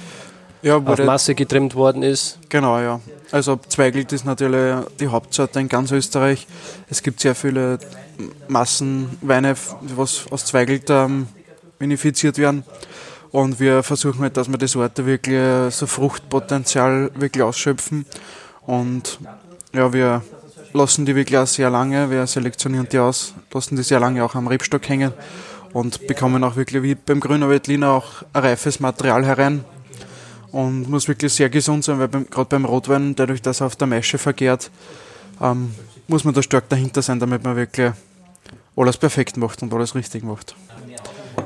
ja, 0.61 0.77
auf 0.77 0.99
Masse 0.99 1.35
getrimmt 1.35 1.75
worden 1.75 2.03
ist. 2.03 2.39
Genau, 2.49 2.79
ja. 2.79 2.99
Also 3.31 3.59
Zweigelt 3.67 4.11
ist 4.13 4.25
natürlich 4.25 4.85
die 4.99 5.07
Hauptsorte 5.07 5.59
in 5.59 5.67
ganz 5.67 5.91
Österreich. 5.91 6.47
Es 6.89 7.03
gibt 7.03 7.19
sehr 7.19 7.35
viele 7.35 7.79
Massenweine, 8.47 9.55
was 9.95 10.25
aus 10.31 10.45
Zweigelt 10.45 10.89
ähm, 10.89 11.27
vinifiziert 11.79 12.37
werden. 12.37 12.63
Und 13.31 13.59
wir 13.59 13.83
versuchen 13.83 14.21
halt, 14.21 14.37
dass 14.37 14.49
wir 14.49 14.57
die 14.57 14.67
Sorte 14.67 15.05
wirklich 15.05 15.73
so 15.73 15.85
Fruchtpotenzial 15.85 17.11
wirklich 17.15 17.43
ausschöpfen. 17.43 18.05
Und 18.65 19.19
ja, 19.73 19.91
wir 19.91 20.21
lassen 20.73 21.05
die 21.05 21.15
wirklich 21.15 21.37
auch 21.37 21.47
sehr 21.47 21.69
lange, 21.69 22.09
wir 22.09 22.27
selektionieren 22.27 22.87
die 22.89 22.99
aus, 22.99 23.33
lassen 23.53 23.75
die 23.75 23.83
sehr 23.83 23.99
lange 23.99 24.23
auch 24.23 24.35
am 24.35 24.47
Rebstock 24.47 24.87
hängen 24.89 25.13
und 25.73 26.07
bekommen 26.07 26.43
auch 26.43 26.55
wirklich 26.55 26.83
wie 26.83 26.95
beim 26.95 27.19
Grüner 27.19 27.49
Veltliner 27.49 27.91
auch 27.91 28.23
ein 28.33 28.43
reifes 28.43 28.79
Material 28.79 29.25
herein. 29.25 29.63
Und 30.51 30.89
muss 30.89 31.07
wirklich 31.07 31.33
sehr 31.33 31.49
gesund 31.49 31.83
sein, 31.83 31.99
weil 31.99 32.07
gerade 32.07 32.49
beim 32.49 32.65
Rotwein, 32.65 33.15
dadurch, 33.15 33.41
dass 33.41 33.61
er 33.61 33.67
auf 33.67 33.75
der 33.75 33.85
Maische 33.85 34.17
vergärt, 34.17 34.71
ähm, 35.41 35.73
muss 36.07 36.23
man 36.23 36.33
da 36.33 36.41
stark 36.41 36.69
dahinter 36.69 37.01
sein, 37.01 37.19
damit 37.19 37.43
man 37.43 37.55
wirklich 37.55 37.91
alles 38.75 38.97
perfekt 38.97 39.37
macht 39.37 39.61
und 39.61 39.73
alles 39.73 39.93
richtig 39.93 40.23
macht. 40.23 40.55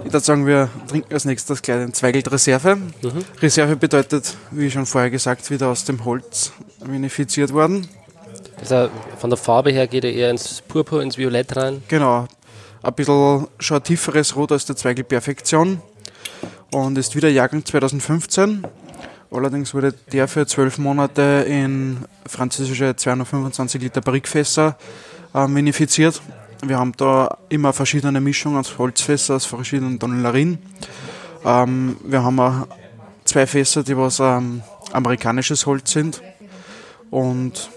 Ich 0.05 0.13
würde 0.13 0.25
sagen, 0.25 0.45
wir 0.45 0.69
trinken 0.87 1.13
als 1.13 1.25
nächstes 1.25 1.61
gleich 1.61 1.79
den 1.79 1.93
Zweigelt 1.93 2.31
Reserve. 2.31 2.75
Mhm. 2.75 2.91
Reserve 3.41 3.75
bedeutet, 3.75 4.35
wie 4.51 4.69
schon 4.69 4.85
vorher 4.85 5.09
gesagt, 5.09 5.49
wieder 5.49 5.67
aus 5.67 5.83
dem 5.83 6.05
Holz 6.05 6.53
vinifiziert 6.79 7.53
worden. 7.53 7.87
Also 8.61 8.89
von 9.17 9.29
der 9.29 9.37
Farbe 9.37 9.71
her 9.71 9.87
geht 9.87 10.03
er 10.03 10.13
eher 10.13 10.29
ins 10.29 10.61
Purpur, 10.61 11.01
ins 11.01 11.17
Violett 11.17 11.55
rein. 11.57 11.83
Genau. 11.87 12.27
Ein 12.83 12.93
bisschen 12.93 13.47
schon 13.59 13.77
ein 13.77 13.83
tieferes 13.83 14.35
Rot 14.35 14.51
als 14.51 14.65
der 14.65 14.75
Zweigel 14.75 15.03
Perfektion. 15.03 15.81
Und 16.71 16.97
ist 16.97 17.15
wieder 17.15 17.29
Jahrgang 17.29 17.65
2015. 17.65 18.65
Allerdings 19.31 19.73
wurde 19.73 19.93
der 20.11 20.27
für 20.27 20.45
zwölf 20.45 20.77
Monate 20.77 21.45
in 21.47 21.99
französische 22.27 22.95
225 22.95 23.81
Liter 23.81 24.01
Barrikfässer 24.01 24.77
ähm, 25.33 25.55
vinifiziert. 25.55 26.21
Wir 26.63 26.77
haben 26.77 26.93
da 26.97 27.37
immer 27.49 27.73
verschiedene 27.73 28.21
Mischungen 28.21 28.59
aus 28.59 28.77
Holzfässer, 28.77 29.35
aus 29.35 29.45
verschiedenen 29.45 29.99
Tonellerien. 29.99 30.59
Ähm, 31.43 31.97
wir 32.03 32.23
haben 32.23 32.39
auch 32.39 32.67
zwei 33.25 33.47
Fässer, 33.47 33.83
die 33.83 33.97
was 33.97 34.19
ähm, 34.19 34.61
amerikanisches 34.91 35.65
Holz 35.65 35.91
sind. 35.91 36.21
Und 37.09 37.69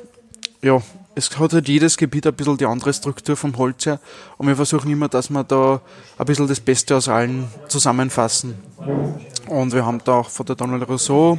ja, 0.65 0.83
es 1.15 1.39
hat 1.39 1.53
halt 1.53 1.69
jedes 1.69 1.97
Gebiet 1.97 2.27
ein 2.27 2.35
bisschen 2.35 2.57
die 2.57 2.67
andere 2.67 2.93
Struktur 2.93 3.37
vom 3.37 3.57
Holz 3.57 3.87
her. 3.87 4.01
Und 4.39 4.49
wir 4.49 4.57
versuchen 4.57 4.91
immer, 4.91 5.09
dass 5.09 5.31
wir 5.31 5.45
da 5.45 5.81
ein 6.19 6.27
bisschen 6.27 6.49
das 6.49 6.59
Beste 6.59 6.97
aus 6.97 7.09
allen 7.09 7.49
zusammenfassen. 7.69 8.55
Und 9.47 9.73
wir 9.73 9.85
haben 9.85 10.01
da 10.05 10.15
auch 10.15 10.31
von 10.31 10.47
der 10.47 10.57
Donald 10.57 10.89
Rousseau 10.89 11.39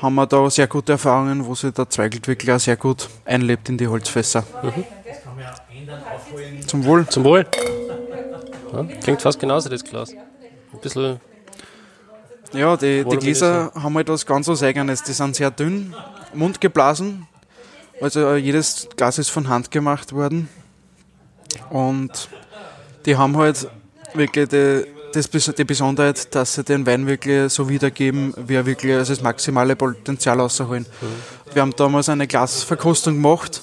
haben 0.00 0.14
wir 0.14 0.26
da 0.26 0.48
sehr 0.48 0.68
gute 0.68 0.92
Erfahrungen, 0.92 1.44
wo 1.44 1.56
sich 1.56 1.72
der 1.72 1.90
Zweigelt 1.90 2.28
wirklich 2.28 2.52
auch 2.52 2.60
sehr 2.60 2.76
gut 2.76 3.08
einlebt 3.24 3.68
in 3.68 3.76
die 3.76 3.88
Holzfässer. 3.88 4.44
Mhm. 4.62 4.84
Zum 6.66 6.84
Wohl. 6.84 7.06
Zum 7.08 7.24
Wohl. 7.24 7.46
Ja, 8.72 8.84
klingt 9.02 9.22
fast 9.22 9.40
genauso, 9.40 9.68
das 9.68 9.82
Glas. 9.82 10.12
Ein 10.12 10.80
bisschen. 10.80 11.20
Ja, 12.52 12.76
die, 12.76 13.04
die 13.04 13.16
Gläser 13.16 13.72
haben 13.74 13.94
halt 13.96 14.08
was 14.08 14.24
ganz 14.24 14.46
was 14.46 14.62
Eigenes. 14.62 15.02
Die 15.02 15.12
sind 15.12 15.34
sehr 15.34 15.50
dünn, 15.50 15.94
mundgeblasen, 16.32 17.26
also 18.00 18.20
äh, 18.20 18.36
jedes 18.36 18.88
Glas 18.96 19.18
ist 19.18 19.30
von 19.30 19.48
Hand 19.48 19.70
gemacht 19.70 20.12
worden. 20.12 20.48
Und 21.70 22.28
die 23.06 23.16
haben 23.16 23.36
halt 23.36 23.68
wirklich 24.14 24.48
die, 24.48 24.84
das, 25.12 25.30
die 25.30 25.64
Besonderheit, 25.64 26.34
dass 26.34 26.54
sie 26.54 26.64
den 26.64 26.86
Wein 26.86 27.06
wirklich 27.06 27.52
so 27.52 27.68
wiedergeben, 27.68 28.34
wie 28.36 28.54
er 28.54 28.66
wirklich 28.66 28.94
also 28.94 29.12
das 29.12 29.22
maximale 29.22 29.76
Potenzial 29.76 30.40
rausholen. 30.40 30.86
Mhm. 31.00 31.54
Wir 31.54 31.62
haben 31.62 31.74
damals 31.76 32.08
eine 32.08 32.26
Glasverkostung 32.26 33.14
gemacht 33.14 33.62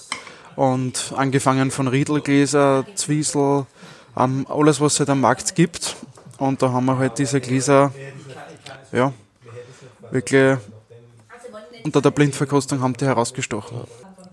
und 0.55 1.13
angefangen 1.15 1.71
von 1.71 1.88
Riedelgläser, 1.88 2.86
Zwiesel, 2.95 3.65
ähm, 4.17 4.45
alles 4.49 4.81
was 4.81 4.93
es 4.93 4.99
halt 4.99 5.09
am 5.09 5.21
Markt 5.21 5.55
gibt. 5.55 5.95
Und 6.38 6.61
da 6.61 6.71
haben 6.71 6.86
wir 6.86 6.97
halt 6.97 7.17
diese 7.17 7.39
Gläser, 7.39 7.93
ja, 8.91 9.13
wirklich 10.11 10.57
unter 11.83 12.01
der 12.01 12.11
Blindverkostung 12.11 12.81
haben 12.81 12.93
die 12.97 13.05
herausgestochen. 13.05 13.81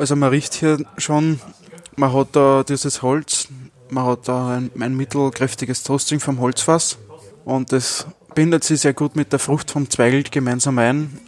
Also 0.03 0.16
man 0.16 0.30
riecht 0.30 0.55
hier 0.55 0.84
schon, 0.98 1.40
man 1.94 2.12
hat 2.12 2.30
da 2.32 2.64
dieses 2.64 3.03
Holz, 3.03 3.46
man 3.88 4.05
hat 4.05 4.26
da 4.26 4.57
ein, 4.57 4.72
ein 4.80 4.96
mittelkräftiges 4.96 5.84
Toasting 5.84 6.18
vom 6.18 6.40
Holzfass 6.40 6.98
und 7.44 7.70
das 7.70 8.09
bindet 8.34 8.64
sich 8.64 8.80
sehr 8.80 8.94
gut 8.94 9.14
mit 9.14 9.30
der 9.30 9.38
Frucht 9.38 9.70
vom 9.70 9.88
Zweigelt 9.88 10.32
gemeinsam 10.32 10.80
ein. 10.80 11.20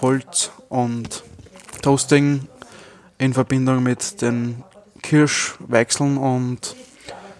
Holz 0.00 0.50
und 0.70 1.24
Toasting 1.82 2.48
in 3.18 3.34
Verbindung 3.34 3.82
mit 3.82 4.22
den 4.22 4.64
Kirschweichseln 5.02 6.16
und 6.16 6.74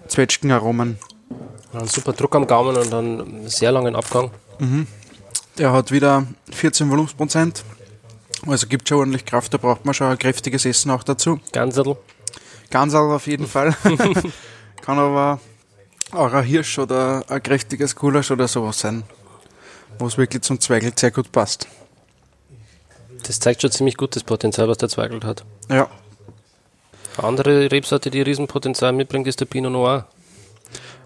Zwetschgenaromen. 0.09 0.99
Ein 1.73 1.89
super 1.89 2.13
Druck 2.13 2.35
am 2.35 2.47
Gaumen 2.47 2.77
und 2.77 2.93
einen 2.93 3.49
sehr 3.49 3.73
langen 3.73 3.97
Abgang. 3.97 4.31
Mhm. 4.59 4.87
Der 5.57 5.73
hat 5.73 5.91
wieder 5.91 6.27
14 6.53 6.91
Volumensprozent. 6.91 7.65
Also 8.47 8.69
gibt 8.69 8.89
schon 8.89 8.99
ordentlich 8.99 9.25
Kraft, 9.25 9.53
da 9.55 9.59
braucht 9.59 9.85
man 9.85 9.95
schon 9.95 10.09
ein 10.09 10.19
kräftiges 10.19 10.65
Essen 10.65 10.91
auch 10.91 11.03
dazu. 11.03 11.41
Ganserl. 11.53 11.97
Ganserl 12.71 13.13
auf 13.13 13.27
jeden 13.27 13.47
Fall. 13.47 13.75
Kann 14.83 14.99
aber 14.99 15.41
auch 16.13 16.33
ein 16.33 16.45
Hirsch 16.45 16.79
oder 16.79 17.25
ein 17.29 17.43
kräftiges 17.43 17.97
Gulasch 17.97 18.31
oder 18.31 18.47
sowas 18.47 18.79
sein, 18.79 19.03
wo 19.99 20.07
es 20.07 20.17
wirklich 20.17 20.43
zum 20.43 20.61
Zweigel 20.61 20.93
sehr 20.95 21.11
gut 21.11 21.33
passt. 21.33 21.67
Das 23.25 23.41
zeigt 23.41 23.63
schon 23.63 23.73
ziemlich 23.73 23.97
gut 23.97 24.15
das 24.15 24.23
Potenzial, 24.23 24.69
was 24.69 24.79
der 24.79 24.89
Zweigel 24.89 25.21
hat. 25.25 25.45
Ja. 25.69 25.89
Eine 27.17 27.27
andere 27.27 27.73
Rebsorte, 27.73 28.11
die 28.11 28.23
Riesenpotenzial 28.23 28.93
mitbringt, 28.93 29.27
ist 29.27 29.41
der 29.41 29.47
Pinot 29.47 29.73
Noir. 29.73 30.07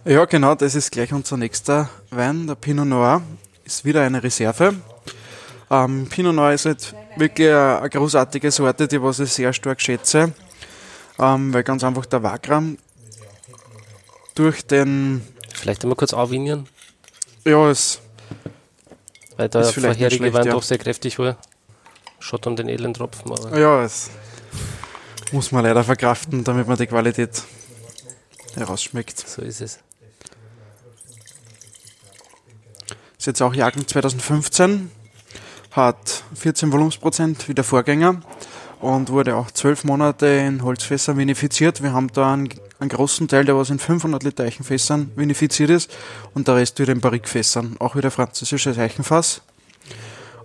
Ja, 0.05 0.24
genau, 0.24 0.55
das 0.55 0.74
ist 0.74 0.93
gleich 0.93 1.12
unser 1.12 1.36
nächster 1.36 1.88
Wein. 2.11 2.47
Der 2.47 2.57
Pinot 2.57 2.86
Noir 2.86 3.22
ist 3.64 3.84
wieder 3.84 4.03
eine 4.03 4.22
Reserve. 4.22 4.74
Ähm, 5.70 6.08
Pinot 6.08 6.34
Noir 6.34 6.52
ist 6.52 6.66
halt 6.66 6.94
wirklich 7.16 7.48
eine, 7.48 7.78
eine 7.78 7.90
großartige 7.90 8.50
Sorte, 8.50 8.88
die 8.88 9.00
was 9.00 9.20
ich 9.20 9.32
sehr 9.32 9.52
stark 9.52 9.80
schätze, 9.80 10.32
ähm, 11.18 11.54
weil 11.54 11.62
ganz 11.62 11.84
einfach 11.84 12.06
der 12.06 12.22
Wagram 12.24 12.76
durch 14.34 14.66
den. 14.66 15.22
Vielleicht 15.54 15.84
einmal 15.84 15.96
kurz 15.96 16.12
aufwinieren. 16.12 16.68
Ja, 17.44 17.70
es. 17.70 18.00
Weil 19.36 19.48
der 19.48 19.64
vorherige 19.64 20.32
Wein 20.32 20.46
ja. 20.46 20.52
doch 20.52 20.62
sehr 20.62 20.78
kräftig 20.78 21.18
war. 21.18 21.36
Schott 22.18 22.46
um 22.46 22.56
den 22.56 22.68
edlen 22.68 22.92
Tropfen. 22.92 23.30
Aber. 23.30 23.56
Ja, 23.58 23.84
es 23.84 24.10
muss 25.30 25.52
man 25.52 25.64
leider 25.64 25.84
verkraften, 25.84 26.42
damit 26.42 26.66
man 26.66 26.76
die 26.76 26.86
Qualität 26.86 27.44
herausschmeckt. 28.56 29.18
So 29.20 29.42
ist 29.42 29.60
es. 29.60 29.78
Ist 33.18 33.26
jetzt 33.26 33.40
auch 33.40 33.54
Jagen 33.54 33.86
2015 33.86 34.90
hat 35.70 36.24
14 36.34 36.72
Volumensprozent 36.72 37.48
wie 37.48 37.54
der 37.54 37.64
Vorgänger 37.64 38.20
und 38.80 39.10
wurde 39.10 39.36
auch 39.36 39.50
zwölf 39.50 39.84
Monate 39.84 40.26
in 40.26 40.64
Holzfässern 40.64 41.16
vinifiziert. 41.16 41.82
Wir 41.82 41.92
haben 41.92 42.08
da 42.12 42.32
einen, 42.32 42.48
einen 42.78 42.88
großen 42.88 43.28
Teil, 43.28 43.44
der 43.44 43.56
was 43.56 43.70
in 43.70 43.78
500 43.78 44.22
Liter 44.22 44.44
Eichenfässern 44.44 45.12
vinifiziert 45.16 45.70
ist 45.70 45.90
und 46.34 46.48
der 46.48 46.56
Rest 46.56 46.78
wieder 46.78 46.92
in 46.92 47.00
Barrikfässern, 47.00 47.76
auch 47.78 47.94
wieder 47.94 48.10
französisches 48.10 48.78
Eichenfass. 48.78 49.42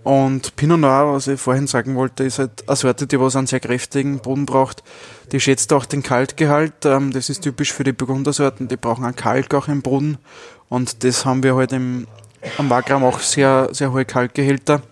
Und 0.06 0.54
Pinot 0.54 0.78
Noir, 0.78 1.12
was 1.12 1.26
ich 1.26 1.40
vorhin 1.40 1.66
sagen 1.66 1.96
wollte, 1.96 2.22
ist 2.22 2.38
halt 2.38 2.62
eine 2.68 2.76
Sorte, 2.76 3.08
die 3.08 3.18
was 3.18 3.34
einen 3.34 3.48
sehr 3.48 3.58
kräftigen 3.58 4.20
Boden 4.20 4.46
braucht. 4.46 4.84
Die 5.32 5.40
schätzt 5.40 5.72
auch 5.72 5.84
den 5.84 6.04
Kalkgehalt. 6.04 6.84
Ähm, 6.84 7.12
das 7.12 7.28
ist 7.28 7.40
typisch 7.40 7.72
für 7.72 7.82
die 7.82 7.92
Burgundersorten. 7.92 8.68
Die 8.68 8.76
brauchen 8.76 9.04
einen 9.04 9.16
Kalk 9.16 9.52
auch 9.52 9.66
im 9.66 9.82
Boden. 9.82 10.18
Und 10.68 11.02
das 11.02 11.24
haben 11.24 11.42
wir 11.42 11.56
halt 11.56 11.72
im, 11.72 12.06
am 12.58 12.70
Wagram 12.70 13.04
auch 13.04 13.20
sehr, 13.20 13.68
sehr 13.72 13.92
hohe 13.92 14.04
Kalkgehälter. 14.04 14.82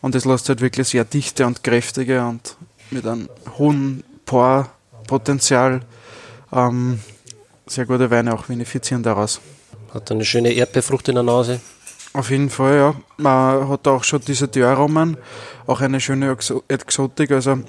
Und 0.00 0.14
das 0.14 0.24
lässt 0.24 0.48
halt 0.48 0.60
wirklich 0.60 0.88
sehr 0.88 1.04
dichte 1.04 1.46
und 1.46 1.62
kräftige 1.62 2.24
und 2.24 2.56
mit 2.90 3.06
einem 3.06 3.28
hohen 3.58 4.02
Porpotenzial 4.24 5.82
ähm, 6.52 7.00
sehr 7.66 7.86
gute 7.86 8.10
Weine 8.10 8.34
auch 8.34 8.48
vinifizieren 8.48 9.02
daraus. 9.02 9.40
Hat 9.92 10.10
eine 10.10 10.24
schöne 10.24 10.52
Erdbeerfrucht 10.52 11.08
in 11.08 11.14
der 11.16 11.24
Nase. 11.24 11.60
Auf 12.12 12.30
jeden 12.30 12.50
Fall, 12.50 12.76
ja. 12.76 12.94
Man 13.18 13.68
hat 13.68 13.86
auch 13.86 14.02
schon 14.02 14.20
diese 14.26 14.48
Dörraromen, 14.48 15.16
auch 15.66 15.80
eine 15.80 16.00
schöne 16.00 16.36
Exotik. 16.68 17.30
Also 17.30 17.60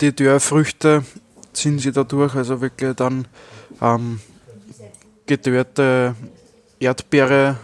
die 0.00 0.14
Dörrfrüchte 0.14 1.04
ziehen 1.52 1.78
sie 1.80 1.90
dadurch, 1.90 2.36
also 2.36 2.60
wirklich 2.60 2.94
dann 2.94 3.26
ähm, 3.82 4.20
gedörrte 5.26 6.14
Erdbeere. 6.78 7.56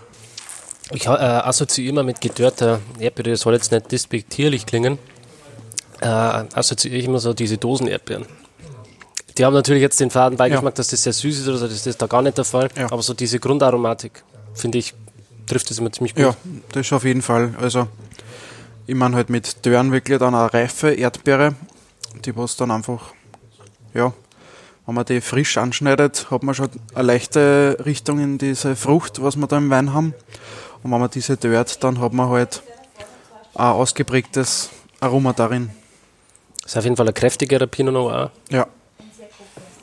Ich 0.92 1.06
äh, 1.06 1.10
assoziiere 1.10 1.90
immer 1.90 2.02
mit 2.02 2.20
gedörrter 2.20 2.80
Erdbeere, 2.98 3.30
das 3.30 3.40
soll 3.40 3.54
jetzt 3.54 3.72
nicht 3.72 3.90
despektierlich 3.90 4.66
klingen, 4.66 4.98
äh, 6.00 6.06
assoziiere 6.06 6.96
ich 6.96 7.04
immer 7.06 7.18
so 7.18 7.34
diese 7.34 7.58
Dosenerdbeeren. 7.58 8.26
Die 9.36 9.44
haben 9.44 9.52
natürlich 9.52 9.82
jetzt 9.82 10.00
den 10.00 10.10
faden 10.10 10.38
Beigeschmack, 10.38 10.74
ja. 10.74 10.76
dass 10.76 10.88
das 10.88 11.02
sehr 11.02 11.12
süß 11.12 11.40
ist, 11.40 11.48
oder 11.48 11.58
so, 11.58 11.68
das 11.68 11.86
ist 11.86 12.00
da 12.00 12.06
gar 12.06 12.22
nicht 12.22 12.38
der 12.38 12.44
Fall. 12.44 12.68
Ja. 12.76 12.86
Aber 12.90 13.02
so 13.02 13.12
diese 13.12 13.38
Grundaromatik, 13.38 14.22
finde 14.54 14.78
ich, 14.78 14.94
trifft 15.46 15.68
das 15.70 15.78
immer 15.78 15.92
ziemlich 15.92 16.14
gut. 16.14 16.24
Ja, 16.24 16.36
das 16.72 16.92
auf 16.92 17.04
jeden 17.04 17.22
Fall. 17.22 17.54
Also, 17.60 17.88
ich 18.86 18.94
meine 18.94 19.16
halt 19.16 19.28
mit 19.28 19.66
Dörren 19.66 19.92
wirklich 19.92 20.18
dann 20.18 20.34
eine 20.34 20.52
reife 20.52 20.92
Erdbeere, 20.92 21.54
die 22.24 22.36
was 22.36 22.56
dann 22.56 22.70
einfach, 22.70 23.12
ja, 23.92 24.12
wenn 24.86 24.94
man 24.94 25.04
die 25.04 25.20
frisch 25.20 25.58
anschneidet, 25.58 26.30
hat 26.30 26.42
man 26.44 26.54
schon 26.54 26.70
eine 26.94 27.06
leichte 27.06 27.76
Richtung 27.84 28.20
in 28.20 28.38
diese 28.38 28.76
Frucht, 28.76 29.20
was 29.20 29.36
wir 29.36 29.48
da 29.48 29.58
im 29.58 29.68
Wein 29.68 29.92
haben. 29.92 30.14
Und 30.86 30.92
wenn 30.92 31.00
man 31.00 31.10
diese 31.10 31.36
dört, 31.36 31.82
dann 31.82 32.00
hat 32.00 32.12
man 32.12 32.28
halt 32.28 32.62
ein 33.56 33.66
ausgeprägtes 33.66 34.70
Aroma 35.00 35.32
darin. 35.32 35.70
Das 36.62 36.72
ist 36.72 36.76
auf 36.76 36.84
jeden 36.84 36.94
Fall 36.94 37.08
ein 37.08 37.14
kräftigerer 37.14 37.66
Pinot 37.66 37.92
Noir. 37.92 38.30
Ja. 38.50 38.68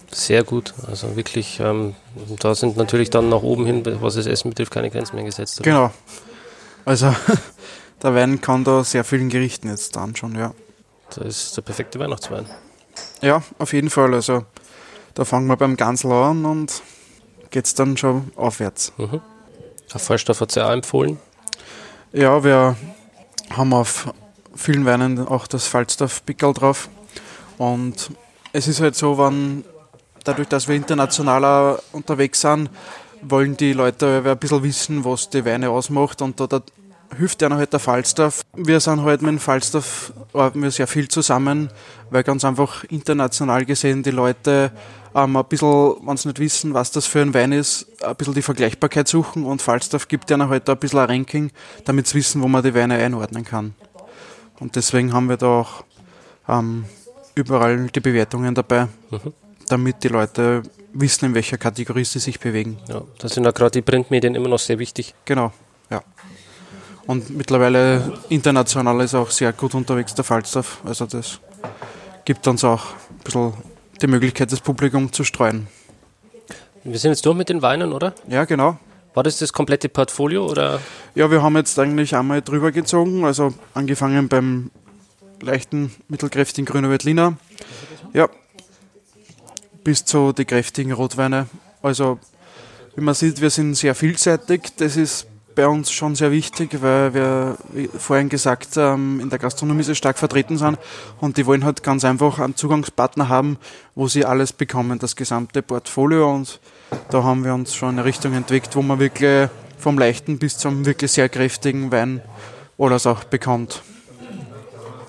Sehr 0.10 0.46
gut. 0.46 0.74
Also 0.88 1.18
wirklich, 1.18 1.60
ähm, 1.60 1.96
da 2.40 2.56
sind 2.56 2.78
natürlich 2.78 3.10
dann 3.10 3.28
nach 3.28 3.42
oben 3.42 3.66
hin, 3.66 3.84
was 4.00 4.16
das 4.16 4.28
Essen 4.28 4.52
betrifft, 4.52 4.72
keine 4.72 4.90
Grenzen 4.90 5.18
mehr 5.18 5.26
gesetzt. 5.26 5.60
Oder? 5.60 5.70
Genau. 5.70 5.92
Also 6.86 7.14
der 8.02 8.16
Wein 8.16 8.40
kann 8.40 8.64
da 8.64 8.86
sehr 8.86 9.04
vielen 9.04 9.28
Gerichten 9.28 9.68
jetzt 9.68 9.98
dann 9.98 10.16
schon, 10.16 10.36
ja. 10.36 10.54
Das 11.10 11.26
ist 11.26 11.58
der 11.58 11.64
perfekte 11.64 12.00
Weihnachtswein. 12.00 12.46
Ja, 13.22 13.44
auf 13.60 13.74
jeden 13.74 13.90
Fall. 13.90 14.14
Also 14.14 14.46
da 15.16 15.26
fangen 15.26 15.48
wir 15.48 15.58
beim 15.58 15.76
Gansel 15.76 16.14
an 16.14 16.46
und 16.46 16.82
geht 17.50 17.66
es 17.66 17.74
dann 17.74 17.98
schon 17.98 18.32
aufwärts. 18.38 18.94
Mhm. 18.96 19.20
Herr 19.94 20.00
Fallstoff 20.00 20.42
hat 20.42 20.50
es 20.50 20.56
ja 20.56 20.68
auch 20.68 20.72
empfohlen. 20.72 21.20
Ja, 22.12 22.44
wir 22.44 22.76
haben 23.52 23.74
auf 23.74 24.12
vielen 24.56 24.86
Weinen 24.86 25.28
auch 25.28 25.48
das 25.48 25.68
Falstaff-Pickel 25.68 26.54
drauf. 26.54 26.90
Und 27.58 28.10
es 28.54 28.68
ist 28.68 28.82
halt 28.82 28.96
so, 28.96 29.18
wenn 29.18 29.64
dadurch, 30.24 30.48
dass 30.48 30.68
wir 30.68 30.76
internationaler 30.76 31.80
unterwegs 31.92 32.42
sind, 32.42 32.70
wollen 33.22 33.56
die 33.56 33.74
Leute 33.74 34.24
ein 34.26 34.38
bisschen 34.38 34.64
wissen, 34.64 35.06
was 35.06 35.30
die 35.30 35.46
Weine 35.46 35.70
ausmacht 35.70 36.22
und 36.22 36.40
da, 36.40 36.48
da 36.48 36.62
hilft 37.16 37.44
einer 37.44 37.58
halt 37.58 37.72
der 37.72 37.80
Falstaff. 37.80 38.42
Wir 38.56 38.80
sind 38.80 39.04
halt 39.04 39.22
mit 39.22 39.30
dem 39.30 39.40
Falstaff, 39.40 40.12
arbeiten 40.34 40.62
wir 40.62 40.72
sehr 40.72 40.88
viel 40.88 41.08
zusammen, 41.08 41.70
weil 42.10 42.24
ganz 42.24 42.44
einfach 42.44 42.84
international 42.86 43.66
gesehen 43.66 44.02
die 44.04 44.12
Leute 44.12 44.72
ähm, 45.16 45.36
ein 45.36 45.46
bisschen, 45.46 45.96
wenn 46.04 46.18
sie 46.18 46.28
nicht 46.30 46.40
wissen, 46.40 46.74
was 46.74 46.92
das 46.92 47.06
für 47.06 47.22
ein 47.22 47.34
Wein 47.34 47.52
ist, 47.52 47.88
ein 48.04 48.16
bisschen 48.16 48.34
die 48.34 48.42
Vergleichbarkeit 48.42 49.08
suchen 49.08 49.46
und 49.46 49.62
Falstaff 49.62 50.08
gibt 50.08 50.32
einer 50.32 50.50
halt 50.50 50.70
ein 50.70 50.78
bisschen 50.78 51.00
ein 51.00 51.10
Ranking, 51.10 51.52
damit 51.86 52.08
sie 52.08 52.16
wissen, 52.16 52.42
wo 52.42 52.48
man 52.48 52.64
die 52.64 52.74
Weine 52.74 52.96
einordnen 52.96 53.46
kann. 53.46 53.76
Und 54.60 54.76
deswegen 54.76 55.14
haben 55.14 55.30
wir 55.30 55.38
da 55.38 55.48
auch 55.48 55.84
ähm, 56.48 56.86
überall 57.36 57.88
die 57.88 58.00
Bewertungen 58.00 58.56
dabei. 58.56 58.88
Mhm 59.10 59.34
damit 59.68 60.04
die 60.04 60.08
Leute 60.08 60.64
wissen, 60.94 61.26
in 61.26 61.34
welcher 61.34 61.58
Kategorie 61.58 62.06
sie 62.06 62.20
sich 62.20 62.40
bewegen. 62.40 62.78
Ja, 62.88 63.02
da 63.18 63.28
sind 63.28 63.44
ja 63.44 63.52
gerade 63.52 63.72
die 63.72 63.82
Printmedien 63.82 64.36
immer 64.36 64.50
noch 64.50 64.60
sehr 64.60 64.80
wichtig. 64.80 65.14
Genau, 65.26 65.52
ja. 65.90 66.04
Und 67.06 67.30
mittlerweile 67.32 68.20
international 68.30 69.02
ist 69.02 69.16
auch 69.16 69.30
sehr 69.30 69.52
gut 69.52 69.76
unterwegs 69.76 70.14
der 70.14 70.24
Falstaff. 70.24 70.80
Also 70.86 71.06
das 71.06 71.40
gibt 72.24 72.48
uns 72.48 72.64
auch 72.64 72.86
ein 73.10 73.24
bisschen 73.24 73.54
die 74.02 74.08
Möglichkeit, 74.08 74.52
das 74.52 74.62
Publikum 74.62 75.12
zu 75.12 75.24
streuen. 75.24 75.68
Wir 76.84 77.00
sind 77.00 77.12
jetzt 77.12 77.26
durch 77.26 77.36
mit 77.38 77.50
den 77.50 77.62
Weinen, 77.62 77.94
oder? 77.94 78.14
Ja, 78.28 78.46
genau. 78.46 78.78
War 79.14 79.24
das 79.24 79.38
das 79.38 79.54
komplette 79.54 79.90
Portfolio 79.90 80.46
oder? 80.46 80.82
Ja, 81.16 81.30
wir 81.30 81.44
haben 81.44 81.56
jetzt 81.56 81.78
eigentlich 81.78 82.16
einmal 82.16 82.42
drüber 82.42 82.72
gezogen, 82.72 83.26
also 83.26 83.54
angefangen 83.74 84.28
beim 84.28 84.72
leichten, 85.42 85.94
mittelkräftigen 86.08 86.66
Grüner 86.66 86.90
Veltliner. 86.90 87.38
Ja, 88.14 88.28
bis 89.84 90.06
zu 90.06 90.34
die 90.34 90.46
kräftigen 90.46 90.94
Rotweine. 90.94 91.48
Also, 91.82 92.20
wie 92.96 93.02
man 93.02 93.14
sieht, 93.14 93.42
wir 93.42 93.50
sind 93.50 93.76
sehr 93.76 93.96
vielseitig. 93.96 94.76
Das 94.78 94.98
ist 94.98 95.28
bei 95.56 95.68
uns 95.68 95.92
schon 95.92 96.16
sehr 96.16 96.32
wichtig, 96.32 96.82
weil 96.82 97.14
wir, 97.14 97.58
wie 97.72 97.88
vorhin 97.88 98.30
gesagt, 98.30 98.78
ähm, 98.78 99.20
in 99.20 99.30
der 99.30 99.40
Gastronomie 99.40 99.84
sehr 99.84 99.96
stark 99.96 100.18
vertreten 100.18 100.58
sind 100.58 100.78
und 101.20 101.38
die 101.38 101.46
wollen 101.46 101.66
halt 101.66 101.84
ganz 101.84 102.06
einfach 102.06 102.40
einen 102.40 102.56
Zugangspartner 102.56 103.30
haben, 103.30 103.58
wo 103.96 104.08
sie 104.08 104.26
alles 104.26 104.54
bekommen, 104.54 105.00
das 105.00 105.16
gesamte 105.16 105.62
Portfolio 105.62 106.34
und 106.34 106.60
da 107.10 107.24
haben 107.24 107.44
wir 107.44 107.54
uns 107.54 107.76
schon 107.76 107.90
eine 107.90 108.06
Richtung 108.06 108.34
entwickelt, 108.34 108.76
wo 108.76 108.82
man 108.82 109.00
wirklich 109.00 109.50
vom 109.78 109.98
leichten 109.98 110.40
bis 110.40 110.58
zum 110.58 110.86
wirklich 110.86 111.12
sehr 111.12 111.30
kräftigen 111.30 111.92
Wein 111.92 112.22
alles 112.78 113.06
auch 113.06 113.24
bekommt. 113.24 113.82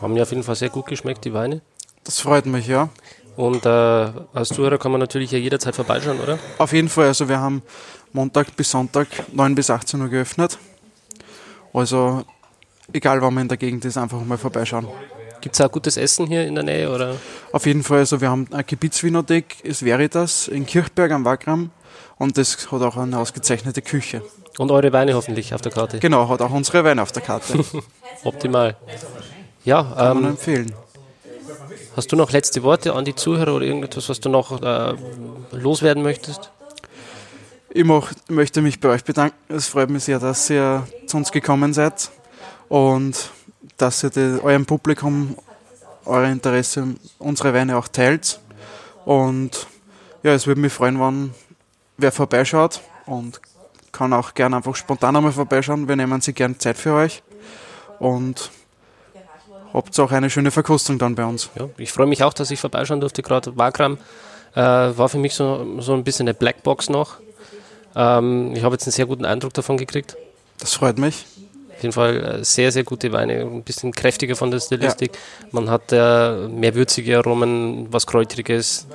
Haben 0.01 0.14
mir 0.14 0.22
auf 0.22 0.30
jeden 0.30 0.42
Fall 0.42 0.57
sehr 0.57 0.68
gut 0.68 0.86
geschmeckt, 0.86 1.24
die 1.24 1.32
Weine. 1.32 1.62
Das 2.05 2.20
freut 2.20 2.47
mich, 2.47 2.66
ja. 2.66 2.88
Und 3.36 3.66
äh, 3.66 3.68
als 3.68 4.49
Zuhörer 4.49 4.78
kann 4.78 4.92
man 4.92 5.01
natürlich 5.01 5.32
ja 5.32 5.38
jederzeit 5.38 5.74
vorbeischauen, 5.74 6.20
oder? 6.20 6.38
Auf 6.59 6.72
jeden 6.72 6.88
Fall. 6.88 7.07
Also 7.07 7.28
wir 7.28 7.40
haben 7.40 7.62
Montag 8.14 8.54
bis 8.54 8.70
Sonntag 8.70 9.08
9 9.32 9.56
bis 9.56 9.70
18 9.70 10.00
Uhr 10.00 10.08
geöffnet. 10.08 10.56
Also 11.72 12.24
egal, 12.92 13.20
wann 13.20 13.34
man 13.34 13.42
in 13.42 13.48
der 13.48 13.56
Gegend 13.56 13.84
ist, 13.84 13.98
einfach 13.98 14.24
mal 14.24 14.38
vorbeischauen. 14.38 14.86
Gibt 15.40 15.56
es 15.56 15.60
auch 15.60 15.70
gutes 15.70 15.96
Essen 15.96 16.28
hier 16.28 16.46
in 16.46 16.54
der 16.54 16.62
Nähe? 16.62 16.94
Oder? 16.94 17.16
Auf 17.50 17.66
jeden 17.66 17.82
Fall. 17.82 17.98
Also 17.98 18.20
wir 18.20 18.30
haben 18.30 18.46
eine 18.52 18.62
Gebietswinothek, 18.62 19.64
ist 19.64 19.84
Veritas 19.84 20.46
in 20.46 20.64
Kirchberg 20.64 21.10
am 21.10 21.24
Wagram. 21.24 21.70
Und 22.16 22.38
das 22.38 22.70
hat 22.70 22.82
auch 22.82 22.96
eine 22.96 23.18
ausgezeichnete 23.18 23.82
Küche. 23.82 24.22
Und 24.58 24.70
eure 24.70 24.92
Weine 24.92 25.14
hoffentlich 25.14 25.52
auf 25.52 25.60
der 25.60 25.72
Karte? 25.72 25.98
Genau, 25.98 26.28
hat 26.28 26.40
auch 26.40 26.52
unsere 26.52 26.84
Weine 26.84 27.02
auf 27.02 27.10
der 27.10 27.22
Karte. 27.22 27.64
Optimal. 28.24 28.76
Ja, 29.64 29.82
Kann 29.82 30.16
ähm, 30.16 30.22
man 30.22 30.30
empfehlen. 30.32 30.72
Hast 31.96 32.12
du 32.12 32.16
noch 32.16 32.30
letzte 32.30 32.62
Worte 32.62 32.92
an 32.92 33.04
die 33.04 33.16
Zuhörer 33.16 33.54
oder 33.54 33.66
irgendetwas, 33.66 34.08
was 34.08 34.20
du 34.20 34.28
noch 34.28 34.62
äh, 34.62 34.94
loswerden 35.50 36.04
möchtest? 36.04 36.52
Ich 37.76 37.84
möchte 38.28 38.62
mich 38.62 38.78
bei 38.78 38.90
euch 38.90 39.02
bedanken. 39.02 39.36
Es 39.48 39.66
freut 39.66 39.90
mich 39.90 40.04
sehr, 40.04 40.20
dass 40.20 40.48
ihr 40.48 40.86
zu 41.08 41.16
uns 41.16 41.32
gekommen 41.32 41.74
seid 41.74 42.08
und 42.68 43.30
dass 43.78 44.04
ihr 44.04 44.10
die, 44.10 44.38
eurem 44.44 44.64
Publikum 44.64 45.36
euer 46.04 46.28
Interesse 46.28 46.94
unsere 47.18 47.52
Weine 47.52 47.76
auch 47.76 47.88
teilt. 47.88 48.38
Und 49.04 49.66
ja, 50.22 50.34
es 50.34 50.46
würde 50.46 50.60
mich 50.60 50.72
freuen, 50.72 51.00
wenn 51.00 51.34
wer 51.96 52.12
vorbeischaut 52.12 52.80
und 53.06 53.40
kann 53.90 54.12
auch 54.12 54.34
gerne 54.34 54.58
einfach 54.58 54.76
spontan 54.76 55.16
einmal 55.16 55.32
vorbeischauen. 55.32 55.88
Wir 55.88 55.96
nehmen 55.96 56.20
sie 56.20 56.32
gerne 56.32 56.56
Zeit 56.56 56.78
für 56.78 56.94
euch. 56.94 57.24
Und 57.98 58.52
habt 59.72 59.98
auch 59.98 60.12
eine 60.12 60.30
schöne 60.30 60.52
Verkostung 60.52 61.00
dann 61.00 61.16
bei 61.16 61.24
uns. 61.24 61.50
Ja, 61.58 61.68
ich 61.78 61.90
freue 61.90 62.06
mich 62.06 62.22
auch, 62.22 62.34
dass 62.34 62.52
ich 62.52 62.60
vorbeischauen 62.60 63.00
durfte. 63.00 63.24
Gerade 63.24 63.56
Wagram 63.56 63.98
äh, 64.54 64.60
war 64.60 65.08
für 65.08 65.18
mich 65.18 65.34
so, 65.34 65.80
so 65.80 65.94
ein 65.94 66.04
bisschen 66.04 66.28
eine 66.28 66.34
Blackbox 66.34 66.88
noch. 66.88 67.23
Ähm, 67.97 68.53
ich 68.55 68.62
habe 68.62 68.74
jetzt 68.74 68.86
einen 68.86 68.92
sehr 68.92 69.07
guten 69.07 69.24
Eindruck 69.24 69.55
davon 69.55 69.76
gekriegt. 69.76 70.16
Das 70.59 70.74
freut 70.74 70.99
mich. 70.99 71.26
Auf 71.76 71.82
jeden 71.82 71.92
Fall 71.92 72.40
äh, 72.40 72.45
sehr, 72.45 72.70
sehr 72.72 72.84
gute 72.84 73.12
Weine, 73.12 73.40
ein 73.40 73.62
bisschen 73.62 73.92
kräftiger 73.92 74.36
von 74.36 74.51
der 74.51 74.61
Stilistik. 74.61 75.12
Ja. 75.12 75.49
Man 75.53 75.70
hat 75.70 75.92
äh, 75.92 76.49
mehr 76.49 76.74
würzige 76.74 77.18
Aromen, 77.18 77.92
was 77.92 78.07
Kräutriges. 78.07 78.86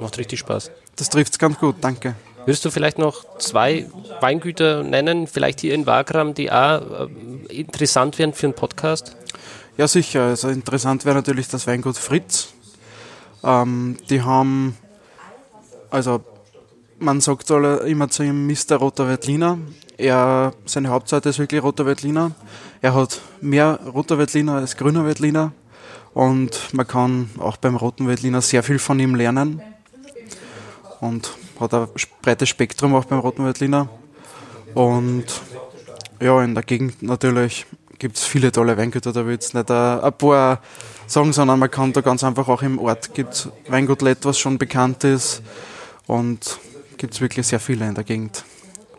Macht 0.00 0.18
richtig 0.18 0.40
Spaß. 0.40 0.70
Das 0.96 1.08
trifft 1.08 1.32
es 1.32 1.38
ganz 1.38 1.58
gut, 1.58 1.76
danke. 1.80 2.14
Würdest 2.44 2.64
du 2.64 2.70
vielleicht 2.70 2.98
noch 2.98 3.24
zwei 3.38 3.86
Weingüter 4.20 4.82
nennen, 4.82 5.28
vielleicht 5.28 5.60
hier 5.60 5.74
in 5.74 5.86
Wagram, 5.86 6.34
die 6.34 6.50
auch 6.50 7.08
äh, 7.50 7.54
interessant 7.54 8.18
wären 8.18 8.32
für 8.32 8.46
einen 8.46 8.54
Podcast? 8.54 9.16
Ja, 9.76 9.86
sicher. 9.86 10.22
Also 10.22 10.48
interessant 10.48 11.04
wäre 11.04 11.14
natürlich 11.14 11.48
das 11.48 11.66
Weingut 11.66 11.96
Fritz. 11.96 12.48
Ähm, 13.44 13.96
die 14.10 14.22
haben, 14.22 14.76
also 15.90 16.22
man 17.02 17.20
sagt 17.20 17.50
immer 17.50 18.08
zu 18.08 18.22
ihm 18.22 18.46
Mr. 18.46 18.76
Roter 18.76 19.08
Veltliner. 19.08 19.58
Er, 19.98 20.52
seine 20.64 20.88
Hauptseite 20.88 21.28
ist 21.28 21.38
wirklich 21.38 21.62
Roter 21.62 21.84
Veltliner. 21.84 22.32
Er 22.80 22.94
hat 22.94 23.20
mehr 23.40 23.80
Roter 23.92 24.18
Veltliner 24.18 24.54
als 24.54 24.76
Grüner 24.76 25.04
Veltliner. 25.04 25.52
Und 26.14 26.72
man 26.72 26.86
kann 26.86 27.30
auch 27.38 27.56
beim 27.56 27.76
Roten 27.76 28.06
Veltliner 28.06 28.40
sehr 28.40 28.62
viel 28.62 28.78
von 28.78 28.98
ihm 29.00 29.14
lernen. 29.14 29.60
Und 31.00 31.32
hat 31.58 31.74
ein 31.74 31.88
breites 32.22 32.48
Spektrum 32.48 32.94
auch 32.94 33.04
beim 33.04 33.18
Roten 33.18 33.44
Veltliner. 33.44 33.88
Und 34.74 35.26
ja, 36.20 36.42
in 36.42 36.54
der 36.54 36.62
Gegend 36.62 37.02
natürlich 37.02 37.66
gibt 37.98 38.16
es 38.16 38.24
viele 38.24 38.52
tolle 38.52 38.76
Weingüter. 38.76 39.12
Da 39.12 39.26
will 39.26 39.32
jetzt 39.32 39.54
nicht 39.54 39.70
ein, 39.70 40.00
ein 40.00 40.12
paar 40.12 40.60
sagen, 41.06 41.32
sondern 41.32 41.58
man 41.58 41.70
kann 41.70 41.92
da 41.92 42.00
ganz 42.00 42.22
einfach 42.22 42.48
auch 42.48 42.62
im 42.62 42.78
Ort 42.78 43.12
gibt 43.14 43.48
Weingut 43.68 44.02
Lett, 44.02 44.24
was 44.24 44.38
schon 44.38 44.58
bekannt 44.58 45.04
ist. 45.04 45.42
Und 46.06 46.58
gibt 47.02 47.14
es 47.14 47.20
wirklich 47.20 47.44
sehr 47.48 47.58
viele 47.58 47.84
in 47.88 47.96
der 47.96 48.04
Gegend. 48.04 48.44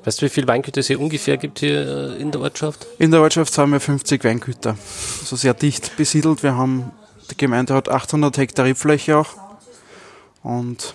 Weißt 0.04 0.22
du, 0.22 0.26
wie 0.26 0.30
viele 0.30 0.46
Weingüter 0.46 0.82
es 0.82 0.88
hier 0.88 1.00
ungefähr 1.00 1.38
gibt 1.38 1.60
hier 1.60 2.18
äh, 2.18 2.22
in 2.22 2.32
der 2.32 2.42
Ortschaft? 2.42 2.86
In 3.00 3.12
der 3.12 3.22
Ortschaft 3.22 3.58
haben 3.58 3.72
wir 3.72 3.80
50 3.80 4.22
Weingüter. 4.26 4.76
Also 5.22 5.38
sehr 5.38 5.54
dicht 5.54 5.96
besiedelt. 5.96 6.44
Wir 6.44 6.58
haben, 6.58 6.92
die 7.32 7.38
Gemeinde 7.38 7.74
hat 7.74 7.88
800 7.88 8.38
Hektar 8.38 8.66
Rebfläche 8.66 9.18
auch. 9.18 9.30
Und 10.44 10.94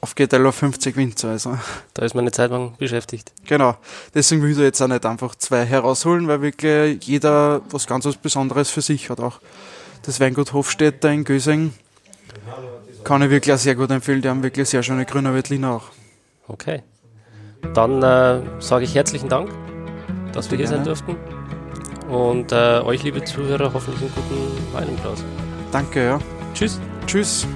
auf 0.00 0.14
GTL 0.14 0.46
auf 0.46 0.54
50 0.54 0.94
Winzer. 0.94 1.30
Also. 1.30 1.58
Da 1.94 2.04
ist 2.04 2.14
man 2.14 2.22
eine 2.22 2.30
Zeit 2.30 2.52
lang 2.52 2.76
beschäftigt. 2.78 3.32
Genau. 3.48 3.76
Deswegen 4.14 4.40
will 4.42 4.52
ich 4.52 4.58
jetzt 4.58 4.80
auch 4.80 4.86
nicht 4.86 5.04
einfach 5.04 5.34
zwei 5.34 5.64
herausholen, 5.64 6.28
weil 6.28 6.42
wirklich 6.42 7.04
jeder 7.04 7.60
was 7.70 7.88
ganz 7.88 8.04
was 8.04 8.16
Besonderes 8.16 8.70
für 8.70 8.82
sich 8.82 9.10
hat. 9.10 9.18
Auch 9.18 9.40
das 10.02 10.20
Weingut 10.20 10.52
Hofstädter 10.52 11.10
in 11.10 11.24
Gösing 11.24 11.72
kann 13.02 13.22
ich 13.22 13.30
wirklich 13.30 13.52
auch 13.52 13.58
sehr 13.58 13.74
gut 13.74 13.90
empfehlen. 13.90 14.22
Die 14.22 14.28
haben 14.28 14.44
wirklich 14.44 14.68
sehr 14.68 14.84
schöne 14.84 15.04
grüne 15.04 15.34
Veltliner 15.34 15.72
auch. 15.72 15.95
Okay. 16.48 16.82
Dann 17.74 18.02
äh, 18.02 18.40
sage 18.60 18.84
ich 18.84 18.94
herzlichen 18.94 19.28
Dank, 19.28 19.50
dass 20.32 20.50
wir 20.50 20.58
hier 20.58 20.68
sein 20.68 20.84
durften. 20.84 21.16
Und 22.08 22.52
äh, 22.52 22.80
euch, 22.84 23.02
liebe 23.02 23.24
Zuhörer, 23.24 23.72
hoffentlich 23.72 24.02
einen 24.02 24.14
guten 24.14 24.74
Wein 24.74 24.88
im 24.88 24.96
Glas. 25.02 25.24
Danke, 25.72 26.04
ja. 26.04 26.18
Tschüss. 26.54 26.80
Tschüss. 27.06 27.46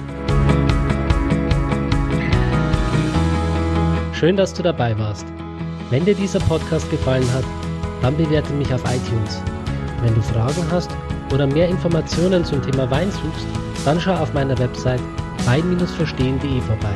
Schön, 4.13 4.35
dass 4.37 4.53
du 4.53 4.61
dabei 4.61 4.97
warst. 4.99 5.25
Wenn 5.89 6.05
dir 6.05 6.15
dieser 6.15 6.39
Podcast 6.39 6.89
gefallen 6.91 7.25
hat, 7.33 7.45
dann 8.01 8.15
bewerte 8.17 8.53
mich 8.53 8.73
auf 8.73 8.81
iTunes. 8.83 9.41
Wenn 10.01 10.13
du 10.13 10.21
Fragen 10.21 10.63
hast 10.71 10.91
oder 11.33 11.47
mehr 11.47 11.69
Informationen 11.69 12.43
zum 12.43 12.61
Thema 12.61 12.89
Wein 12.91 13.11
suchst, 13.11 13.47
dann 13.85 13.99
schau 13.99 14.13
auf 14.13 14.33
meiner 14.33 14.57
Website 14.59 15.01
wein-verstehen.de 15.45 16.61
vorbei. 16.61 16.95